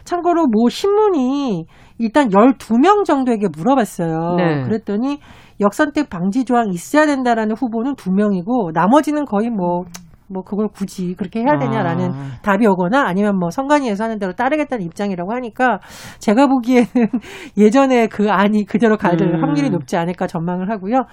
참고로 0.06 0.48
뭐 0.48 0.70
신문이 0.70 1.66
일단 1.98 2.30
12명 2.30 3.04
정도에게 3.04 3.48
물어봤어요. 3.56 4.36
네. 4.38 4.64
그랬더니 4.64 5.20
역선택 5.60 6.10
방지 6.10 6.46
조항 6.46 6.70
있어야 6.72 7.06
된다라는 7.06 7.56
후보는 7.58 7.96
2명이고 7.96 8.72
나머지는 8.74 9.26
거의 9.26 9.50
뭐 9.50 9.84
뭐 10.32 10.44
그걸 10.44 10.68
굳이 10.68 11.16
그렇게 11.16 11.42
해야 11.42 11.58
되냐라는 11.58 12.12
아. 12.12 12.42
답이 12.44 12.66
오거나 12.68 13.08
아니면 13.08 13.38
뭐 13.38 13.50
선관위에서 13.50 14.04
하는 14.04 14.20
대로 14.20 14.34
따르겠다는 14.34 14.86
입장이라고 14.86 15.34
하니까 15.34 15.80
제가 16.20 16.48
보기에는 16.48 16.88
예전에 17.58 18.08
그 18.08 18.30
안이 18.30 18.66
그대로 18.66 18.98
갈 18.98 19.20
음. 19.22 19.44
확률이 19.44 19.70
높지 19.70 19.98
않을까 19.98 20.28
전망을 20.28 20.70
하고요. 20.70 21.04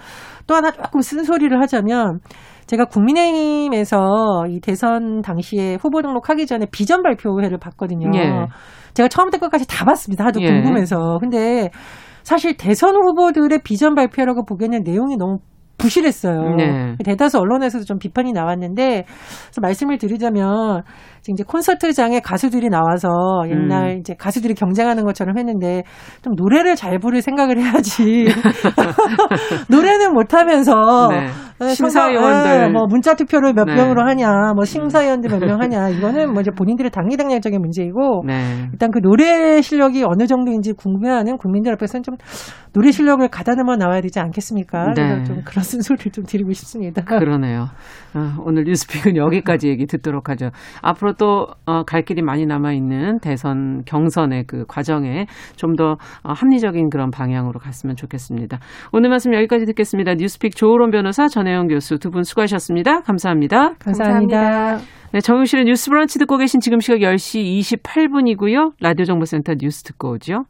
또 0.46 0.55
하나 0.55 0.70
조금 0.70 1.00
쓴소리를 1.00 1.61
하자면 1.61 2.20
제가 2.66 2.87
국민의힘에서 2.87 4.46
이 4.48 4.61
대선 4.61 5.22
당시에 5.22 5.76
후보 5.81 6.02
등록하기 6.02 6.46
전에 6.46 6.66
비전 6.70 7.02
발표회를 7.02 7.59
봤거든요. 7.59 8.11
예. 8.14 8.46
제가 8.94 9.09
처음부터 9.09 9.38
끝까지 9.38 9.66
다 9.68 9.85
봤습니다. 9.85 10.24
하도 10.24 10.40
예. 10.42 10.46
궁금해서. 10.46 11.18
근데 11.20 11.70
사실 12.22 12.57
대선 12.57 12.96
후보들의 12.96 13.61
비전 13.62 13.94
발표라고 13.94 14.44
보기에는 14.44 14.83
내용이 14.83 15.16
너무 15.16 15.38
부실했어요. 15.79 16.55
네. 16.57 16.97
대다수 17.05 17.39
언론에서도 17.39 17.85
좀 17.85 17.99
비판이 17.99 18.33
나왔는데 18.33 19.05
그래서 19.47 19.61
말씀을 19.61 19.99
드리자면 19.99 20.83
이제 21.33 21.45
콘서트장에 21.47 22.21
가수들이 22.21 22.69
나와서 22.69 23.09
옛날 23.49 23.91
음. 23.91 23.99
이제 24.01 24.15
가수들이 24.19 24.55
경쟁하는 24.55 25.05
것처럼 25.05 25.39
했는데 25.39 25.83
좀 26.23 26.35
노래를 26.37 26.77
잘 26.77 26.99
부를 26.99 27.23
생각을 27.23 27.59
해야지 27.59 28.27
노래는 29.71 30.12
못하면서 30.12 31.09
네. 31.11 31.27
네, 31.59 31.69
심사위원들 31.75 32.61
네, 32.67 32.69
뭐 32.69 32.87
문자 32.87 33.15
투표를 33.15 33.55
몇 33.55 33.65
네. 33.65 33.75
명으로 33.77 34.07
하냐, 34.07 34.53
뭐 34.55 34.65
심사위원들 34.65 35.31
몇 35.31 35.47
명 35.47 35.61
하냐 35.62 35.89
이거는 35.91 36.33
뭐 36.33 36.41
이제 36.41 36.51
본인들의 36.51 36.91
당리당략적인 36.91 37.61
문제이고 37.61 38.25
네. 38.27 38.69
일단 38.73 38.91
그 38.91 39.01
노래 39.01 39.62
실력이 39.62 40.05
어느 40.05 40.27
정도인지 40.27 40.73
궁금해하는 40.73 41.37
국민들 41.39 41.73
앞에서는 41.75 42.03
좀 42.03 42.17
노래 42.73 42.91
실력을 42.91 43.27
가다듬어 43.29 43.77
나와야 43.77 44.01
되지 44.01 44.19
않겠습니까? 44.21 44.93
네. 44.95 44.95
그래서 44.95 45.25
좀 45.25 45.43
그런 45.45 45.62
쓴소리를 45.65 46.12
좀 46.12 46.25
드리고 46.25 46.53
싶습니다. 46.53 47.03
그러네요. 47.05 47.67
아, 48.15 48.37
오늘 48.45 48.65
뉴스픽은 48.65 49.17
여기까지 49.17 49.69
얘기 49.69 49.87
듣도록 49.87 50.29
하죠. 50.31 50.51
앞으로 50.83 51.15
또갈 51.16 52.00
어, 52.00 52.05
길이 52.05 52.20
많이 52.20 52.44
남아 52.44 52.72
있는 52.72 53.18
대선 53.20 53.83
경선의 53.87 54.44
그 54.46 54.66
과정에 54.68 55.26
좀더 55.57 55.96
어, 56.22 56.33
합리적인 56.33 56.90
그런 56.90 57.11
방향으로 57.11 57.59
갔으면 57.61 57.96
좋겠습니다. 57.96 58.59
오늘 58.92 59.09
말씀 59.09 59.33
여기까지 59.33 59.64
듣겠습니다. 59.64 60.14
뉴스픽 60.16 60.55
조으론 60.55 60.90
변호사 60.90 61.29
전 61.29 61.46
전혜영 61.46 61.68
교수 61.68 61.98
두 61.98 62.11
분 62.11 62.24
수고하셨습니다. 62.24 63.02
감사합니다. 63.02 63.74
감사합니다. 63.79 64.40
감사합니다. 64.40 64.87
네, 65.12 65.20
정용실의 65.20 65.64
뉴스 65.66 65.90
브런치 65.90 66.18
듣고 66.18 66.37
계신 66.37 66.61
지금 66.61 66.81
시각 66.81 66.98
10시 66.98 67.61
28분이고요. 67.61 68.72
라디오 68.81 69.05
정보센터 69.05 69.55
뉴스 69.59 69.85
듣고 69.85 70.12
오죠. 70.12 70.44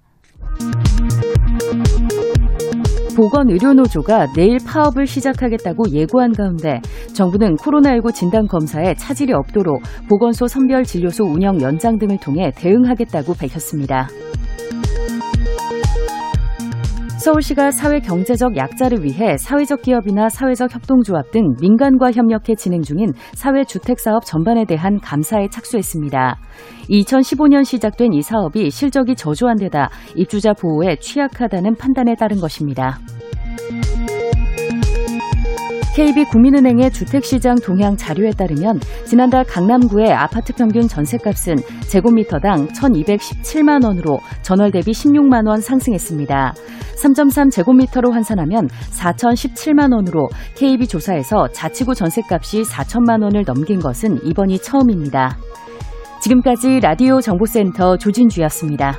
보건의료노조가 3.17 4.35
내일 4.35 4.59
파업을 4.65 5.07
시작하겠다고 5.07 5.91
예고한 5.91 6.33
가운데 6.33 6.81
정부는 7.15 7.57
코로나19 7.57 8.15
진단 8.15 8.47
검사에 8.47 8.95
차질이 8.95 9.33
없도록 9.33 9.83
보건소 10.09 10.47
선별진료소 10.47 11.25
운영 11.25 11.61
연장 11.63 11.99
등을 11.99 12.19
통해 12.19 12.53
대응하겠다고 12.55 13.35
밝혔습니다. 13.35 14.09
서울시가 17.27 17.73
사회 17.73 17.99
경제적 17.99 18.57
약자를 18.57 19.03
위해 19.03 19.37
사회적 19.37 19.83
기업이나 19.83 20.29
사회적 20.29 20.73
협동조합 20.73 21.33
등 21.33 21.55
민간과 21.61 22.13
협력해 22.13 22.55
진행 22.57 22.83
중인 22.83 23.15
사회주택 23.35 23.99
사업 23.99 24.25
전반에 24.25 24.65
대한 24.65 25.01
감사에 25.01 25.49
착수했습니다. 25.49 26.39
2015년 26.89 27.65
시작된 27.65 28.13
이 28.13 28.23
사업이 28.23 28.71
실적이 28.71 29.17
저조한 29.17 29.57
데다 29.57 29.91
입주자 30.15 30.53
보호에 30.53 30.99
취약하다는 31.01 31.75
판단에 31.75 32.15
따른 32.15 32.39
것입니다. 32.41 33.01
KB국민은행의 35.97 36.91
주택시장 36.91 37.57
동향 37.57 37.97
자료에 37.97 38.31
따르면 38.33 38.81
지난달 39.07 39.45
강남구의 39.45 40.13
아파트 40.13 40.53
평균 40.53 40.87
전세값은 40.87 41.57
제곱미터당 41.89 42.69
1,217만 42.69 43.83
원으로 43.83 44.21
전월 44.43 44.73
대비 44.73 44.93
16만 44.93 45.49
원 45.49 45.63
상승했습니다. 45.63 46.53
3.3 47.03 47.51
제곱미터로 47.51 48.13
환산하면 48.13 48.69
4,017만 48.69 49.95
원으로 49.95 50.29
KB 50.55 50.87
조사에서 50.87 51.49
자치구 51.49 51.95
전세값이 51.95 52.65
4천만 52.65 53.23
원을 53.23 53.45
넘긴 53.47 53.81
것은 53.81 54.23
이번이 54.23 54.59
처음입니다. 54.59 55.39
지금까지 56.21 56.81
라디오 56.81 57.23
정보센터 57.23 57.97
조진주였습니다. 57.97 58.99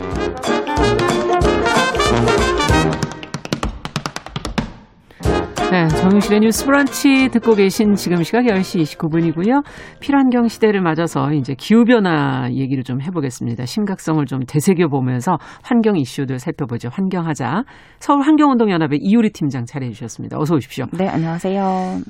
네, 5.71 5.87
정용실의 5.87 6.41
뉴스 6.41 6.65
브런치 6.65 7.29
듣고 7.31 7.55
계신 7.55 7.93
지금 7.93 8.23
시각 8.23 8.43
10시 8.43 8.81
29분이고요. 8.81 9.63
필환경 10.01 10.49
시대를 10.49 10.81
맞아서 10.81 11.31
이제 11.31 11.55
기후변화 11.57 12.49
얘기를 12.51 12.83
좀 12.83 13.01
해보겠습니다. 13.01 13.65
심각성을 13.65 14.25
좀 14.25 14.41
되새겨보면서 14.45 15.37
환경 15.63 15.95
이슈들 15.95 16.39
살펴보죠. 16.39 16.89
환경하자. 16.91 17.63
서울환경운동연합의 17.99 18.99
이유리 19.01 19.29
팀장 19.31 19.63
자리해 19.63 19.93
주셨습니다. 19.93 20.37
어서 20.37 20.55
오십시오. 20.55 20.87
네, 20.91 21.07
안녕하세요. 21.07 21.63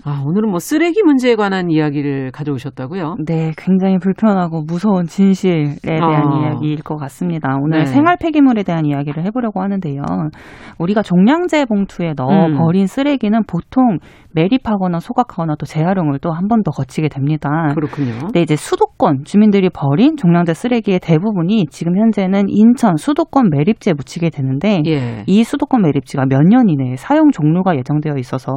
아, 0.05 0.23
오늘은 0.25 0.49
뭐 0.49 0.57
쓰레기 0.57 1.03
문제에 1.03 1.35
관한 1.35 1.69
이야기를 1.69 2.31
가져오셨다고요? 2.31 3.17
네, 3.27 3.51
굉장히 3.57 3.99
불편하고 3.99 4.63
무서운 4.63 5.05
진실에 5.05 5.75
대한 5.83 6.01
아. 6.03 6.39
이야기일 6.41 6.81
것 6.81 6.95
같습니다. 6.95 7.55
오늘 7.61 7.81
네. 7.81 7.85
생활 7.85 8.17
폐기물에 8.17 8.63
대한 8.63 8.87
이야기를 8.87 9.23
해보려고 9.25 9.61
하는데요. 9.61 10.01
우리가 10.79 11.03
종량제 11.03 11.65
봉투에 11.65 12.13
넣어 12.17 12.47
음. 12.47 12.57
버린 12.57 12.87
쓰레기는 12.87 13.43
보통 13.51 13.97
매립하거나 14.33 14.99
소각하거나 14.99 15.55
또 15.59 15.65
재활용을 15.65 16.19
또 16.19 16.29
한 16.31 16.47
번 16.47 16.63
더 16.63 16.71
거치게 16.71 17.09
됩니다. 17.09 17.49
그렇군요. 17.75 18.13
근데 18.21 18.41
이제 18.41 18.55
수도권 18.55 19.23
주민들이 19.25 19.69
버린 19.69 20.15
종량제 20.15 20.53
쓰레기의 20.53 20.99
대부분이 20.99 21.65
지금 21.71 21.97
현재는 21.97 22.45
인천 22.49 22.95
수도권 22.97 23.49
매립지에 23.49 23.93
묻히게 23.93 24.29
되는데 24.29 24.81
예. 24.85 25.23
이 25.27 25.43
수도권 25.43 25.81
매립지가 25.81 26.25
몇 26.27 26.41
년 26.47 26.69
이내에 26.69 26.95
사용 26.97 27.31
종료가 27.31 27.75
예정되어 27.77 28.15
있어서 28.17 28.51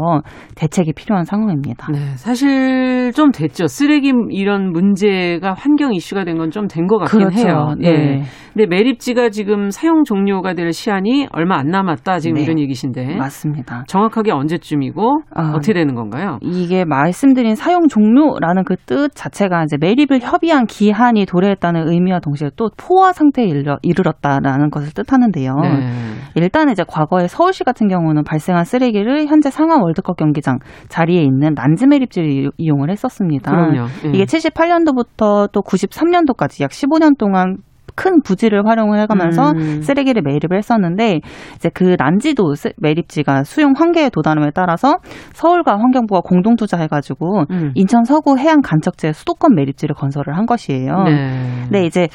대책이 0.56 0.92
필요한 0.94 1.24
상황입니다. 1.24 1.86
네, 1.92 1.98
사실 2.16 3.12
좀 3.14 3.30
됐죠. 3.32 3.66
쓰레기 3.66 4.12
이런 4.30 4.70
문제가 4.72 5.54
환경 5.54 5.94
이슈가 5.94 6.24
된 6.24 6.36
건 6.38 6.50
좀 6.50 6.66
된 6.68 6.86
것 6.86 6.98
같긴 6.98 7.20
그렇죠. 7.20 7.38
해요. 7.48 7.74
네. 7.78 7.90
네. 7.90 8.22
근데 8.52 8.66
매립지가 8.66 9.30
지금 9.30 9.70
사용 9.70 10.04
종료가 10.04 10.54
될 10.54 10.72
시한이 10.72 11.26
얼마 11.32 11.56
안 11.58 11.68
남았다 11.68 12.18
지금 12.20 12.36
네. 12.36 12.42
이런 12.42 12.58
얘기신데 12.58 13.16
맞습니다. 13.16 13.84
정확하게 13.88 14.30
언제쯤이 14.32 14.83
고 14.92 15.22
아, 15.34 15.52
어떻게 15.54 15.72
되는 15.72 15.94
건가요? 15.94 16.38
이게 16.42 16.84
말씀드린 16.84 17.56
사용 17.56 17.88
종료라는 17.88 18.64
그 18.64 18.74
뜻 18.86 19.10
자체가 19.14 19.64
이제 19.64 19.76
매립을 19.78 20.20
협의한 20.20 20.66
기한이 20.66 21.26
도래했다는 21.26 21.88
의미와 21.88 22.20
동시에 22.20 22.50
또 22.56 22.68
포화 22.76 23.12
상태에 23.12 23.46
이르, 23.46 23.76
이르렀다라는 23.82 24.70
것을 24.70 24.92
뜻하는데요. 24.92 25.54
네. 25.54 25.90
일단 26.34 26.68
이제 26.70 26.84
과거에 26.86 27.28
서울시 27.28 27.64
같은 27.64 27.88
경우는 27.88 28.24
발생한 28.24 28.64
쓰레기를 28.64 29.26
현재 29.26 29.50
상암 29.50 29.82
월드컵 29.82 30.16
경기장 30.16 30.58
자리에 30.88 31.22
있는 31.22 31.54
난지 31.54 31.86
매립지를 31.86 32.50
이용을 32.56 32.90
했었습니다. 32.90 33.50
그럼요. 33.50 33.86
네. 34.02 34.10
이게 34.10 34.24
78년도부터 34.24 35.50
또 35.52 35.62
93년도까지 35.62 36.62
약 36.62 36.70
15년 36.70 37.16
동안 37.16 37.58
큰 37.94 38.22
부지를 38.22 38.66
활용을 38.66 38.98
해가면서 39.00 39.50
음. 39.52 39.82
쓰레기를 39.82 40.22
매립을 40.22 40.56
했었는데 40.56 41.20
이제 41.56 41.70
그 41.72 41.96
난지도 41.98 42.54
매립지가 42.78 43.44
수용 43.44 43.74
한계에 43.76 44.10
도달함에 44.10 44.50
따라서 44.54 44.96
서울과 45.32 45.78
환경부가 45.78 46.20
공동 46.20 46.56
투자해가지고 46.56 47.44
음. 47.50 47.72
인천 47.74 48.04
서구 48.04 48.38
해안 48.38 48.62
간척지에 48.62 49.12
수도권 49.12 49.54
매립지를 49.54 49.94
건설을 49.94 50.36
한 50.36 50.46
것이에요. 50.46 51.02
네. 51.04 51.68
네 51.70 51.86
이제 51.86 52.08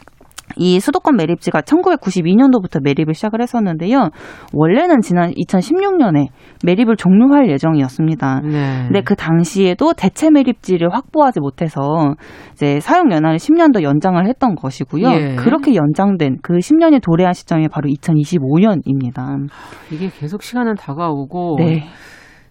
이 0.58 0.80
수도권 0.80 1.16
매립지가 1.16 1.62
1992년도부터 1.62 2.82
매립을 2.84 3.14
시작을 3.14 3.42
했었는데요. 3.42 4.10
원래는 4.54 5.02
지난 5.02 5.32
2016년에 5.32 6.28
매립을 6.66 6.96
종료할 6.96 7.50
예정이었습니다. 7.50 8.42
네. 8.44 8.84
근데 8.88 9.02
그 9.02 9.16
당시에도 9.16 9.94
대체 9.94 10.30
매립지를 10.30 10.94
확보하지 10.94 11.40
못해서 11.40 12.16
이제 12.54 12.80
사용 12.80 13.12
연한을 13.12 13.38
10년 13.38 13.74
더 13.74 13.82
연장을 13.82 14.26
했던 14.28 14.56
것이고요. 14.56 15.08
예. 15.10 15.36
그렇게 15.36 15.76
연장된 15.76 16.38
그 16.42 16.54
10년이 16.54 17.02
도래한 17.02 17.34
시점이 17.34 17.68
바로 17.70 17.90
2025년입니다. 17.90 19.50
이게 19.92 20.10
계속 20.10 20.44
시간은 20.44 20.76
다가오고 20.76 21.56
네. 21.60 21.84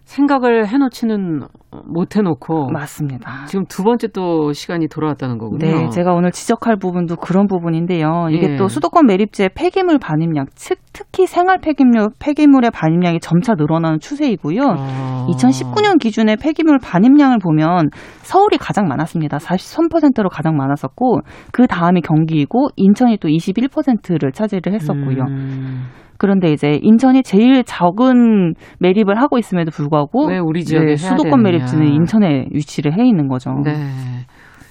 생각을 0.09 0.67
해놓지는 0.67 1.41
못 1.85 2.15
해놓고 2.15 2.71
맞습니다. 2.71 3.45
지금 3.45 3.65
두 3.65 3.83
번째 3.83 4.07
또 4.07 4.53
시간이 4.53 4.87
돌아왔다는 4.87 5.37
거군요. 5.37 5.59
네, 5.59 5.89
제가 5.89 6.13
오늘 6.13 6.31
지적할 6.31 6.77
부분도 6.77 7.17
그런 7.17 7.45
부분인데요. 7.45 8.29
이게 8.31 8.53
예. 8.53 8.55
또 8.55 8.67
수도권 8.67 9.05
매립지의 9.05 9.49
폐기물 9.53 9.99
반입량, 9.99 10.47
특히 10.93 11.27
생활 11.27 11.59
폐기물 11.59 12.09
폐기물의 12.17 12.71
반입량이 12.71 13.19
점차 13.19 13.53
늘어나는 13.53 13.99
추세이고요. 13.99 14.61
아. 14.63 15.27
2019년 15.29 15.99
기준의 15.99 16.37
폐기물 16.37 16.79
반입량을 16.79 17.37
보면 17.37 17.91
서울이 18.23 18.57
가장 18.57 18.87
많았습니다. 18.87 19.37
43%로 19.37 20.29
가장 20.29 20.57
많았었고 20.57 21.19
그 21.51 21.67
다음이 21.67 22.01
경기이고 22.01 22.69
인천이 22.77 23.17
또 23.17 23.27
21%를 23.27 24.31
차지를 24.31 24.73
했었고요. 24.73 25.23
음. 25.27 25.83
그런데 26.19 26.51
이제 26.51 26.77
인천이 26.83 27.23
제일 27.23 27.63
적은 27.63 28.53
매립을 28.79 29.19
하고 29.19 29.39
있음에도 29.39 29.71
불구하고 29.71 30.27
왜 30.27 30.37
우리 30.37 30.63
지역에 30.63 30.85
네, 30.85 30.95
수도권 30.97 31.41
매립지는 31.41 31.87
인천에 31.87 32.45
위치를 32.51 32.93
해 32.99 33.07
있는 33.07 33.27
거죠. 33.29 33.51
네. 33.63 33.73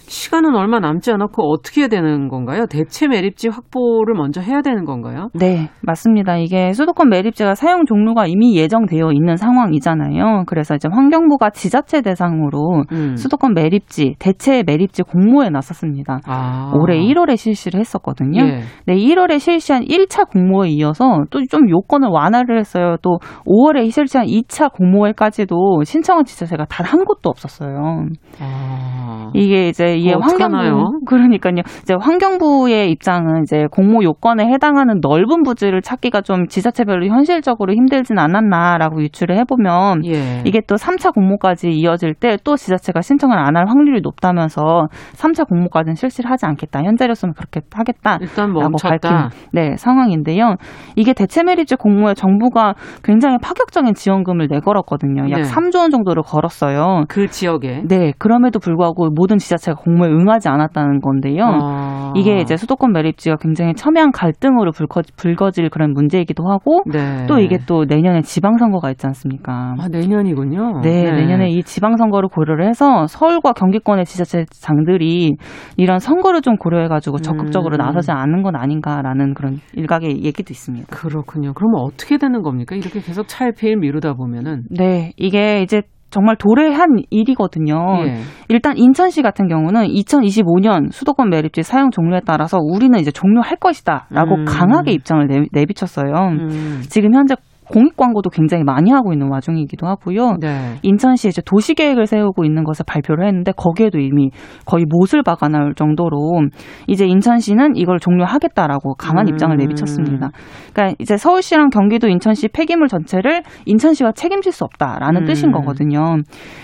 시간은 0.09 0.55
얼마 0.55 0.81
남지 0.81 1.13
않았고 1.13 1.43
어떻게 1.53 1.83
해야 1.83 1.89
되는 1.89 2.29
건가요? 2.29 2.67
대체 2.67 3.07
매립지 3.09 3.49
확보를 3.49 4.15
먼저 4.15 4.41
해야 4.41 4.63
되는 4.63 4.85
건가요? 4.85 5.29
네, 5.35 5.69
맞습니다. 5.83 6.37
이게 6.39 6.73
수도권 6.73 7.09
매립지가 7.11 7.55
사용 7.55 7.85
종료가 7.87 8.27
이미 8.27 8.57
예정되어 8.57 9.13
있는 9.13 9.37
상황이잖아요. 9.37 10.45
그래서 10.47 10.75
이제 10.75 10.89
환경부가 10.91 11.51
지자체 11.51 12.01
대상으로 12.03 12.85
음. 12.93 13.17
수도권 13.17 13.55
매립지, 13.55 14.17
대체 14.19 14.63
매립지 14.67 15.03
공모에 15.03 15.51
나섰습니다. 15.51 16.21
아. 16.27 16.73
올해 16.75 16.97
1월에 16.99 17.37
실시를 17.37 17.79
했었거든요. 17.81 18.41
예. 18.43 18.61
네, 18.87 18.95
1월에 18.97 19.39
실시한 19.39 19.83
1차 19.85 20.29
공모에 20.31 20.69
이어서 20.71 21.25
또 21.31 21.39
좀 21.49 21.71
요건을 21.71 22.09
완화를 22.11 22.59
했어요. 22.59 22.97
또 23.01 23.19
5월에 23.47 23.91
실시한 23.91 24.27
2차 24.27 24.71
공모회까지도 24.73 25.83
신청한 25.85 26.25
지자체가 26.25 26.65
단 26.67 26.89
한 26.89 27.05
곳도 27.05 27.29
없었어요. 27.29 28.07
아. 28.41 29.31
이게 29.35 29.69
이제 29.69 29.98
이게 29.99 30.15
어, 30.15 30.19
환경부 30.21 31.01
그러니까요. 31.07 31.55
이제 31.83 31.95
환경부의 32.01 32.91
입장은 32.93 33.43
이제 33.43 33.67
공모 33.71 34.03
요건에 34.03 34.47
해당하는 34.47 35.01
넓은 35.03 35.43
부지를 35.43 35.83
찾기가 35.83 36.23
좀 36.23 36.47
지자체별로 36.49 37.07
현실적으로 37.07 37.73
힘들진 37.75 38.19
않았나라고 38.19 39.03
유추를 39.03 39.37
해보면 39.39 40.05
예. 40.07 40.43
이게 40.45 40.61
또 40.67 40.77
3차 40.77 41.13
공모까지 41.13 41.69
이어질 41.71 42.15
때 42.15 42.39
또 42.45 42.57
지자체가 42.57 43.01
신청을 43.03 43.37
안 43.39 43.57
할 43.59 43.67
확률이 43.67 44.01
높다면서 44.03 44.87
3차 45.17 45.49
공모까지는 45.49 45.97
실시를 45.97 46.31
하지 46.31 46.47
않겠다. 46.47 46.85
현재로서는 46.85 47.35
그렇게 47.35 47.61
하겠다. 47.73 48.19
일단 48.21 48.53
멈췄다. 48.53 48.89
밝힌 48.89 49.11
네 49.53 49.75
상황인데요. 49.77 50.55
이게 50.95 51.13
대체 51.13 51.43
메리츠 51.43 51.77
공모에 51.77 52.15
정부가 52.15 52.75
굉장히 53.03 53.39
파격적인 53.43 53.95
지원금을 53.95 54.47
내걸었거든요. 54.49 55.31
약 55.31 55.37
네. 55.39 55.43
3조 55.43 55.79
원 55.79 55.91
정도를 55.91 56.23
걸었어요. 56.23 57.05
그 57.09 57.27
지역에. 57.27 57.83
네. 57.89 58.13
그럼에도 58.19 58.61
불구하고 58.61 59.09
모든 59.11 59.39
지자체가 59.39 59.81
공모에 59.89 60.11
응하지 60.11 60.49
않았다는 60.49 61.01
건데요. 61.01 61.45
아. 61.45 62.13
이게 62.15 62.39
이제 62.39 62.57
수도권 62.57 62.93
매립지가 62.93 63.37
굉장히 63.41 63.75
첨예한 63.75 64.13
갈등으로 64.13 64.73
불거지, 64.73 65.13
불거질 65.17 65.71
그런 65.71 65.93
문제이기도 65.93 66.49
하고 66.49 66.83
네. 66.87 67.27
또 67.27 67.39
이게 67.39 67.59
또 67.67 67.85
내년에 67.85 68.21
지방선거가 68.21 68.91
있지 68.91 69.07
않습니까? 69.07 69.75
아, 69.79 69.89
내년이군요. 69.89 70.81
네, 70.83 71.05
네, 71.05 71.13
내년에 71.13 71.49
이 71.49 71.63
지방선거를 71.63 72.29
고려를 72.29 72.69
해서 72.69 73.07
서울과 73.07 73.53
경기권의 73.53 74.05
지자체장들이 74.05 75.37
이런 75.77 75.99
선거를 75.99 76.43
좀 76.43 76.57
고려해가지고 76.57 77.19
적극적으로 77.19 77.77
음. 77.77 77.79
나서지 77.79 78.11
않는 78.11 78.43
건 78.43 78.57
아닌가라는 78.57 79.35
그런 79.35 79.59
일각의 79.75 80.25
얘기도 80.25 80.51
있습니다. 80.51 80.89
그렇군요. 80.95 81.53
그러면 81.55 81.81
어떻게 81.81 82.19
되는 82.19 82.43
겁니까? 82.43 82.77
이렇게 82.77 83.01
계속 83.01 83.27
차일피일 83.29 83.77
미루다 83.79 84.15
보면은? 84.15 84.65
네, 84.71 85.13
이게 85.17 85.63
이제 85.63 85.83
정말 86.11 86.37
도래한 86.37 87.03
일이거든요. 87.11 87.77
예. 88.07 88.15
일단 88.49 88.77
인천시 88.79 89.23
같은 89.23 89.47
경우는 89.47 89.89
2025년 89.89 90.91
수도권 90.91 91.29
매립지 91.29 91.63
사용 91.63 91.91
종료에 91.91 92.21
따라서 92.25 92.59
우리는 92.59 92.99
이제 92.99 93.11
종료할 93.11 93.57
것이다라고 93.57 94.37
음. 94.37 94.45
강하게 94.47 94.93
입장을 94.93 95.27
내, 95.53 95.67
비쳤어요 95.67 96.13
음. 96.15 96.81
지금 96.89 97.15
현재 97.15 97.35
공익 97.71 97.97
광고도 97.97 98.31
굉장히 98.31 98.65
많이 98.65 98.91
하고 98.91 99.13
있는 99.13 99.31
와중이기도 99.31 99.87
하고요. 99.87 100.37
네. 100.41 100.77
인천시 100.83 101.29
이제 101.29 101.43
도시 101.45 101.75
계획을 101.75 102.07
세우고 102.07 102.45
있는 102.45 102.65
것을 102.65 102.85
발표를 102.87 103.27
했는데 103.27 103.53
거기에도 103.53 103.99
이미 103.99 104.31
거의 104.65 104.85
못을 104.89 105.23
박아놓을 105.23 105.75
정도로 105.75 106.43
이제 106.87 107.07
인천시는 107.07 107.77
이걸 107.77 107.99
종료하겠다라고 107.99 108.95
강한 108.95 109.27
음. 109.27 109.33
입장을 109.33 109.57
내비쳤습니다. 109.57 110.31
그러니까 110.73 110.97
이제 110.99 111.17
서울시랑 111.17 111.71
경기도 111.71 112.09
인천시 112.09 112.49
폐기물 112.49 112.89
전체를 112.89 113.43
인천시가 113.67 114.13
책임질 114.13 114.53
수 114.53 114.65
없다라는 114.65 115.23
음. 115.23 115.27
뜻인 115.27 115.53
거거든요. 115.53 116.17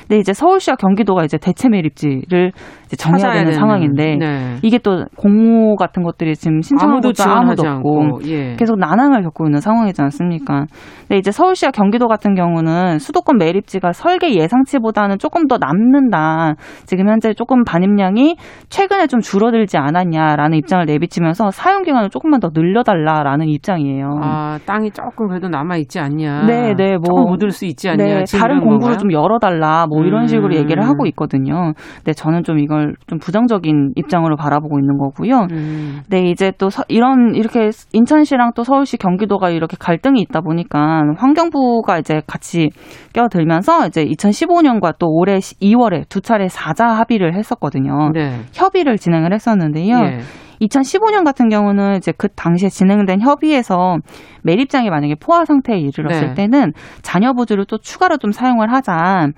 근데 0.02 0.18
이제 0.18 0.32
서울시와 0.32 0.76
경기도가 0.76 1.24
이제 1.24 1.38
대체 1.38 1.68
매립지를 1.68 2.52
이제 2.86 2.96
정해야 2.96 3.32
되는, 3.32 3.44
되는, 3.46 3.58
상황인데 3.58 4.16
네. 4.16 4.56
이게 4.62 4.78
또 4.78 5.04
공모 5.16 5.76
같은 5.76 6.02
것들이 6.02 6.34
지금 6.36 6.60
신청한 6.62 7.00
것도 7.00 7.22
아무도 7.24 7.62
없고 7.68 8.20
예. 8.26 8.56
계속 8.56 8.78
난항을 8.78 9.22
겪고 9.22 9.46
있는 9.46 9.60
상황이지 9.60 10.00
않습니까? 10.02 10.66
근데 11.00 11.18
이제 11.18 11.30
서울시와 11.30 11.70
경기도 11.70 12.08
같은 12.08 12.34
경우는 12.34 12.98
수도권 12.98 13.38
매립지가 13.38 13.92
설계 13.92 14.34
예상치보다는 14.34 15.18
조금 15.18 15.46
더 15.46 15.58
남는다. 15.58 16.54
지금 16.86 17.08
현재 17.08 17.34
조금 17.34 17.64
반입량이 17.64 18.36
최근에 18.68 19.06
좀 19.06 19.20
줄어들지 19.20 19.76
않았냐라는 19.78 20.56
입장을 20.58 20.84
내비치면서 20.86 21.50
사용 21.50 21.82
기간을 21.82 22.10
조금만 22.10 22.40
더 22.40 22.50
늘려달라라는 22.52 23.48
입장이에요. 23.48 24.18
아 24.22 24.58
땅이 24.66 24.90
조금 24.92 25.28
그래도 25.28 25.48
남아 25.48 25.76
있지 25.78 26.00
않냐. 26.00 26.46
네, 26.46 26.74
네, 26.74 26.96
뭐 26.96 27.24
묻을 27.26 27.50
수 27.50 27.64
있지 27.66 27.88
않냐. 27.88 28.04
네, 28.04 28.24
다른 28.38 28.60
공부를 28.60 28.80
건가요? 28.80 28.98
좀 28.98 29.12
열어달라. 29.12 29.86
뭐 29.86 30.04
이런 30.04 30.26
식으로 30.26 30.54
음. 30.54 30.60
얘기를 30.60 30.84
하고 30.86 31.06
있거든요. 31.06 31.72
근데 31.96 32.12
저는 32.12 32.44
좀 32.44 32.58
이걸 32.58 32.94
좀 33.06 33.18
부정적인 33.18 33.92
입장으로 33.96 34.36
바라보고 34.36 34.78
있는 34.78 34.98
거고요. 34.98 35.46
음. 35.50 36.00
네, 36.08 36.22
이제 36.30 36.52
또 36.58 36.70
서, 36.70 36.82
이런 36.88 37.34
이렇게 37.34 37.70
인천시랑 37.92 38.52
또 38.54 38.64
서울시, 38.64 38.96
경기도가 38.96 39.50
이렇게 39.50 39.76
갈등이 39.78 40.20
있다 40.20 40.40
보니까 40.40 40.83
있지만 40.84 41.14
환경부가 41.16 41.98
이제 41.98 42.20
같이 42.26 42.70
껴들면서 43.14 43.86
이제 43.86 44.04
2015년과 44.04 44.98
또 44.98 45.08
올해 45.08 45.38
2월에 45.38 46.08
두 46.08 46.20
차례 46.20 46.48
사자 46.48 46.86
합의를 46.86 47.34
했었거든요. 47.36 48.10
네. 48.12 48.40
협의를 48.52 48.98
진행을 48.98 49.32
했었는데요. 49.32 49.96
예. 49.96 50.18
2015년 50.60 51.24
같은 51.24 51.48
경우는 51.48 51.96
이제 51.96 52.12
그 52.16 52.28
당시에 52.28 52.68
진행된 52.68 53.20
협의에서 53.20 53.98
매립장이 54.44 54.88
만약에 54.88 55.16
포화 55.20 55.44
상태에 55.44 55.78
이르렀을 55.78 56.28
네. 56.28 56.34
때는 56.34 56.72
자녀 57.02 57.32
보조를 57.32 57.64
또 57.66 57.78
추가로 57.78 58.18
좀 58.18 58.30
사용을 58.30 58.72
하자. 58.72 59.28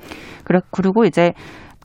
그리고 0.70 1.04
이제 1.04 1.32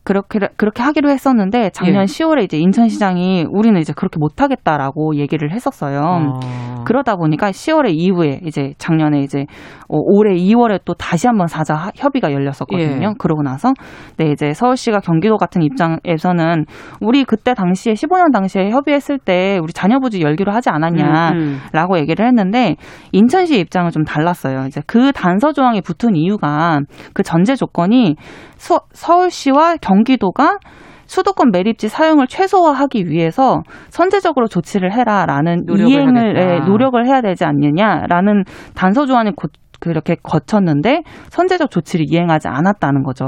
그렇게 0.04 0.40
그렇게 0.58 0.82
하기로 0.82 1.10
했었는데 1.10 1.70
작년 1.74 2.02
예. 2.02 2.06
10월에 2.06 2.44
이제 2.44 2.58
인천시장이 2.58 3.46
우리는 3.50 3.80
이제 3.80 3.94
그렇게 3.96 4.18
못하겠다라고 4.20 5.16
얘기를 5.18 5.52
했었어요. 5.52 6.00
아. 6.02 6.84
그러다 6.86 7.16
보니까 7.16 7.52
10월에 7.52 7.92
이후에 7.92 8.40
이제 8.44 8.74
작년에 8.80 9.20
이제 9.20 9.46
어, 9.88 9.98
올해 9.98 10.34
2월에 10.36 10.80
또 10.86 10.96
다시 10.96 11.28
한번 11.28 11.46
사자 11.46 11.92
협의가 11.96 12.32
열렸었거든요. 12.32 13.10
예. 13.10 13.14
그러고 13.20 13.44
나서 13.44 13.74
네 14.18 14.32
이제 14.32 14.54
서울시가 14.54 15.02
경기도 15.02 15.38
같은 15.38 15.62
입장에서는 15.62 16.66
우리 17.00 17.24
그때 17.24 17.54
당시에 17.54 17.94
15년 17.94 18.34
당시에 18.34 18.72
협의했을 18.72 19.20
때 19.20 19.60
우리 19.62 19.72
자녀 19.72 20.00
부지 20.00 20.22
열기로 20.22 20.52
하지 20.52 20.70
않았냐라고 20.72 21.36
음, 21.36 21.60
음. 21.94 21.98
얘기를 21.98 22.26
했는데 22.26 22.76
인천시 23.12 23.60
입장은 23.60 23.92
좀 23.92 24.04
달랐어요. 24.04 24.66
이제 24.66 24.82
그 24.88 25.12
단서 25.12 25.54
조항이 25.54 25.82
붙은 25.82 26.16
이유가 26.16 26.80
그 27.14 27.22
전제 27.22 27.56
조건이 27.56 28.16
서, 28.58 28.82
서울시와 28.94 29.78
경 29.82 29.91
기도가 30.04 30.58
수도권 31.06 31.52
매립지 31.52 31.90
사용을 31.90 32.28
최소화하기 32.28 33.08
위해서 33.08 33.64
선제적으로 33.90 34.48
조치를 34.48 34.94
해라라는 34.94 35.66
이행을 35.68 36.38
예, 36.38 36.60
노력을 36.66 37.06
해야 37.06 37.22
되지 37.22 37.44
않느냐라는 37.44 38.46
단서 38.76 39.06
조항이 39.06 39.32
곧 39.36 39.52
그렇게 39.82 40.16
거쳤는데 40.22 41.02
선제적 41.30 41.70
조치를 41.70 42.06
이행하지 42.08 42.48
않았다는 42.48 43.04
거죠. 43.04 43.26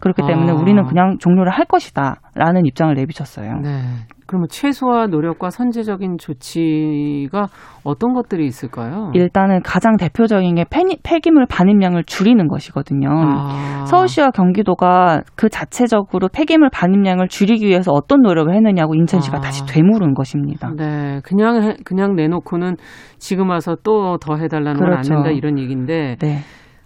그렇기 0.00 0.22
때문에 0.26 0.50
아. 0.50 0.54
우리는 0.54 0.84
그냥 0.84 1.16
종료를 1.18 1.52
할 1.52 1.64
것이다라는 1.64 2.66
입장을 2.66 2.92
내비쳤어요. 2.94 3.60
네. 3.62 3.80
그러면 4.26 4.48
최소화 4.50 5.06
노력과 5.06 5.50
선제적인 5.50 6.16
조치가 6.18 7.46
어떤 7.84 8.14
것들이 8.14 8.46
있을까요? 8.46 9.10
일단은 9.14 9.60
가장 9.62 9.96
대표적인 9.96 10.54
게 10.54 10.64
폐기물 11.02 11.46
반입량을 11.46 12.04
줄이는 12.04 12.48
것이거든요. 12.48 13.08
아. 13.12 13.84
서울시와 13.84 14.30
경기도가 14.30 15.20
그 15.36 15.48
자체적으로 15.50 16.28
폐기물 16.32 16.70
반입량을 16.70 17.28
줄이기 17.28 17.66
위해서 17.66 17.92
어떤 17.92 18.22
노력을 18.22 18.52
했느냐고 18.54 18.94
인천시가 18.94 19.36
아. 19.36 19.40
다시 19.40 19.64
되물은 19.66 20.14
것입니다. 20.14 20.72
네, 20.76 21.20
그냥 21.24 21.76
그냥 21.84 22.16
내놓고는 22.16 22.76
지금 23.18 23.50
와서 23.50 23.76
또 23.82 24.14
더 24.24 24.36
해달라는 24.36 24.80
그렇죠. 24.80 25.10
건안 25.10 25.24
된다 25.24 25.30
이런 25.30 25.58
얘기인데. 25.58 26.16
네. 26.20 26.38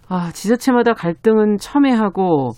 아, 0.09 0.29
지자체마다 0.33 0.93
갈등은 0.93 1.57
첨예하고 1.59 2.51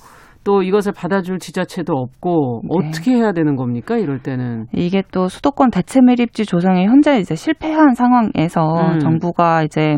또 0.43 0.63
이것을 0.63 0.91
받아줄 0.91 1.39
지자체도 1.39 1.93
없고 1.93 2.61
네. 2.63 2.69
어떻게 2.69 3.11
해야 3.11 3.31
되는 3.31 3.55
겁니까? 3.55 3.97
이럴 3.97 4.19
때는 4.19 4.65
이게 4.73 5.03
또 5.11 5.27
수도권 5.27 5.69
대체 5.69 6.01
매립지 6.01 6.45
조성에 6.45 6.85
현재 6.85 7.19
이제 7.19 7.35
실패한 7.35 7.93
상황에서 7.93 8.93
음. 8.93 8.99
정부가 8.99 9.63
이제 9.63 9.97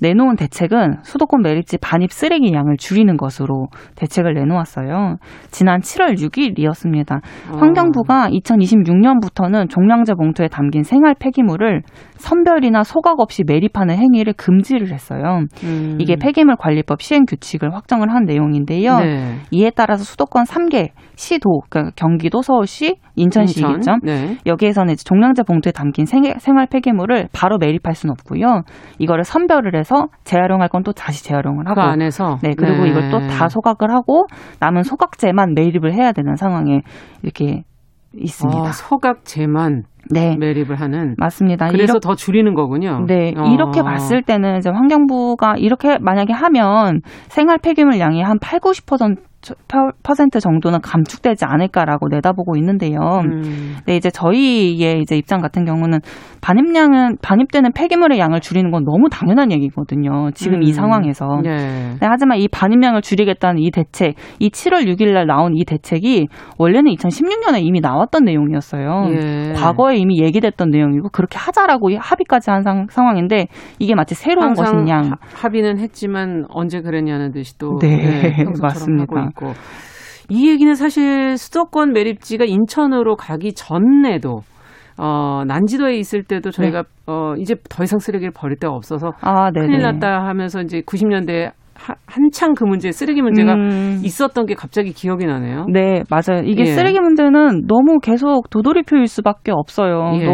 내놓은 0.00 0.36
대책은 0.36 0.98
수도권 1.02 1.42
매립지 1.42 1.78
반입 1.78 2.12
쓰레기 2.12 2.52
양을 2.52 2.76
줄이는 2.76 3.16
것으로 3.16 3.68
대책을 3.96 4.34
내놓았어요. 4.34 5.16
지난 5.50 5.80
7월 5.80 6.16
6일이었습니다. 6.16 7.20
어. 7.52 7.56
환경부가 7.58 8.28
2026년부터는 8.30 9.70
종량제 9.70 10.14
봉투에 10.14 10.48
담긴 10.48 10.82
생활 10.82 11.14
폐기물을 11.18 11.82
선별이나 12.16 12.84
소각 12.84 13.20
없이 13.20 13.44
매립하는 13.46 13.96
행위를 13.96 14.32
금지를 14.34 14.92
했어요. 14.92 15.44
음. 15.62 15.96
이게 16.00 16.16
폐기물 16.16 16.56
관리법 16.56 17.02
시행 17.02 17.24
규칙을 17.24 17.74
확정을 17.74 18.12
한 18.12 18.24
내용인데요. 18.24 18.98
네. 18.98 19.34
이에 19.50 19.70
따라 19.70 19.83
서 19.96 20.04
수도권 20.04 20.44
3개 20.44 20.90
시도, 21.16 21.60
그러니까 21.68 21.92
경기도, 21.96 22.40
서울시, 22.42 22.96
인천시겠죠. 23.16 23.72
인천? 23.72 24.00
네. 24.02 24.38
여기에서는 24.46 24.92
이제 24.92 25.02
종량제 25.04 25.42
봉투에 25.42 25.72
담긴 25.72 26.06
생활 26.06 26.66
폐기물을 26.66 27.28
바로 27.32 27.58
매립할 27.58 27.94
수는 27.94 28.12
없고요. 28.12 28.62
이거를 28.98 29.24
선별을 29.24 29.76
해서 29.76 30.06
재활용할 30.24 30.68
건 30.68 30.84
또 30.84 30.92
다시 30.92 31.24
재활용을 31.24 31.66
하고 31.66 31.76
그 31.76 31.80
안에서 31.80 32.36
네 32.42 32.52
그리고 32.56 32.84
네. 32.84 32.90
이걸 32.90 33.10
또 33.10 33.18
다 33.26 33.48
소각을 33.48 33.90
하고 33.90 34.26
남은 34.60 34.82
소각제만 34.82 35.54
매립을 35.54 35.94
해야 35.94 36.12
되는 36.12 36.36
상황에 36.36 36.82
이렇게 37.22 37.62
있습니다. 38.14 38.60
어, 38.60 38.64
소각제만 38.72 39.84
네. 40.10 40.36
매립을 40.38 40.78
하는 40.80 41.14
맞습니다. 41.18 41.68
그래서 41.68 41.94
이렇게, 41.94 42.06
더 42.06 42.14
줄이는 42.14 42.54
거군요. 42.54 43.04
네, 43.06 43.32
어. 43.36 43.46
이렇게 43.52 43.82
봤을 43.82 44.22
때는 44.22 44.58
이제 44.58 44.68
환경부가 44.70 45.54
이렇게 45.56 45.96
만약에 45.98 46.32
하면 46.32 47.00
생활 47.28 47.58
폐기물 47.58 47.98
양이 47.98 48.22
한 48.22 48.38
8, 48.38 48.60
90% 48.60 49.16
퍼센트 50.02 50.40
정도는 50.40 50.80
감축되지 50.80 51.44
않을까라고 51.44 52.08
내다보고 52.08 52.56
있는데요. 52.56 52.98
음. 53.24 53.76
네, 53.86 53.96
이제 53.96 54.10
저희의 54.10 55.00
이제 55.00 55.16
입장 55.16 55.40
같은 55.40 55.64
경우는 55.64 56.00
반입량은 56.40 57.18
반입되는 57.22 57.72
폐기물의 57.72 58.18
양을 58.18 58.40
줄이는 58.40 58.70
건 58.70 58.84
너무 58.84 59.08
당연한 59.10 59.52
얘기거든요. 59.52 60.30
지금 60.34 60.58
음. 60.58 60.62
이 60.62 60.72
상황에서. 60.72 61.40
네. 61.42 61.56
네, 62.00 62.06
하지만 62.06 62.38
이 62.38 62.48
반입량을 62.48 63.02
줄이겠다는 63.02 63.60
이 63.62 63.70
대책, 63.70 64.14
이 64.38 64.50
7월 64.50 64.86
6일 64.86 65.12
날 65.12 65.26
나온 65.26 65.56
이 65.56 65.64
대책이 65.64 66.28
원래는 66.58 66.92
2016년에 66.92 67.62
이미 67.62 67.80
나왔던 67.80 68.24
내용이었어요. 68.24 69.08
예. 69.10 69.52
과거에 69.54 69.96
이미 69.96 70.20
얘기됐던 70.22 70.70
내용이고 70.70 71.08
그렇게 71.10 71.38
하자라고 71.38 71.90
합의까지 71.98 72.50
한 72.50 72.62
상, 72.62 72.86
황인데 72.94 73.46
이게 73.78 73.94
마치 73.94 74.14
새로운 74.14 74.54
것이냐. 74.54 75.02
합의는 75.34 75.78
했지만 75.78 76.44
언제 76.48 76.80
그랬냐는 76.80 77.32
듯이 77.32 77.58
또 77.58 77.78
네, 77.80 78.34
네 78.36 78.44
맞습니다. 78.60 79.30
있고 79.34 79.52
이 80.30 80.48
얘기는 80.48 80.74
사실 80.74 81.36
수도권 81.36 81.92
매립지가 81.92 82.44
인천으로 82.44 83.16
가기 83.16 83.52
전에도 83.54 84.40
어, 84.96 85.42
난지도에 85.46 85.96
있을 85.96 86.22
때도 86.22 86.50
저희가 86.50 86.82
네. 86.82 86.88
어, 87.06 87.34
이제 87.38 87.56
더 87.68 87.82
이상 87.82 87.98
쓰레기를 87.98 88.32
버릴 88.34 88.56
데가 88.58 88.72
없어서 88.72 89.12
아, 89.20 89.50
큰일 89.50 89.82
났다 89.82 90.24
하면서 90.26 90.60
이제 90.60 90.80
90년대 90.82 91.50
하, 91.74 91.94
한창 92.06 92.54
그 92.54 92.64
문제 92.64 92.92
쓰레기 92.92 93.20
문제가 93.20 93.54
음. 93.54 94.00
있었던 94.04 94.46
게 94.46 94.54
갑자기 94.54 94.92
기억이 94.92 95.26
나네요. 95.26 95.66
네, 95.72 96.04
맞아요. 96.08 96.44
이게 96.44 96.62
예. 96.62 96.66
쓰레기 96.66 97.00
문제는 97.00 97.66
너무 97.66 97.98
계속 97.98 98.48
도돌이표일 98.48 99.08
수밖에 99.08 99.50
없어요. 99.50 100.12
예. 100.20 100.24
또 100.24 100.32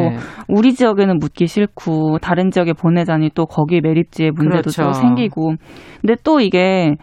우리 0.48 0.74
지역에는 0.74 1.18
묻기 1.18 1.46
싫고 1.46 2.18
다른 2.18 2.50
지역에 2.50 2.74
보내자니 2.74 3.30
또 3.34 3.46
거기 3.46 3.80
매립지의 3.80 4.32
문제도 4.32 4.70
그렇죠. 4.70 4.82
또 4.82 4.92
생기고. 4.92 5.54
근데 6.02 6.14
또 6.22 6.40
이게 6.40 6.96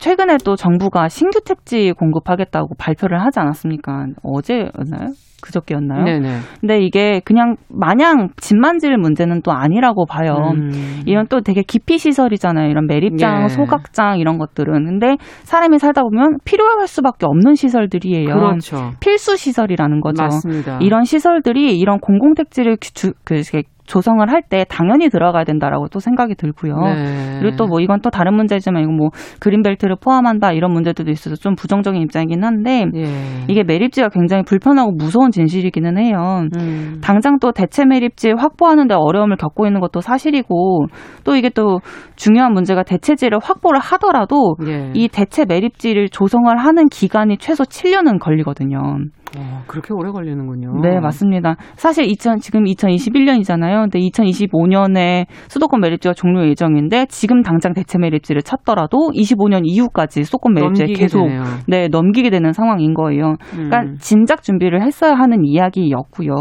최근에 0.00 0.38
또 0.44 0.56
정부가 0.56 1.08
신규 1.08 1.40
택지 1.44 1.92
공급하겠다고 1.92 2.74
발표를 2.78 3.20
하지 3.22 3.38
않았습니까? 3.38 4.06
어제였나요? 4.22 5.10
그저께였나요? 5.42 6.04
네네. 6.04 6.28
근데 6.60 6.80
이게 6.82 7.20
그냥 7.24 7.56
마냥 7.68 8.28
집 8.36 8.56
만 8.58 8.78
질 8.78 8.96
문제는 8.98 9.40
또 9.42 9.52
아니라고 9.52 10.04
봐요. 10.04 10.52
음. 10.54 11.02
이런 11.06 11.26
또 11.28 11.40
되게 11.40 11.62
기피 11.62 11.96
시설이잖아요. 11.98 12.68
이런 12.68 12.86
매립장, 12.86 13.44
예. 13.44 13.48
소각장 13.48 14.18
이런 14.18 14.36
것들은. 14.36 14.84
근데 14.84 15.16
사람이 15.44 15.78
살다 15.78 16.02
보면 16.02 16.38
필요할 16.44 16.86
수밖에 16.86 17.24
없는 17.26 17.54
시설들이에요. 17.54 18.26
그렇죠. 18.34 18.90
필수 19.00 19.36
시설이라는 19.38 20.00
거죠. 20.00 20.22
맞습니다. 20.22 20.78
이런 20.82 21.04
시설들이 21.04 21.78
이런 21.78 22.00
공공택지를 22.00 22.76
주, 22.78 23.12
그, 23.24 23.40
조성을 23.90 24.30
할 24.30 24.42
때 24.48 24.64
당연히 24.68 25.10
들어가야 25.10 25.44
된다라고 25.44 25.88
또 25.88 25.98
생각이 26.00 26.34
들고요. 26.34 26.74
네. 26.76 27.38
그리고 27.40 27.56
또 27.56 27.66
뭐 27.66 27.80
이건 27.80 28.00
또 28.00 28.10
다른 28.10 28.34
문제지만 28.34 28.82
이거 28.82 28.90
뭐 28.90 29.10
그린벨트를 29.40 29.96
포함한다 30.00 30.52
이런 30.52 30.72
문제들도 30.72 31.10
있어서 31.10 31.36
좀 31.36 31.54
부정적인 31.54 32.00
입장이긴 32.02 32.42
한데 32.42 32.86
예. 32.96 33.04
이게 33.48 33.62
매립지가 33.62 34.08
굉장히 34.08 34.42
불편하고 34.44 34.92
무서운 34.92 35.30
진실이기는 35.30 35.98
해요. 35.98 36.44
음. 36.56 36.98
당장 37.02 37.38
또 37.38 37.52
대체 37.52 37.84
매립지 37.84 38.32
확보하는데 38.36 38.94
어려움을 38.94 39.36
겪고 39.36 39.66
있는 39.66 39.80
것도 39.80 40.00
사실이고 40.00 40.86
또 41.24 41.36
이게 41.36 41.48
또 41.50 41.80
중요한 42.16 42.52
문제가 42.54 42.82
대체지를 42.82 43.38
확보를 43.42 43.78
하더라도 43.80 44.56
예. 44.66 44.90
이 44.94 45.08
대체 45.08 45.44
매립지를 45.44 46.08
조성을 46.08 46.56
하는 46.56 46.88
기간이 46.88 47.36
최소 47.38 47.64
7년은 47.64 48.18
걸리거든요. 48.20 48.78
어, 49.38 49.62
그렇게 49.66 49.94
오래 49.94 50.10
걸리는군요. 50.10 50.80
네, 50.82 50.98
맞습니다. 51.00 51.56
사실 51.74 52.04
2000, 52.04 52.38
지금 52.38 52.64
2021년이잖아요. 52.64 53.82
근데 53.82 53.98
2025년에 54.00 55.26
수도권 55.48 55.80
매립지가 55.80 56.14
종료 56.14 56.46
예정인데 56.48 57.06
지금 57.06 57.42
당장 57.42 57.72
대체 57.72 57.98
매립지를 57.98 58.42
찾더라도 58.42 59.10
25년 59.14 59.62
이후까지 59.64 60.24
수도권 60.24 60.54
매립지에 60.54 60.86
계속 60.86 61.24
되네요. 61.26 61.42
네, 61.68 61.88
넘기게 61.88 62.30
되는 62.30 62.52
상황인 62.52 62.94
거예요. 62.94 63.36
그러니까 63.50 63.82
음. 63.82 63.96
진작 64.00 64.42
준비를 64.42 64.82
했어야 64.82 65.14
하는 65.14 65.44
이야기였고요. 65.44 66.34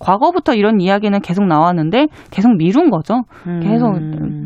과거부터 0.00 0.54
이런 0.54 0.80
이야기는 0.80 1.20
계속 1.20 1.46
나왔는데 1.46 2.08
계속 2.30 2.56
미룬 2.56 2.90
거죠. 2.90 3.22
음. 3.46 3.60
계속 3.60 3.98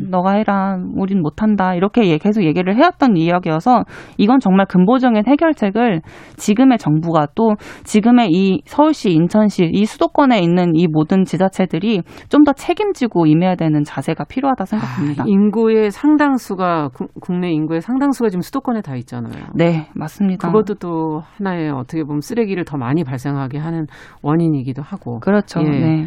너가 0.09 0.33
해라. 0.33 0.77
우린 0.95 1.21
못 1.21 1.41
한다. 1.41 1.75
이렇게 1.75 2.17
계속 2.17 2.43
얘기를 2.43 2.75
해왔던 2.75 3.17
이야기여서 3.17 3.83
이건 4.17 4.39
정말 4.39 4.65
근본적인 4.65 5.23
해결책을 5.27 6.01
지금의 6.37 6.77
정부가 6.77 7.27
또 7.35 7.55
지금의 7.83 8.29
이 8.31 8.61
서울시, 8.65 9.11
인천시 9.11 9.69
이 9.73 9.85
수도권에 9.85 10.39
있는 10.39 10.75
이 10.75 10.87
모든 10.87 11.25
지자체들이 11.25 12.01
좀 12.29 12.45
더 12.45 12.53
책임지고 12.53 13.25
임해야 13.25 13.55
되는 13.55 13.83
자세가 13.83 14.25
필요하다 14.25 14.65
생각합니다. 14.65 15.23
아, 15.23 15.25
인구의 15.27 15.89
상당수가 15.89 16.89
국내 17.19 17.49
인구의 17.51 17.81
상당수가 17.81 18.29
지금 18.29 18.41
수도권에 18.41 18.81
다 18.81 18.95
있잖아요. 18.97 19.45
네, 19.55 19.89
맞습니다. 19.95 20.47
그것도 20.47 20.75
또 20.75 21.23
하나의 21.37 21.71
어떻게 21.71 22.03
보면 22.03 22.21
쓰레기를 22.21 22.63
더 22.63 22.77
많이 22.77 23.03
발생하게 23.03 23.57
하는 23.57 23.87
원인이기도 24.21 24.83
하고. 24.83 25.19
그렇죠. 25.21 25.59
예. 25.61 25.69
네. 25.69 26.05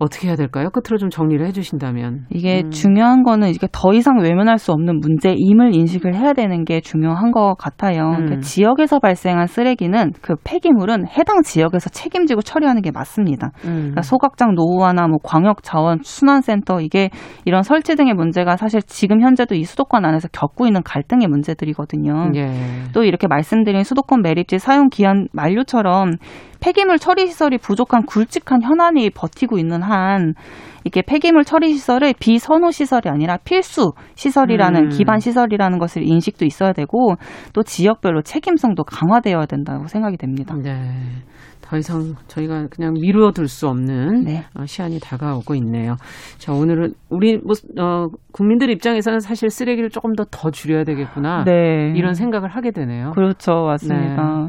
어떻게 0.00 0.28
해야 0.28 0.34
될까요? 0.36 0.70
끝으로 0.70 0.96
좀 0.96 1.10
정리를 1.10 1.46
해주신다면. 1.46 2.24
이게 2.30 2.62
음. 2.64 2.70
중요한 2.70 3.22
거는 3.22 3.50
이게 3.50 3.68
더 3.70 3.92
이상 3.92 4.18
외면할 4.18 4.58
수 4.58 4.72
없는 4.72 4.98
문제임을 4.98 5.74
인식을 5.74 6.14
해야 6.14 6.32
되는 6.32 6.64
게 6.64 6.80
중요한 6.80 7.30
것 7.32 7.54
같아요. 7.58 8.08
음. 8.08 8.16
그러니까 8.16 8.40
지역에서 8.40 8.98
발생한 8.98 9.46
쓰레기는 9.46 10.12
그 10.22 10.36
폐기물은 10.42 11.06
해당 11.06 11.42
지역에서 11.42 11.90
책임지고 11.90 12.40
처리하는 12.40 12.80
게 12.80 12.90
맞습니다. 12.90 13.52
음. 13.66 13.76
그러니까 13.76 14.00
소각장 14.00 14.54
노후화나 14.54 15.06
뭐 15.06 15.18
광역 15.22 15.62
자원 15.62 15.98
순환센터 16.02 16.80
이게 16.80 17.10
이런 17.44 17.62
설치 17.62 17.94
등의 17.94 18.14
문제가 18.14 18.56
사실 18.56 18.80
지금 18.80 19.20
현재도 19.20 19.54
이 19.54 19.64
수도권 19.64 20.06
안에서 20.06 20.28
겪고 20.32 20.66
있는 20.66 20.82
갈등의 20.82 21.28
문제들이거든요. 21.28 22.30
예. 22.36 22.48
또 22.94 23.04
이렇게 23.04 23.26
말씀드린 23.26 23.84
수도권 23.84 24.22
매립지 24.22 24.58
사용 24.58 24.88
기한 24.88 25.28
만료처럼 25.32 26.12
폐기물 26.60 26.98
처리 26.98 27.26
시설이 27.26 27.58
부족한 27.58 28.04
굵직한 28.06 28.62
현안이 28.62 29.10
버티고 29.10 29.58
있는 29.58 29.82
한 29.90 30.34
이게 30.84 31.02
폐기물 31.02 31.44
처리 31.44 31.74
시설을 31.74 32.14
비선호 32.18 32.70
시설이 32.70 33.08
아니라 33.08 33.36
필수 33.44 33.92
시설이라는 34.14 34.84
음. 34.84 34.88
기반 34.88 35.18
시설이라는 35.18 35.78
것을 35.78 36.02
인식도 36.02 36.46
있어야 36.46 36.72
되고 36.72 37.16
또 37.52 37.62
지역별로 37.62 38.22
책임성도 38.22 38.84
강화되어야 38.84 39.46
된다고 39.46 39.86
생각이 39.86 40.16
됩니다. 40.16 40.54
네. 40.56 40.90
더 41.60 41.76
이상 41.76 42.14
저희가 42.26 42.66
그냥 42.68 42.94
미루어둘 42.94 43.46
수 43.46 43.68
없는 43.68 44.24
네. 44.24 44.44
어, 44.58 44.66
시한이 44.66 44.98
다가오고 44.98 45.54
있네요. 45.56 45.94
자 46.38 46.52
오늘은 46.52 46.94
우리 47.10 47.38
뭐 47.38 47.54
어, 47.80 48.08
국민들 48.32 48.70
입장에서는 48.70 49.20
사실 49.20 49.50
쓰레기를 49.50 49.90
조금 49.90 50.14
더 50.14 50.24
더 50.30 50.50
줄여야 50.50 50.84
되겠구나 50.84 51.44
네. 51.44 51.92
이런 51.96 52.14
생각을 52.14 52.48
하게 52.48 52.70
되네요. 52.70 53.12
그렇죠, 53.12 53.64
맞습니다. 53.66 54.48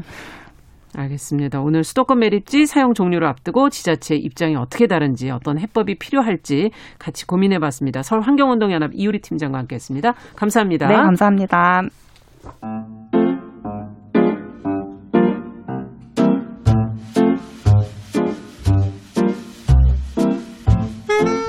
알겠습니다. 0.94 1.60
오늘 1.60 1.84
수도권 1.84 2.18
매립지 2.18 2.66
사용 2.66 2.94
종료를 2.94 3.26
앞두고 3.28 3.70
지자체 3.70 4.14
입장이 4.14 4.56
어떻게 4.56 4.86
다른지 4.86 5.30
어떤 5.30 5.58
해법이 5.58 5.98
필요할지 5.98 6.70
같이 6.98 7.26
고민해 7.26 7.58
봤습니다. 7.58 8.02
서울 8.02 8.22
환경운동연합 8.22 8.90
이유리 8.94 9.20
팀장과 9.20 9.58
함께 9.58 9.76
했습니다. 9.76 10.14
감사합니다. 10.36 10.88
네, 10.88 10.94
감사합니다. 10.94 11.82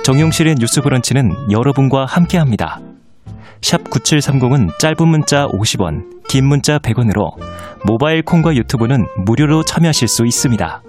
정용실의 0.04 0.56
뉴스 0.60 0.82
브런치는 0.82 1.32
여러분과 1.50 2.06
함께합니다. 2.06 2.80
샵 3.62 3.86
9730은 3.86 4.78
짧은 4.80 5.08
문자 5.08 5.48
50원, 5.48 6.13
긴 6.34 6.48
문자 6.48 6.80
100원으로 6.80 7.40
모바일 7.86 8.24
콩과 8.24 8.56
유튜브는 8.56 9.06
무료로 9.24 9.66
참여하실 9.66 10.08
수 10.08 10.26
있습니다. 10.26 10.82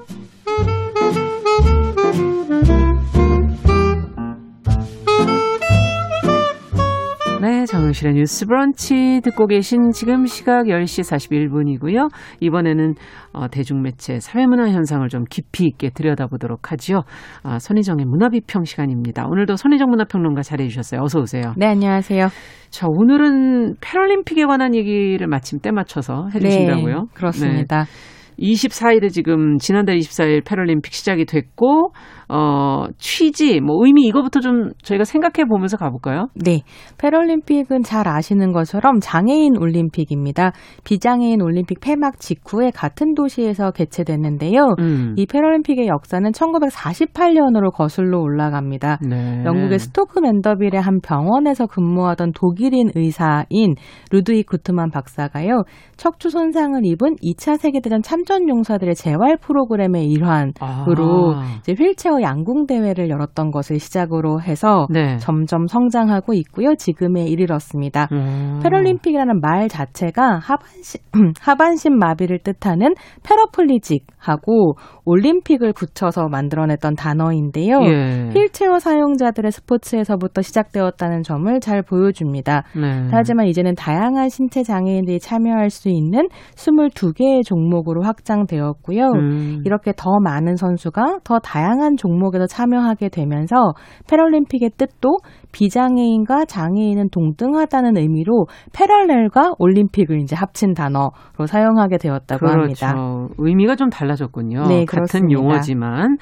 정영실의 7.74 8.14
뉴스 8.14 8.46
브런치 8.46 9.20
듣고 9.24 9.48
계신 9.48 9.90
지금 9.90 10.26
시각 10.26 10.66
10시 10.66 11.02
41분이고요. 11.02 12.08
이번에는 12.38 12.94
어, 13.32 13.48
대중매체 13.48 14.20
사회문화 14.20 14.70
현상을 14.70 15.08
좀 15.08 15.24
깊이 15.28 15.66
있게 15.66 15.90
들여다보도록 15.90 16.70
하지요. 16.70 17.02
아, 17.42 17.58
손희정의 17.58 18.06
문화비평 18.06 18.62
시간입니다. 18.62 19.26
오늘도 19.26 19.56
손희정 19.56 19.90
문화평론가 19.90 20.42
자리해 20.42 20.68
주셨어요. 20.68 21.00
어서 21.02 21.18
오세요. 21.18 21.52
네, 21.56 21.66
안녕하세요. 21.66 22.28
자, 22.70 22.86
오늘은 22.88 23.74
패럴림픽에 23.80 24.44
관한 24.44 24.76
얘기를 24.76 25.26
마침 25.26 25.58
때 25.58 25.72
맞춰서 25.72 26.28
해주신다고요? 26.32 26.94
네, 26.94 27.06
그렇습니다. 27.12 27.84
네. 27.84 28.14
24일에 28.38 29.10
지금 29.10 29.58
지난달 29.58 29.96
24일 29.96 30.44
패럴림픽 30.44 30.92
시작이 30.92 31.24
됐고 31.24 31.92
어, 32.28 32.86
취지, 32.98 33.60
뭐 33.60 33.84
의미 33.84 34.06
이거부터 34.06 34.40
좀 34.40 34.70
저희가 34.82 35.04
생각해 35.04 35.46
보면서 35.48 35.76
가볼까요? 35.76 36.28
네. 36.34 36.62
패럴림픽은 36.98 37.82
잘 37.82 38.08
아시는 38.08 38.52
것처럼 38.52 39.00
장애인 39.00 39.56
올림픽입니다. 39.58 40.52
비장애인 40.84 41.42
올림픽 41.42 41.80
폐막 41.80 42.20
직후에 42.20 42.70
같은 42.70 43.14
도시에서 43.14 43.70
개최됐는데요. 43.72 44.74
음. 44.78 45.14
이 45.16 45.26
패럴림픽의 45.26 45.86
역사는 45.88 46.30
1948년으로 46.32 47.72
거슬러 47.72 48.18
올라갑니다. 48.20 48.98
네. 49.08 49.44
영국의 49.44 49.78
스토크 49.78 50.20
맨더빌의 50.20 50.80
한 50.80 51.00
병원에서 51.00 51.66
근무하던 51.66 52.32
독일인 52.34 52.90
의사인 52.94 53.74
루드이 54.10 54.44
구트만 54.44 54.90
박사가요. 54.90 55.64
척추 55.96 56.30
손상을 56.30 56.80
입은 56.84 57.16
2차 57.22 57.58
세계대전 57.58 58.02
참전 58.02 58.48
용사들의 58.48 58.94
재활 58.94 59.36
프로그램의 59.36 60.06
일환으로 60.06 61.34
아. 61.36 61.58
이제 61.58 61.74
휠체어 61.78 62.13
휠체어 62.14 62.22
양궁 62.22 62.66
대회를 62.66 63.10
열었던 63.10 63.50
것을 63.50 63.78
시작으로 63.78 64.40
해서 64.40 64.86
네. 64.90 65.16
점점 65.18 65.66
성장하고 65.66 66.34
있고요. 66.34 66.74
지금에 66.76 67.24
이르렀습니다. 67.24 68.08
음. 68.12 68.60
패럴림픽이라는 68.62 69.40
말 69.40 69.68
자체가 69.68 70.38
하반신 70.38 71.00
하반신 71.40 71.98
마비를 71.98 72.38
뜻하는 72.38 72.94
패러플리직하고 73.22 74.76
올림픽을 75.04 75.72
붙여서 75.72 76.28
만들어냈던 76.28 76.94
단어인데요. 76.94 77.80
예. 77.82 78.30
휠체어 78.32 78.78
사용자들의 78.78 79.50
스포츠에서부터 79.50 80.42
시작되었다는 80.42 81.22
점을 81.22 81.60
잘 81.60 81.82
보여줍니다. 81.82 82.64
네. 82.76 83.08
하지만 83.10 83.46
이제는 83.46 83.74
다양한 83.74 84.28
신체 84.28 84.62
장애인들이 84.62 85.18
참여할 85.18 85.70
수 85.70 85.88
있는 85.88 86.28
22개의 86.54 87.44
종목으로 87.44 88.02
확장되었고요. 88.02 89.04
음. 89.14 89.62
이렇게 89.64 89.92
더 89.96 90.18
많은 90.22 90.56
선수가 90.56 91.18
더 91.24 91.38
다양한 91.38 91.96
종목에서 92.04 92.46
참여하게 92.46 93.08
되면서 93.08 93.72
패럴림픽의 94.08 94.72
뜻도 94.76 95.18
비장애인과 95.52 96.44
장애인은 96.44 97.08
동등하다는 97.10 97.96
의미로 97.96 98.46
패럴렐과 98.74 99.54
올림픽을 99.58 100.20
이제 100.20 100.36
합친 100.36 100.74
단어로 100.74 101.12
사용하게 101.46 101.96
되었다고 101.98 102.40
그렇죠. 102.40 102.86
합니다. 102.86 102.94
의미가 103.38 103.76
좀 103.76 103.88
달라졌군요. 103.88 104.66
네, 104.68 104.84
같은 104.84 105.30
용어지만 105.30 106.18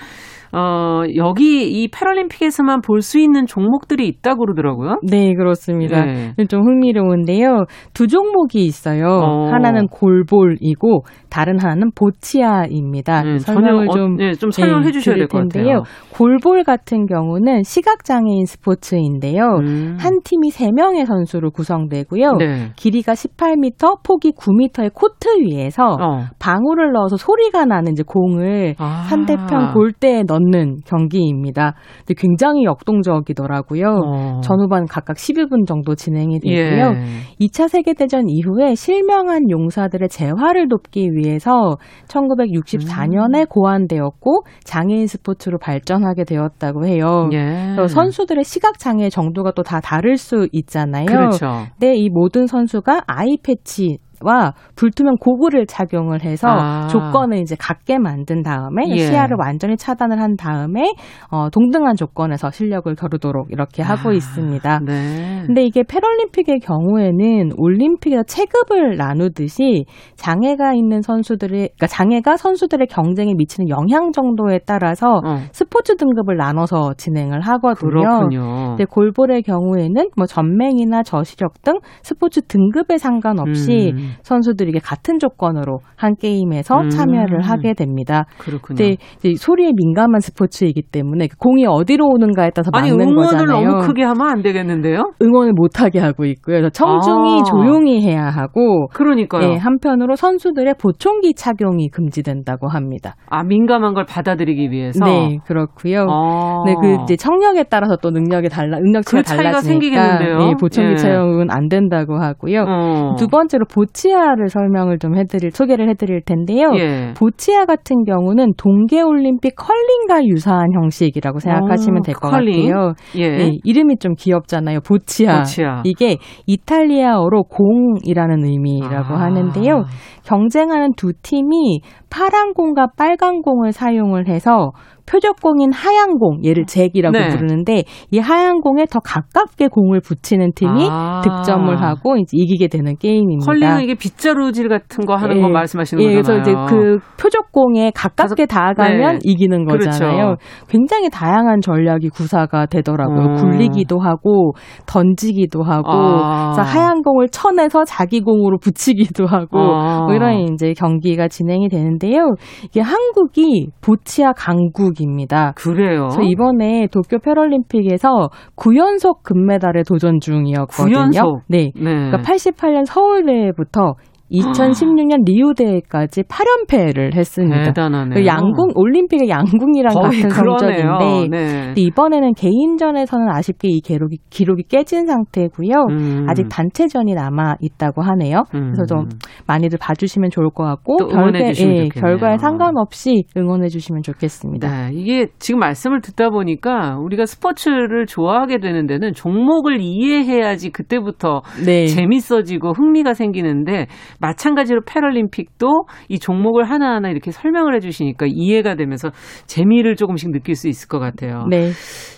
어, 0.55 1.03
여기 1.17 1.83
이 1.83 1.89
패럴림픽에서만 1.89 2.81
볼 2.83 3.03
수 3.03 3.19
있는 3.19 3.47
종목들이 3.47 4.07
있다고 4.07 4.45
그러더라고요. 4.45 5.01
네, 5.03 5.35
그렇습니다. 5.35 6.05
네. 6.05 6.35
좀 6.49 6.61
흥미로운데요. 6.63 7.65
두 7.95 8.07
종목이 8.07 8.65
있어요. 8.65 9.07
어. 9.07 9.47
하나는 9.51 9.89
골볼이고 9.89 11.05
다른 11.31 11.59
하나는 11.61 11.91
보치아입니다. 11.97 13.23
네, 13.23 13.39
설명을 13.39 13.89
어, 13.89 13.93
좀, 13.93 14.17
네, 14.17 14.33
좀 14.35 14.51
설명해 14.51 14.87
네, 14.87 14.93
주셔야 14.93 15.17
될 15.17 15.27
것 15.27 15.49
같아요. 15.49 15.83
골볼 16.13 16.63
같은 16.65 17.07
경우는 17.07 17.63
시각장애인 17.65 18.45
스포츠인데요. 18.47 19.43
음. 19.63 19.97
한 19.99 20.21
팀이 20.23 20.51
3명의 20.51 21.07
선수로 21.07 21.51
구성되고요. 21.51 22.33
네. 22.39 22.73
길이가 22.77 23.15
18m, 23.15 24.03
폭이 24.05 24.33
9m의 24.33 24.93
코트 24.95 25.29
위에서 25.41 25.97
어. 26.01 26.25
방울을 26.39 26.93
넣어서 26.93 27.17
소리가 27.17 27.65
나는 27.65 27.93
이제 27.93 28.03
공을 28.07 28.75
아. 28.79 29.07
상대편 29.09 29.73
골대에 29.73 30.23
넣는 30.29 30.42
넣는 30.51 30.79
경기입니다. 30.85 31.75
근데 32.07 32.15
굉장히 32.17 32.65
역동적이더라고요. 32.65 33.87
어. 33.89 34.41
전후반 34.43 34.87
각각 34.87 35.17
11분 35.17 35.67
정도 35.67 35.95
진행이 35.95 36.41
되고요. 36.41 36.93
예. 36.95 37.47
2차 37.47 37.69
세계대전 37.69 38.29
이후에 38.29 38.75
실명한 38.75 39.51
용사들의 39.51 40.09
재활을 40.09 40.69
돕기 40.69 41.11
위해서 41.15 41.77
1964년에 42.09 43.41
음. 43.41 43.47
고안되었고 43.49 44.45
장애인 44.65 45.07
스포츠로 45.07 45.59
발전하게 45.59 46.25
되었다고 46.25 46.87
해요. 46.87 47.29
예. 47.33 47.75
선수들의 47.89 48.45
시각 48.45 48.79
장애 48.79 49.09
정도가 49.09 49.53
또 49.53 49.63
다 49.63 49.81
다를 49.81 50.17
수 50.17 50.49
있잖아요. 50.53 51.07
그렇죠. 51.07 51.47
네, 51.79 51.95
이 51.95 52.09
모든 52.11 52.47
선수가 52.47 53.05
아이 53.07 53.37
패치 53.43 53.99
와 54.25 54.53
불투명 54.77 55.17
고글을 55.21 55.67
착용을 55.67 56.23
해서 56.23 56.49
아. 56.49 56.87
조건을 56.89 57.39
이제 57.39 57.57
갖게 57.59 57.99
만든 57.99 58.43
다음에 58.43 58.85
예. 58.89 58.99
시야를 58.99 59.37
완전히 59.39 59.77
차단을 59.77 60.21
한 60.21 60.37
다음에 60.37 60.93
어, 61.31 61.49
동등한 61.51 61.97
조건에서 61.97 62.51
실력을 62.51 62.93
겨루도록 62.95 63.51
이렇게 63.51 63.83
하고 63.83 64.11
아. 64.11 64.13
있습니다. 64.13 64.81
네. 64.85 65.43
근데 65.47 65.63
이게 65.65 65.83
패럴림픽의 65.83 66.61
경우에는 66.61 67.51
올림픽에서 67.57 68.23
체급을 68.25 68.97
나누듯이 68.97 69.85
장애가 70.17 70.75
있는 70.75 71.03
선수들의 71.03 71.51
그러니까 71.51 71.87
장애가 71.87 72.37
선수들의 72.37 72.87
경쟁에 72.89 73.33
미치는 73.37 73.69
영향 73.69 74.13
정도에 74.13 74.61
따라서 74.67 75.21
어. 75.25 75.37
스포츠 75.53 75.97
등급을 75.97 76.37
나눠서 76.37 76.95
진행을 76.97 77.41
하거든요. 77.41 77.91
그렇군요. 77.91 78.69
근데 78.71 78.85
골볼의 78.85 79.43
경우에는 79.43 80.11
뭐 80.17 80.27
전맹이나 80.27 81.03
저시력 81.03 81.63
등 81.63 81.75
스포츠 82.03 82.41
등급에 82.43 82.99
상관없이 82.99 83.93
음. 83.95 84.12
선수들에게 84.23 84.79
같은 84.81 85.19
조건으로 85.19 85.81
한 85.97 86.15
게임에서 86.17 86.81
음. 86.81 86.89
참여를 86.91 87.43
하게 87.43 87.75
됩니다. 87.75 88.25
그렇군요. 88.39 88.77
근데 88.77 88.97
소리에 89.37 89.73
민감한 89.75 90.21
스포츠이기 90.21 90.83
때문에 90.91 91.29
그 91.29 91.37
공이 91.37 91.67
어디로 91.67 92.07
오는가에 92.07 92.51
따라서 92.55 92.71
아니, 92.73 92.91
맞는 92.91 93.09
응원을 93.09 93.31
거잖아요. 93.31 93.67
너무 93.67 93.87
크게 93.87 94.03
하면 94.03 94.29
안 94.29 94.43
되겠는데요? 94.43 95.13
응원을 95.23 95.53
못 95.55 95.81
하게 95.81 96.01
하고 96.01 96.25
있고요. 96.25 96.69
청중이 96.71 97.41
아. 97.41 97.45
조용히 97.45 98.03
해야 98.07 98.25
하고 98.25 98.89
그러니까요. 98.89 99.49
네, 99.49 99.57
한편으로 99.57 100.17
선수들의 100.17 100.75
보청기 100.81 101.35
착용이 101.35 101.89
금지된다고 101.91 102.69
합니다. 102.69 103.15
아 103.29 103.43
민감한 103.43 103.95
걸 103.95 104.05
받아들이기 104.05 104.71
위해서. 104.71 105.05
네, 105.05 105.39
그렇고요. 105.47 106.07
아. 106.09 106.63
네, 106.67 106.75
그 106.81 107.03
이제 107.03 107.17
청력에 107.17 107.65
따라서 107.65 107.97
또 107.97 108.11
능력이 108.11 108.49
달라 108.49 108.79
능력치가 108.79 109.23
그 109.23 109.29
달라지니까 109.29 110.19
네, 110.19 110.55
보청기 110.61 110.93
예. 110.93 110.97
착용은 110.97 111.51
안 111.51 111.69
된다고 111.69 112.19
하고요. 112.19 112.65
어. 112.67 113.17
두 113.17 113.29
번째로 113.29 113.65
보 113.67 113.85
치아를 113.93 114.49
설명을 114.49 114.99
좀 114.99 115.17
해드릴 115.17 115.51
소개를 115.51 115.89
해드릴 115.91 116.23
텐데요. 116.23 116.71
예. 116.77 117.15
보치아 117.17 117.65
같은 117.65 118.05
경우는 118.05 118.53
동계올림픽 118.57 119.55
컬링과 119.57 120.27
유사한 120.27 120.73
형식이라고 120.75 121.39
생각하시면 121.39 121.99
어, 121.99 122.03
될것 122.03 122.31
같아요. 122.31 122.95
예. 123.17 123.29
네, 123.29 123.51
이름이 123.65 123.97
좀 123.99 124.15
귀엽잖아요. 124.15 124.81
보치아. 124.81 125.39
보치아. 125.39 125.83
이게 125.85 126.17
이탈리아어로 126.47 127.45
공이라는 127.45 128.45
의미라고 128.45 129.15
아. 129.15 129.21
하는데요. 129.23 129.85
경쟁하는 130.25 130.93
두 130.97 131.13
팀이 131.23 131.81
파란 132.11 132.53
공과 132.55 132.87
빨간 132.97 133.43
공을 133.43 133.73
사용을 133.73 134.29
해서 134.29 134.73
표적공인 135.13 135.73
하얀 135.73 136.19
공, 136.19 136.43
얘를 136.43 136.65
잭이라고 136.65 137.13
네. 137.13 137.29
부르는데 137.29 137.85
이 138.11 138.19
하얀 138.19 138.63
공에 138.63 138.87
더 138.87 138.99
가깝게 139.01 139.69
공을 139.69 140.01
붙이는 140.01 140.53
팀이 140.55 140.89
아. 140.91 141.21
득점을 141.21 141.83
하고 141.83 142.17
이제 142.17 142.31
이기게 142.33 142.69
되는 142.69 142.97
게임입니다. 142.97 143.45
컬링은 143.45 143.83
이게 143.83 143.95
빗자루질 143.95 144.71
같은 144.71 145.05
거 145.05 145.15
하는 145.15 145.37
예. 145.37 145.41
거 145.43 145.49
말씀하시는 145.51 146.03
예, 146.03 146.15
거잖아요. 146.15 146.43
그래서 146.43 146.65
이제 146.67 146.75
그 146.75 146.99
표적공에 147.21 147.93
가깝게 147.95 148.47
닿아가면 148.47 149.13
네. 149.15 149.19
이기는 149.23 149.67
거잖아요. 149.67 150.37
그렇죠. 150.37 150.37
굉장히 150.69 151.11
다양한 151.11 151.61
전략이 151.61 152.09
구사가 152.09 152.67
되더라고요. 152.67 153.27
음. 153.27 153.35
굴리기도 153.35 153.99
하고 153.99 154.55
던지기도 154.87 155.63
하고 155.63 155.91
아. 155.91 156.53
그래서 156.55 156.63
하얀 156.63 157.03
공을 157.03 157.29
쳐내서 157.29 157.85
자기 157.85 158.21
공으로 158.21 158.57
붙이기도 158.59 159.27
하고 159.27 159.59
아. 159.59 160.05
뭐 160.07 160.15
이런 160.15 160.39
이제 160.53 160.73
경기가 160.73 161.29
진행이 161.29 161.69
되는데요. 161.69 162.31
이게 162.65 162.81
한국이 162.81 163.69
보치아 163.83 164.33
강국 164.33 165.02
기록입니다. 165.03 165.53
그래요? 165.57 166.09
그래서 166.11 166.23
이번에 166.23 166.87
도쿄 166.91 167.19
패럴림픽에서 167.19 168.29
9연속 168.57 169.23
금메달에 169.23 169.83
도전 169.83 170.21
중이었거든요. 170.21 171.11
9연속? 171.11 171.41
네. 171.49 171.73
네. 171.75 171.83
그러니까 171.83 172.19
88년 172.19 172.85
서울대회부터 172.87 173.95
2016년 174.33 175.25
리우 175.27 175.55
대회까지 175.55 176.23
8연패를 176.23 177.15
했습니다. 177.15 177.63
대단하네요. 177.65 178.15
그 178.15 178.27
양궁 178.27 178.73
올림픽의 178.75 179.29
양궁이랑 179.29 179.95
같은 179.95 180.31
성적인데 180.31 181.29
네. 181.31 181.75
이번에는 181.77 182.33
개인전에서는 182.35 183.29
아쉽게 183.29 183.69
이 183.69 183.81
기록이, 183.81 184.19
기록이 184.31 184.65
깨진 184.65 185.07
상태고요. 185.07 185.87
음. 185.91 186.27
아직 186.29 186.49
단체전이 186.49 187.15
남아 187.15 187.57
있다고 187.61 188.03
하네요. 188.03 188.45
음. 188.55 188.73
그래서 188.73 188.85
좀 188.87 189.09
많이들 189.47 189.79
봐주시면 189.79 190.31
좋을 190.31 190.51
것 190.51 190.65
같고 190.65 190.97
결과에, 191.09 191.53
예, 191.59 191.89
결과에 191.89 192.39
상관없이 192.39 193.25
응원해 193.37 193.69
주시면 193.69 194.03
좋겠습니다. 194.03 194.69
네, 194.69 194.91
이게 194.95 195.27
지금 195.39 195.61
말씀을 195.61 196.01
듣다 196.01 196.31
보니까 196.31 196.97
우리가 196.99 197.27
스포츠를 197.27 198.07
좋아하게 198.07 198.59
되는 198.59 198.87
데는 198.87 199.13
종목을 199.13 199.81
이해해야지 199.81 200.71
그때부터 200.71 201.43
네. 201.65 201.87
재밌어지고 201.87 202.73
흥미가 202.73 203.15
생기는데 203.15 203.87
마찬가지로 204.23 204.83
패럴림픽도 204.87 205.85
이 206.09 206.19
종목을 206.19 206.65
하나하나 206.65 207.11
이렇게 207.11 207.31
설명을 207.31 207.75
해주시니까 207.77 208.27
이해가 208.29 208.77
되면서 208.77 209.11
재미를 209.47 209.97
조금씩 209.97 210.31
느낄 210.31 210.55
수 210.55 210.69
있을 210.69 210.89
것 210.89 210.99
같아요. 211.01 211.47
네. 211.51 211.73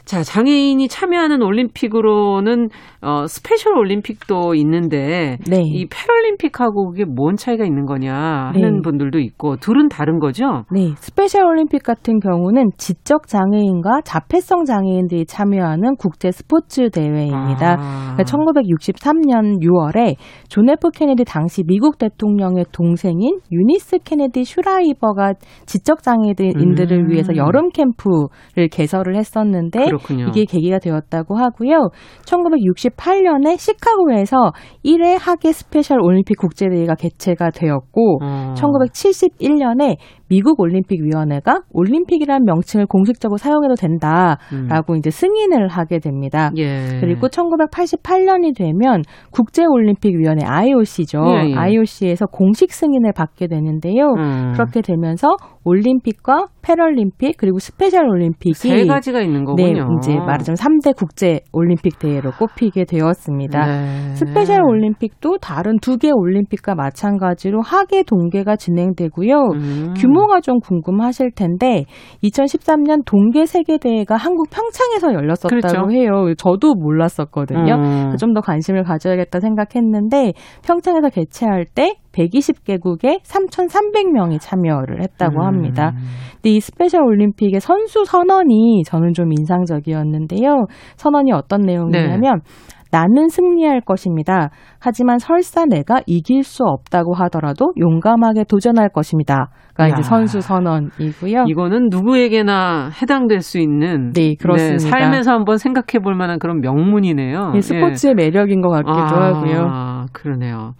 자, 0.05 0.23
장애인이 0.23 0.87
참여하는 0.87 1.43
올림픽으로는 1.43 2.69
어, 3.01 3.27
스페셜 3.27 3.79
올림픽도 3.79 4.55
있는데 4.57 5.39
네. 5.49 5.63
이 5.65 5.87
패럴림픽하고 5.89 6.91
그게 6.91 7.05
뭔 7.07 7.37
차이가 7.37 7.65
있는 7.65 7.87
거냐 7.87 8.15
하는 8.15 8.75
네. 8.75 8.81
분들도 8.83 9.19
있고 9.19 9.57
둘은 9.57 9.89
다른 9.89 10.19
거죠? 10.19 10.65
네. 10.71 10.93
스페셜 10.97 11.47
올림픽 11.47 11.83
같은 11.83 12.21
경우는 12.21 12.71
지적 12.77 13.29
장애인과 13.29 14.03
자폐성 14.05 14.65
장애인들이 14.65 15.25
참여하는 15.25 15.97
국제 15.97 16.31
스포츠 16.31 16.91
대회입니다. 16.91 17.77
아. 17.79 18.17
1963년 18.19 19.63
6월에 19.63 20.17
존 20.49 20.69
F 20.69 20.91
케네디 20.91 21.25
당시 21.25 21.63
미국 21.67 21.94
대통령의 21.99 22.67
동생인 22.73 23.41
유니스 23.51 23.99
케네디 24.05 24.45
슈라이버가 24.45 25.35
지적 25.67 26.03
장애인들을 26.03 26.93
음. 26.93 27.11
위해서 27.11 27.37
여름 27.37 27.71
캠프를 27.71 28.69
개설을 28.71 29.17
했었는데 29.17 29.85
그렇군요. 29.85 30.27
이게 30.29 30.45
계기가 30.45 30.79
되었다고 30.79 31.37
하고요. 31.37 31.91
1968년에 32.27 33.59
시카고에서 33.59 34.53
1회 34.85 35.19
하계 35.21 35.53
스페셜 35.53 36.01
올림픽 36.01 36.39
국제대회가 36.39 36.95
개최가 36.95 37.51
되었고 37.51 38.19
어. 38.23 38.55
1971년에 38.57 39.97
미국 40.29 40.61
올림픽 40.61 41.01
위원회가 41.03 41.61
올림픽이라는 41.71 42.45
명칭을 42.45 42.87
공식적으로 42.87 43.37
사용해도 43.37 43.75
된다라고 43.75 44.95
음. 44.95 44.97
이제 44.97 45.11
승인을 45.11 45.69
하게 45.69 45.99
됩니다. 45.99 46.51
예. 46.57 46.99
그리고 47.01 47.29
1988년이 47.29 48.57
되면 48.57 49.03
국제 49.31 49.65
올림픽 49.65 50.15
위원회 50.17 50.45
IOC죠. 50.47 51.19
예, 51.27 51.51
예. 51.51 51.55
IOC 51.55 51.84
에서 52.05 52.27
공식 52.27 52.73
승인을 52.73 53.13
받게 53.13 53.47
되는데요. 53.49 54.13
음. 54.19 54.53
그렇게 54.53 54.81
되면서 54.83 55.29
올림픽과 55.65 56.49
패럴림픽 56.63 57.37
그리고 57.39 57.59
스페셜 57.59 58.09
올림픽이 58.09 58.55
세 58.55 58.87
가지가 58.87 59.21
있는 59.21 59.45
거군요. 59.45 59.73
네, 59.73 59.81
이제 59.99 60.15
말하자면 60.15 60.57
3대 60.57 60.95
국제 60.97 61.41
올림픽 61.53 61.99
대회로 61.99 62.31
꼽히게 62.39 62.85
되었습니다. 62.85 63.67
네. 63.67 64.15
스페셜 64.15 64.63
올림픽도 64.63 65.39
다른 65.39 65.79
두 65.81 65.95
개 65.97 66.11
올림픽과 66.13 66.75
마찬가지로 66.75 67.63
하계 67.63 68.03
동계가 68.03 68.57
진행되고요. 68.57 69.35
음. 69.55 69.95
규모가 69.97 70.41
좀 70.41 70.59
궁금하실 70.59 71.31
텐데 71.37 71.85
2013년 72.23 73.05
동계 73.05 73.47
세계 73.47 73.79
대회가 73.79 74.17
한국 74.17 74.51
평창에서 74.51 75.15
열렸었다고 75.15 75.49
그렇죠. 75.49 75.91
해요. 75.93 76.35
저도 76.37 76.75
몰랐었거든요. 76.75 77.75
음. 77.75 78.17
좀더 78.19 78.41
관심을 78.41 78.83
가져야겠다 78.83 79.41
생각했는데 79.41 80.33
평창에서 80.67 81.09
개최할 81.11 81.65
때 81.75 81.97
120개국에 82.13 83.21
3,300명이 83.23 84.39
참여를 84.41 85.03
했다고 85.03 85.41
음. 85.41 85.47
합니다. 85.47 85.93
근데 86.35 86.51
이 86.51 86.61
스페셜 86.61 87.03
올림픽의 87.03 87.61
선수 87.61 88.05
선언이 88.05 88.85
저는 88.85 89.13
좀 89.13 89.33
인상적이었는데요. 89.33 90.67
선언이 90.97 91.33
어떤 91.33 91.63
내용이냐면 91.63 92.41
네. 92.45 92.75
나는 92.95 93.29
승리할 93.29 93.81
것입니다. 93.81 94.51
하지만 94.79 95.19
설사 95.19 95.65
내가 95.65 96.01
이길 96.07 96.45
수 96.45 96.63
없다고 96.65 97.15
하더라도 97.15 97.73
용감하게 97.77 98.45
도전할 98.45 98.89
것입니다. 98.91 99.49
가 99.75 99.89
이제 99.89 100.03
선수 100.03 100.41
선언이고요. 100.41 101.47
이거는 101.49 101.89
누구에게나 101.91 102.91
해당될 103.03 103.41
수 103.41 103.59
있는 103.59 104.13
네, 104.13 104.37
그렇습니다. 104.37 104.85
네, 104.85 104.89
삶에서 104.89 105.33
한번 105.33 105.59
생각해 105.59 106.01
볼 106.01 106.15
만한 106.15 106.39
그런 106.39 106.61
명문이네요. 106.61 107.51
네, 107.51 107.61
스포츠의 107.61 108.15
예. 108.17 108.25
매력인 108.25 108.61
것 108.61 108.69
같기도 108.69 108.93
아, 108.93 109.35
하고요. 109.35 110.07
그러네요. 110.13 110.75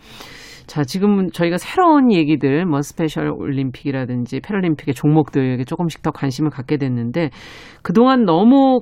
자, 0.67 0.83
지금 0.83 1.31
저희가 1.31 1.59
새로운 1.59 2.13
얘기들, 2.13 2.65
뭐 2.65 2.81
스페셜 2.81 3.31
올림픽이라든지 3.31 4.41
패럴림픽의 4.41 4.95
종목들에게 4.95 5.65
조금씩 5.65 6.03
더 6.03 6.11
관심을 6.11 6.51
갖게 6.51 6.77
됐는데 6.79 7.31
그동안 7.83 8.25
너무 8.25 8.81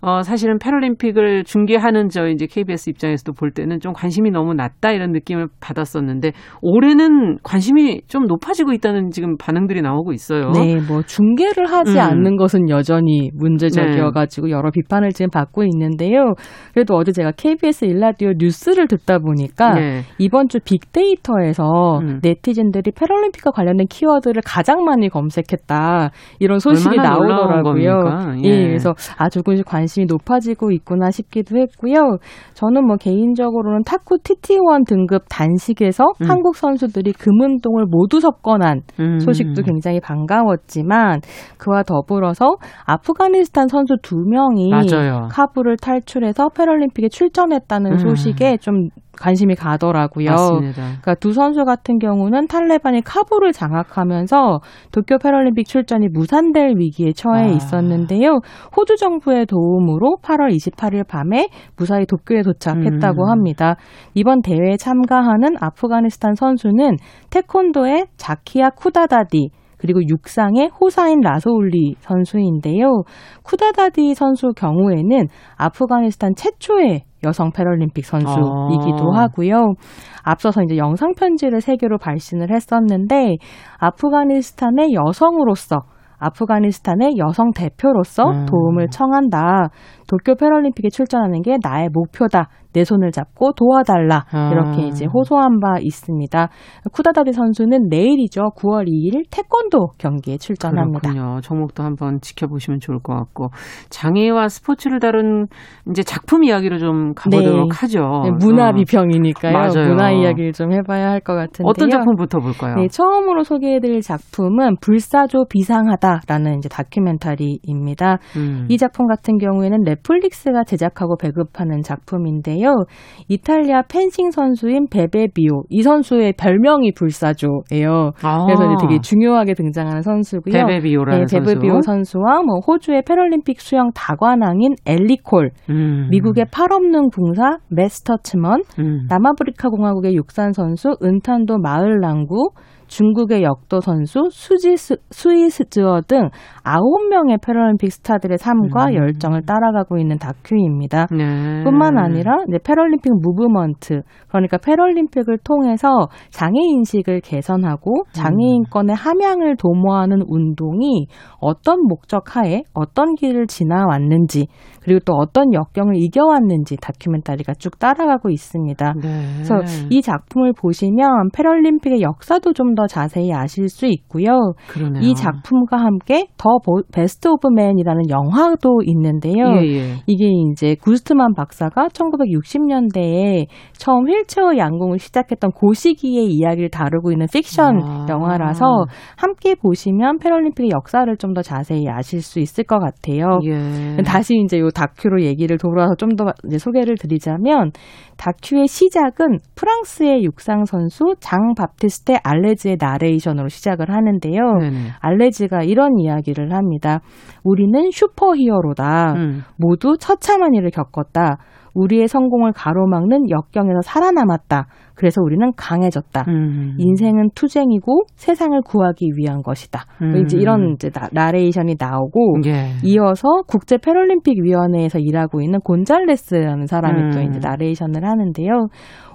어, 0.00 0.22
사실은 0.22 0.58
패럴림픽을 0.58 1.44
중계하는 1.44 2.08
저 2.08 2.28
이제 2.28 2.46
KBS 2.46 2.90
입장에서도 2.90 3.32
볼 3.32 3.50
때는 3.52 3.80
좀 3.80 3.92
관심이 3.92 4.30
너무 4.30 4.54
낮다 4.54 4.92
이런 4.92 5.12
느낌을 5.12 5.48
받았었는데 5.60 6.32
올해는 6.62 7.38
관심이 7.42 8.02
좀 8.08 8.26
높아지고 8.26 8.72
있다는 8.72 9.10
지금 9.10 9.36
반응들이 9.36 9.82
나오고 9.82 10.12
있어요. 10.12 10.50
네, 10.50 10.76
뭐 10.86 11.02
중계를 11.02 11.66
하지 11.66 11.92
음. 11.92 12.00
않는 12.00 12.36
것은 12.36 12.68
여전히 12.68 13.30
문제적이어가지고 13.34 14.46
네. 14.46 14.52
여러 14.52 14.70
비판을 14.70 15.10
지금 15.10 15.30
받고 15.30 15.64
있는데요. 15.64 16.34
그래도 16.72 16.94
어제 16.96 17.12
제가 17.12 17.32
KBS 17.36 17.84
일라디오 17.84 18.32
뉴스를 18.36 18.88
듣다 18.88 19.18
보니까 19.18 19.74
네. 19.74 20.02
이번 20.18 20.48
주 20.48 20.58
빅데이터에서 20.64 21.98
음. 22.00 22.20
네티즌들이 22.22 22.92
패럴림픽과 22.92 23.50
관련된 23.50 23.86
키워드를 23.88 24.42
가장 24.44 24.84
많이 24.84 25.08
검색했다 25.08 26.10
이런 26.38 26.58
소식이 26.58 26.96
나오더라고요. 26.96 28.00
예. 28.44 28.48
예, 28.48 28.66
그래서 28.66 28.94
아 29.16 29.28
조금 29.28 29.59
씩 29.60 29.66
관심이 29.66 30.06
높아지고 30.06 30.72
있구나 30.72 31.10
싶기도 31.10 31.58
했고요. 31.58 32.18
저는 32.54 32.86
뭐 32.86 32.96
개인적으로는 32.96 33.82
탁구 33.84 34.18
TT1 34.18 34.86
등급 34.86 35.24
단식에서 35.28 36.04
음. 36.22 36.30
한국 36.30 36.56
선수들이 36.56 37.12
금은동을 37.12 37.86
모두 37.86 38.20
석권한 38.20 38.80
음. 38.98 39.18
소식도 39.20 39.62
굉장히 39.62 40.00
반가웠지만 40.00 41.20
그와 41.58 41.82
더불어서 41.82 42.56
아프가니스탄 42.86 43.68
선수 43.68 43.96
두 44.02 44.16
명이 44.16 44.70
맞아요. 44.70 45.28
카불을 45.30 45.76
탈출해서 45.76 46.48
패럴림픽에 46.50 47.08
출전했다는 47.08 47.92
음. 47.92 47.98
소식에 47.98 48.56
좀 48.58 48.88
관심이 49.20 49.54
가더라고요. 49.54 50.30
맞습니다. 50.30 50.82
그러니까 50.82 51.14
두 51.14 51.32
선수 51.32 51.64
같은 51.64 51.98
경우는 51.98 52.46
탈레반이 52.46 53.02
카불을 53.02 53.52
장악하면서 53.52 54.60
도쿄 54.92 55.18
패럴림픽 55.18 55.66
출전이 55.66 56.08
무산될 56.08 56.74
위기에 56.78 57.12
처해 57.12 57.42
아. 57.42 57.46
있었는데요. 57.46 58.40
호주 58.76 58.96
정부의 58.96 59.46
도움으로 59.46 60.16
8월 60.22 60.50
28일 60.56 61.06
밤에 61.06 61.48
무사히 61.76 62.06
도쿄에 62.06 62.42
도착했다고 62.42 63.24
음. 63.24 63.30
합니다. 63.30 63.76
이번 64.14 64.40
대회에 64.40 64.76
참가하는 64.78 65.54
아프가니스탄 65.60 66.34
선수는 66.34 66.96
태권도의 67.28 68.06
자키야 68.16 68.70
쿠다다디 68.70 69.50
그리고 69.76 70.00
육상의 70.06 70.70
호사인 70.80 71.20
라소울리 71.20 71.94
선수인데요. 72.00 73.02
쿠다다디 73.42 74.14
선수 74.14 74.52
경우에는 74.54 75.26
아프가니스탄 75.56 76.34
최초의 76.36 77.04
여성 77.24 77.50
패럴림픽 77.52 78.04
선수이기도 78.04 79.14
아. 79.14 79.22
하고요. 79.22 79.74
앞서서 80.22 80.62
이제 80.62 80.76
영상 80.76 81.12
편지를 81.14 81.60
세계로 81.60 81.98
발신을 81.98 82.50
했었는데 82.50 83.36
아프가니스탄의 83.78 84.94
여성으로서 84.94 85.80
아프가니스탄의 86.20 87.16
여성 87.16 87.50
대표로서 87.52 88.24
음. 88.24 88.46
도움을 88.46 88.88
청한다. 88.88 89.70
도쿄 90.10 90.34
패럴림픽에 90.34 90.88
출전하는 90.90 91.42
게 91.42 91.56
나의 91.62 91.88
목표다. 91.92 92.48
내 92.72 92.84
손을 92.84 93.10
잡고 93.10 93.52
도와달라. 93.54 94.26
아. 94.30 94.50
이렇게 94.52 94.86
이제 94.86 95.04
호소한 95.04 95.58
바 95.60 95.78
있습니다. 95.80 96.48
쿠다다디 96.92 97.32
선수는 97.32 97.88
내일이죠. 97.88 98.42
9월 98.56 98.86
2일 98.86 99.24
태권도 99.30 99.94
경기에 99.98 100.36
출전합니다. 100.38 101.10
그렇군요. 101.10 101.40
종목도 101.40 101.82
한번 101.82 102.20
지켜보시면 102.20 102.78
좋을 102.80 103.00
것 103.00 103.14
같고 103.14 103.48
장애와 103.90 104.48
스포츠를 104.48 105.00
다룬 105.00 105.46
이제 105.90 106.02
작품 106.04 106.44
이야기로 106.44 106.78
좀 106.78 107.12
가보도록 107.14 107.70
네. 107.70 107.76
하죠. 107.76 108.00
네, 108.24 108.30
문화 108.38 108.72
비평이니까요. 108.72 109.52
맞아요. 109.52 109.88
문화 109.88 110.10
이야기를 110.12 110.52
좀 110.52 110.72
해봐야 110.72 111.08
할 111.10 111.20
것 111.20 111.34
같은데요. 111.34 111.68
어떤 111.68 111.90
작품부터 111.90 112.38
볼까요? 112.38 112.76
네, 112.76 112.88
처음으로 112.88 113.44
소개해드릴 113.44 114.00
작품은 114.00 114.76
불사조 114.80 115.44
비상하다라는 115.50 116.58
이제 116.58 116.68
다큐멘터리입니다. 116.70 118.18
음. 118.36 118.66
이 118.70 118.78
작품 118.78 119.06
같은 119.06 119.36
경우에는 119.38 119.82
넷플릭스가 120.00 120.64
제작하고 120.64 121.16
배급하는 121.16 121.82
작품인데요. 121.82 122.84
이탈리아 123.28 123.82
펜싱 123.82 124.30
선수인 124.30 124.88
베베비오 124.90 125.64
이 125.68 125.82
선수의 125.82 126.34
별명이 126.38 126.92
불사조예요. 126.92 128.12
아. 128.22 128.44
그래서 128.46 128.64
이제 128.66 128.86
되게 128.86 129.00
중요하게 129.00 129.54
등장하는 129.54 130.02
선수고요. 130.02 130.52
베베비오라는 130.52 131.26
네, 131.26 131.38
베베비오 131.38 131.82
선수. 131.82 132.18
와 132.18 132.32
뭐 132.32 132.60
호주의 132.66 133.02
패럴림픽 133.02 133.60
수영 133.60 133.90
다관왕인 133.94 134.76
엘리 134.86 135.18
콜, 135.18 135.50
음. 135.70 136.08
미국의 136.10 136.46
팔 136.52 136.72
없는 136.72 137.10
궁사 137.10 137.58
맷 137.68 137.89
스터츠먼, 137.89 138.62
음. 138.78 139.06
남아프리카 139.08 139.68
공화국의 139.68 140.14
육상 140.14 140.52
선수 140.52 140.96
은탄도 141.02 141.58
마흘랑구, 141.58 142.50
중국의 142.90 143.44
역도 143.44 143.80
선수 143.80 144.28
수지 144.30 144.76
스위스즈어 144.76 146.02
등 146.06 146.28
아홉 146.64 147.08
명의 147.08 147.38
패럴림픽 147.40 147.92
스타들의 147.92 148.36
삶과 148.36 148.86
음. 148.86 148.94
열정을 148.94 149.42
따라가고 149.46 149.96
있는 149.96 150.18
다큐입니다. 150.18 151.06
네. 151.12 151.62
뿐만 151.62 151.98
아니라 151.98 152.42
이제 152.48 152.58
패럴림픽 152.58 153.12
movement 153.22 154.02
그러니까 154.28 154.58
패럴림픽을 154.58 155.38
통해서 155.44 156.08
장애 156.30 156.58
인식을 156.60 157.20
개선하고 157.20 158.04
장애 158.12 158.44
인권의 158.44 158.96
함양을 158.96 159.56
도모하는 159.56 160.22
운동이 160.26 161.06
어떤 161.40 161.78
목적 161.86 162.36
하에 162.36 162.64
어떤 162.74 163.14
길을 163.14 163.46
지나왔는지 163.46 164.48
그리고 164.82 165.00
또 165.04 165.12
어떤 165.14 165.52
역경을 165.52 165.96
이겨왔는지 165.96 166.76
다큐멘터리가 166.80 167.54
쭉 167.54 167.78
따라가고 167.78 168.30
있습니다. 168.30 168.94
네. 169.02 169.24
그래서 169.34 169.86
이 169.90 170.00
작품을 170.02 170.52
보시면 170.54 171.30
패럴림픽의 171.32 172.00
역사도 172.00 172.52
좀 172.54 172.70
더 172.70 172.86
자세히 172.86 173.32
아실 173.32 173.68
수 173.68 173.86
있고요. 173.86 174.52
그러네요. 174.68 175.02
이 175.02 175.14
작품과 175.16 175.76
함께 175.76 176.28
The 176.36 176.58
Best 176.92 177.26
of 177.26 177.48
Men이라는 177.48 178.08
영화도 178.08 178.82
있는데요. 178.86 179.44
예, 179.56 179.66
예. 179.66 179.94
이게 180.06 180.30
이제 180.52 180.76
구트만 180.80 181.34
박사가 181.34 181.88
1960년대에 181.88 183.46
처음 183.72 184.08
휠체어 184.08 184.56
양궁을 184.56 184.98
시작했던 184.98 185.50
고 185.52 185.72
시기의 185.72 186.26
이야기를 186.26 186.70
다루고 186.70 187.10
있는 187.12 187.26
픽션 187.32 187.80
아. 187.82 188.06
영화라서 188.08 188.84
함께 189.16 189.54
보시면 189.54 190.18
패럴림픽의 190.18 190.70
역사를 190.72 191.10
좀 191.16 191.30
더 191.30 191.42
자세히 191.42 191.88
아실 191.88 192.22
수 192.22 192.40
있을 192.40 192.64
것 192.64 192.80
같아요. 192.80 193.38
예. 193.44 194.02
다시 194.04 194.34
이제 194.44 194.58
요 194.58 194.69
다큐로 194.70 195.22
얘기를 195.22 195.58
돌아서 195.58 195.94
좀더 195.94 196.32
소개를 196.58 196.96
드리자면 196.96 197.70
다큐의 198.16 198.66
시작은 198.66 199.38
프랑스의 199.54 200.24
육상 200.24 200.64
선수 200.64 201.14
장 201.20 201.54
바티스테 201.56 202.18
알레즈의 202.22 202.76
나레이션으로 202.80 203.48
시작을 203.48 203.90
하는데요. 203.90 204.58
네네. 204.60 204.76
알레즈가 205.00 205.62
이런 205.62 205.98
이야기를 205.98 206.52
합니다. 206.52 207.00
우리는 207.44 207.90
슈퍼히어로다. 207.90 209.14
음. 209.14 209.42
모두 209.56 209.96
처참한 209.98 210.54
일을 210.54 210.70
겪었다. 210.70 211.38
우리의 211.74 212.08
성공을 212.08 212.52
가로막는 212.52 213.30
역경에서 213.30 213.80
살아남았다. 213.82 214.66
그래서 215.00 215.22
우리는 215.22 215.50
강해졌다. 215.56 216.26
음. 216.28 216.74
인생은 216.76 217.30
투쟁이고 217.34 218.02
세상을 218.16 218.60
구하기 218.60 219.12
위한 219.16 219.40
것이다. 219.40 219.84
음. 220.02 220.14
이제 220.18 220.36
이런 220.36 220.74
이제 220.74 220.90
나레이션이 220.90 221.76
나오고 221.78 222.42
예. 222.44 222.72
이어서 222.84 223.40
국제 223.46 223.78
패럴림픽 223.78 224.42
위원회에서 224.42 224.98
일하고 224.98 225.40
있는 225.40 225.58
곤잘레스라는 225.60 226.66
사람이 226.66 227.00
음. 227.00 227.10
또 227.12 227.20
이제 227.22 227.38
나레이션을 227.38 228.04
하는데요. 228.04 228.68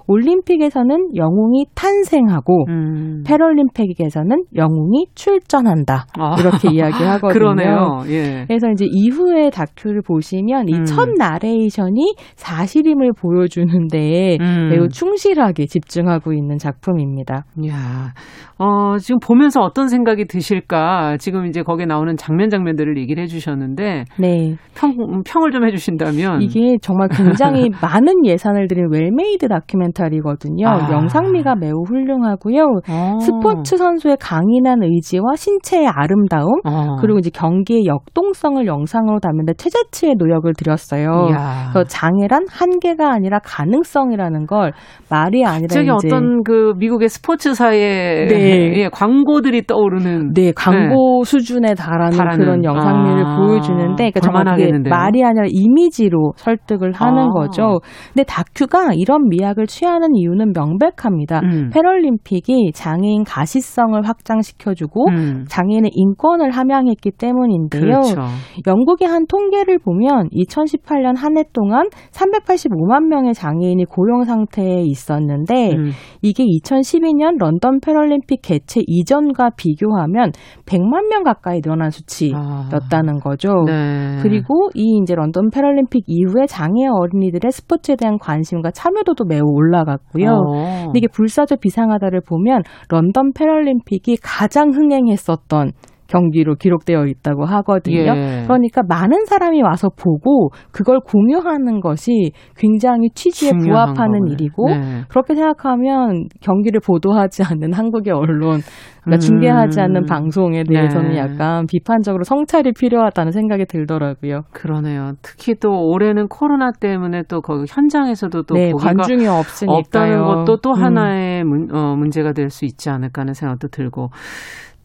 올림픽에서는 0.08 1.16
영웅이 1.16 1.66
탄생하고 1.74 2.66
음. 2.68 3.22
패럴림픽에서는 3.26 4.44
영웅이 4.54 5.06
출전한다. 5.14 6.06
아. 6.18 6.36
이렇게 6.38 6.68
이야기하거든요. 6.72 7.32
그러네요. 7.32 8.02
예. 8.08 8.44
그래서 8.46 8.68
이제 8.70 8.86
이후의 8.88 9.50
다큐를 9.50 10.02
보시면 10.02 10.68
이 10.68 10.76
첫 10.76 11.08
음. 11.08 11.14
나레이션이 11.14 12.14
사실임을 12.36 13.12
보여주는데 13.18 14.38
음. 14.40 14.68
매우 14.70 14.88
충실하게 14.88 15.66
집중하고 15.66 16.32
있는 16.32 16.58
작품입니다. 16.58 17.44
야, 17.68 18.12
어, 18.58 18.96
지금 18.98 19.18
보면서 19.20 19.60
어떤 19.60 19.88
생각이 19.88 20.24
드실까? 20.24 21.16
지금 21.18 21.46
이제 21.46 21.62
거기에 21.62 21.84
나오는 21.86 22.16
장면 22.16 22.48
장면들을 22.48 22.96
얘기를 22.98 23.22
해주셨는데, 23.22 24.04
네. 24.18 24.56
평 24.74 24.94
평을 25.26 25.50
좀 25.50 25.66
해주신다면 25.66 26.40
이게 26.40 26.76
정말 26.80 27.08
굉장히 27.08 27.68
많은 27.82 28.24
예산을 28.24 28.66
들인 28.68 28.86
well-made 28.90 29.48
다큐멘터리거든요. 29.48 30.68
아. 30.68 30.92
영상미가 30.92 31.56
매우 31.56 31.82
훌륭하고요. 31.86 32.80
아. 32.88 33.18
스포츠 33.20 33.76
선수의 33.76 34.16
강인한 34.20 34.82
의지와 34.82 35.36
신체의 35.36 35.88
아름다움, 35.88 36.60
아. 36.64 36.96
그리고 37.00 37.18
이제 37.18 37.30
경기의 37.30 37.86
역동성을 37.86 38.64
영상으로 38.66 39.20
담는데 39.20 39.54
최대치의 39.54 40.14
노력을 40.18 40.52
들였어요. 40.54 41.28
그래서 41.72 41.84
장애란 41.88 42.46
한계가 42.50 43.12
아니라 43.12 43.38
가능성이라는 43.44 44.46
걸 44.46 44.72
말이 45.10 45.44
아니라 45.44 45.66
갑자기 45.68 45.84
이제 45.86 46.08
어떤 46.08 46.42
그 46.42 46.72
미국의 46.78 47.08
스포츠사의 47.08 48.26
네. 48.28 48.36
네. 48.36 48.72
예, 48.76 48.88
광고들이 48.88 49.66
떠오르는 49.66 50.32
네 50.34 50.52
광고 50.52 51.22
네. 51.24 51.30
수준에 51.30 51.74
달하는, 51.74 52.16
달하는, 52.16 52.38
그런 52.38 52.64
영상미를 52.64 53.26
아, 53.26 53.36
보여주는데 53.36 54.10
그러니까 54.10 54.20
정말 54.20 54.44
말이 54.88 55.24
아니라 55.24 55.46
이미지로 55.48 56.32
설득을 56.36 56.92
하는 56.92 57.22
아. 57.24 57.30
거죠. 57.30 57.80
근데 58.12 58.24
다큐가 58.24 58.90
이런 58.94 59.28
미학을 59.28 59.66
취 59.66 59.85
하는 59.86 60.16
이유는 60.16 60.52
명백합니다. 60.52 61.40
음. 61.44 61.70
패럴림픽이 61.72 62.72
장애인 62.74 63.22
가시성을 63.24 64.02
확장시켜주고 64.02 65.08
음. 65.10 65.44
장애인의 65.48 65.92
인권을 65.94 66.50
함양했기 66.50 67.12
때문인데요. 67.12 67.80
그렇죠. 67.80 68.22
영국의 68.66 69.06
한 69.06 69.26
통계를 69.26 69.78
보면 69.78 70.30
2018년 70.30 71.16
한 71.16 71.36
해 71.36 71.44
동안 71.52 71.88
385만 72.12 73.08
명의 73.08 73.34
장애인이 73.34 73.84
고용 73.84 74.24
상태에 74.24 74.82
있었는데 74.82 75.72
음. 75.76 75.90
이게 76.22 76.44
2012년 76.44 77.38
런던 77.38 77.80
패럴림픽 77.80 78.40
개최 78.42 78.80
이전과 78.86 79.50
비교하면 79.56 80.32
100만 80.64 81.08
명 81.08 81.22
가까이 81.24 81.60
늘어난 81.60 81.90
수치였다는 81.90 83.20
거죠. 83.20 83.64
네. 83.66 84.18
그리고 84.22 84.70
이 84.74 84.98
이제 85.02 85.14
런던 85.14 85.50
패럴림픽 85.50 86.04
이후에 86.06 86.46
장애 86.46 86.86
어린이들의 86.88 87.50
스포츠에 87.52 87.96
대한 87.96 88.18
관심과 88.18 88.70
참여도도 88.70 89.24
매우 89.26 89.42
올라 89.44 89.75
갔고요. 89.84 90.30
어. 90.30 90.84
근데 90.84 90.98
이게 90.98 91.08
불사조 91.08 91.56
비상하다를 91.56 92.20
보면 92.26 92.62
런던 92.88 93.32
패럴림픽이 93.32 94.18
가장 94.22 94.70
흥행했었던 94.70 95.72
경기로 96.08 96.56
기록되어 96.56 97.06
있다고 97.06 97.44
하거든요. 97.44 98.14
예. 98.16 98.42
그러니까 98.46 98.82
많은 98.88 99.26
사람이 99.26 99.62
와서 99.62 99.88
보고 99.88 100.50
그걸 100.72 101.00
공유하는 101.00 101.80
것이 101.80 102.32
굉장히 102.56 103.10
취지에 103.14 103.50
부합하는 103.52 104.20
거네. 104.20 104.32
일이고 104.32 104.68
네. 104.68 105.02
그렇게 105.08 105.34
생각하면 105.34 106.24
경기를 106.40 106.80
보도하지 106.80 107.42
않는 107.44 107.72
한국의 107.72 108.12
언론 108.12 108.60
그러니까 109.04 109.18
음. 109.24 109.28
중계하지 109.28 109.80
않는 109.82 110.06
방송에 110.06 110.64
대해서는 110.64 111.10
네. 111.10 111.18
약간 111.18 111.66
비판적으로 111.66 112.24
성찰이 112.24 112.72
필요하다는 112.72 113.30
생각이 113.30 113.66
들더라고요. 113.66 114.42
그러네요. 114.52 115.12
특히 115.22 115.54
또 115.54 115.70
올해는 115.88 116.26
코로나 116.26 116.72
때문에 116.72 117.22
또 117.28 117.40
거기 117.40 117.66
현장에서도 117.68 118.42
또 118.42 118.54
네, 118.56 118.72
관중이 118.76 119.28
없으니까요. 119.28 119.78
없다는 119.78 120.24
것도 120.24 120.56
또 120.60 120.70
음. 120.70 120.82
하나의 120.82 121.44
문, 121.44 121.68
어, 121.72 121.94
문제가 121.94 122.32
될 122.32 122.46
수 122.56 122.64
있지 122.64 122.88
않을까 122.88 123.22
하는 123.22 123.34
생각도 123.34 123.68
들고 123.68 124.08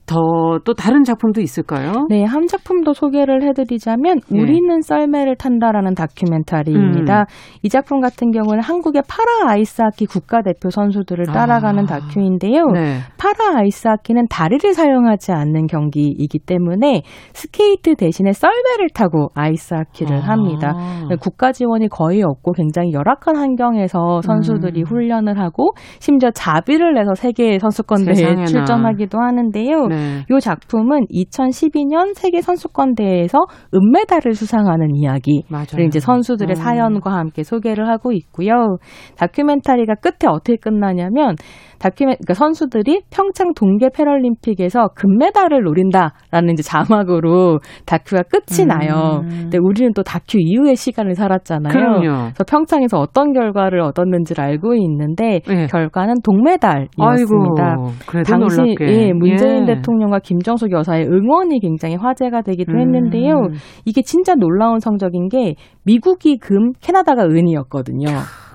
더 0.06 0.52
또 0.64 0.74
다른 0.74 1.04
작품도 1.04 1.41
있을까요? 1.41 2.08
네, 2.10 2.24
한 2.24 2.47
작품도 2.47 2.93
소개를 2.93 3.43
해드리자면 3.43 4.20
네. 4.30 4.41
우리는 4.41 4.82
썰매를 4.82 5.36
탄다라는 5.38 5.95
다큐멘터리입니다. 5.95 7.20
음. 7.22 7.26
이 7.64 7.70
작품 7.70 7.99
같은 7.99 8.32
경우는 8.32 8.62
한국의 8.62 9.04
파라 9.08 9.52
아이스하키 9.54 10.06
국가대표 10.08 10.70
선수들을 10.70 11.26
따라가는 11.26 11.84
아. 11.84 11.88
다큐인데요. 11.88 12.66
네. 12.74 12.99
파라 13.18 13.60
아이스하키는 13.60 14.28
다리를 14.30 14.74
사용하지 14.74 15.32
않는 15.32 15.68
경기이기 15.68 16.39
때문에 16.39 17.02
스케이트 17.34 17.95
대신에 17.95 18.34
썰매를 18.34 18.89
타고 18.93 19.30
아이스하키를 19.36 20.18
아. 20.18 20.32
합니다. 20.32 20.74
국가 21.22 21.52
지원이 21.52 21.88
거의 21.88 22.24
없고 22.24 22.54
굉장히 22.54 22.93
열악한 22.93 23.36
환경에서 23.36 24.22
선수들이 24.22 24.82
음. 24.82 24.86
훈련을 24.86 25.39
하고 25.39 25.72
심지어 25.99 26.32
자비를 26.32 26.93
내서 26.93 27.14
세계 27.16 27.60
선수권 27.60 28.06
대회에 28.06 28.45
출전하기도 28.45 29.20
하는데요. 29.20 29.88
네. 29.92 30.26
이 30.30 30.39
작품은 30.39 31.08
2012년 31.12 32.14
세계 32.16 32.42
선수권 32.42 32.96
대회에서 32.96 33.39
은메달을 33.74 34.34
수상하는 34.34 34.96
이야기를 34.96 35.44
맞아요. 35.50 35.86
이제 35.86 36.00
선수들의 36.00 36.54
음. 36.54 36.56
사연과 36.56 37.12
함께 37.12 37.44
소개를 37.44 37.88
하고 37.88 38.12
있고요. 38.14 38.78
다큐멘터리가 39.18 39.96
끝에 39.96 40.30
어떻게 40.30 40.56
끝나냐면 40.56 41.36
다큐멘 41.82 42.17
그러니까 42.19 42.36
선수들이 42.36 43.01
평창 43.09 43.53
동계 43.55 43.89
패럴림픽에서 43.89 44.89
금메달을 44.95 45.63
노린다라는 45.63 46.53
이제 46.53 46.61
자막으로 46.61 47.59
다큐가 47.88 48.21
끝이 48.23 48.63
음. 48.63 48.67
나요. 48.67 49.21
근데 49.27 49.57
우리는 49.59 49.91
또 49.93 50.03
다큐 50.03 50.38
이후의 50.39 50.75
시간을 50.75 51.15
살았잖아요. 51.15 51.73
그럼요. 51.73 52.01
그래서 52.01 52.43
평창에서 52.47 52.99
어떤 52.99 53.34
결과를 53.34 53.82
얻었는지를 53.82 54.43
알고 54.43 54.75
있는데 54.75 55.39
네. 55.47 55.65
결과는 55.65 56.15
동메달이었습니다. 56.23 56.97
아이고, 56.99 58.23
당시 58.27 58.57
놀랍게. 58.61 58.86
예, 58.88 59.13
문재인 59.13 59.67
예. 59.67 59.75
대통령과 59.75 60.19
김정숙 60.19 60.71
여사의 60.71 61.07
응원이 61.07 61.59
굉장히 61.61 61.95
화제가 61.95 62.41
되기도 62.41 62.73
음. 62.73 62.79
했는데요. 62.79 63.47
이게 63.86 64.03
진짜 64.03 64.36
놀라운 64.36 64.79
성적인 64.79 65.29
게 65.29 65.55
미국이 65.84 66.38
금, 66.38 66.73
캐나다가 66.79 67.23
은이었거든요. 67.23 68.05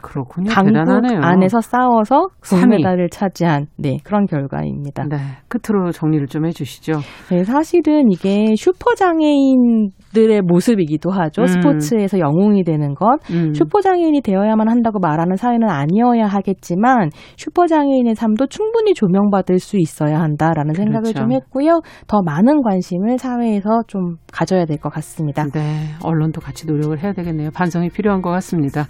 그렇군요. 0.06 0.50
강국 0.50 0.72
대단하네요. 0.72 1.20
안에서 1.20 1.60
싸워서 1.60 2.28
금메달을 2.40 3.08
차지한 3.10 3.66
네, 3.76 3.98
그런 4.04 4.26
결과입니다. 4.26 5.04
네, 5.08 5.16
끝으로 5.48 5.90
정리를 5.90 6.26
좀 6.28 6.46
해주시죠. 6.46 6.92
네, 7.30 7.42
사실은 7.44 8.10
이게 8.12 8.54
슈퍼 8.56 8.94
장애인들의 8.94 10.42
모습이기도 10.42 11.10
하죠. 11.10 11.42
음. 11.42 11.46
스포츠에서 11.46 12.18
영웅이 12.20 12.62
되는 12.64 12.94
것. 12.94 13.18
음. 13.30 13.52
슈퍼 13.52 13.80
장애인이 13.80 14.20
되어야만 14.22 14.68
한다고 14.68 14.98
말하는 15.00 15.36
사회는 15.36 15.68
아니어야 15.68 16.26
하겠지만 16.26 17.10
슈퍼 17.36 17.66
장애인의 17.66 18.14
삶도 18.14 18.46
충분히 18.46 18.94
조명받을 18.94 19.58
수 19.58 19.76
있어야 19.78 20.20
한다라는 20.20 20.74
생각을 20.74 21.02
그렇죠. 21.02 21.18
좀 21.20 21.32
했고요. 21.32 21.80
더 22.06 22.22
많은 22.22 22.62
관심을 22.62 23.18
사회에서 23.18 23.82
좀 23.88 24.16
가져야 24.32 24.64
될 24.64 24.76
것 24.76 24.92
같습니다. 24.92 25.44
네, 25.54 25.94
언론도 26.04 26.42
같이 26.42 26.66
노력을 26.66 27.02
해야 27.02 27.12
되겠네요. 27.14 27.50
반성이 27.50 27.88
필요한 27.88 28.20
것 28.20 28.30
같습니다. 28.30 28.84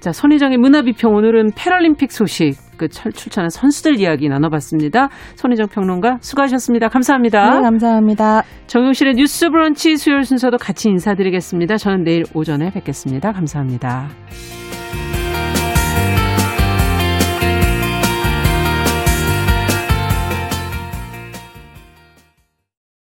자, 0.00 0.12
손희정의 0.12 0.58
문화비평 0.58 1.14
오늘은 1.14 1.52
패럴림픽 1.56 2.12
소식 2.12 2.56
그 2.76 2.88
출전한 2.88 3.50
선수들 3.50 3.98
이야기 3.98 4.28
나눠봤습니다. 4.28 5.08
손희정 5.34 5.66
평론가 5.68 6.18
수고하셨습니다. 6.20 6.88
감사합니다. 6.88 7.56
네, 7.56 7.62
감사합니다. 7.62 8.42
정용실의 8.68 9.14
뉴스 9.14 9.50
브런치 9.50 9.96
수요일 9.96 10.24
순서도 10.24 10.58
같이 10.58 10.88
인사드리겠습니다. 10.88 11.76
저는 11.76 12.04
내일 12.04 12.24
오전에 12.34 12.70
뵙겠습니다. 12.70 13.32
감사합니다. 13.32 14.08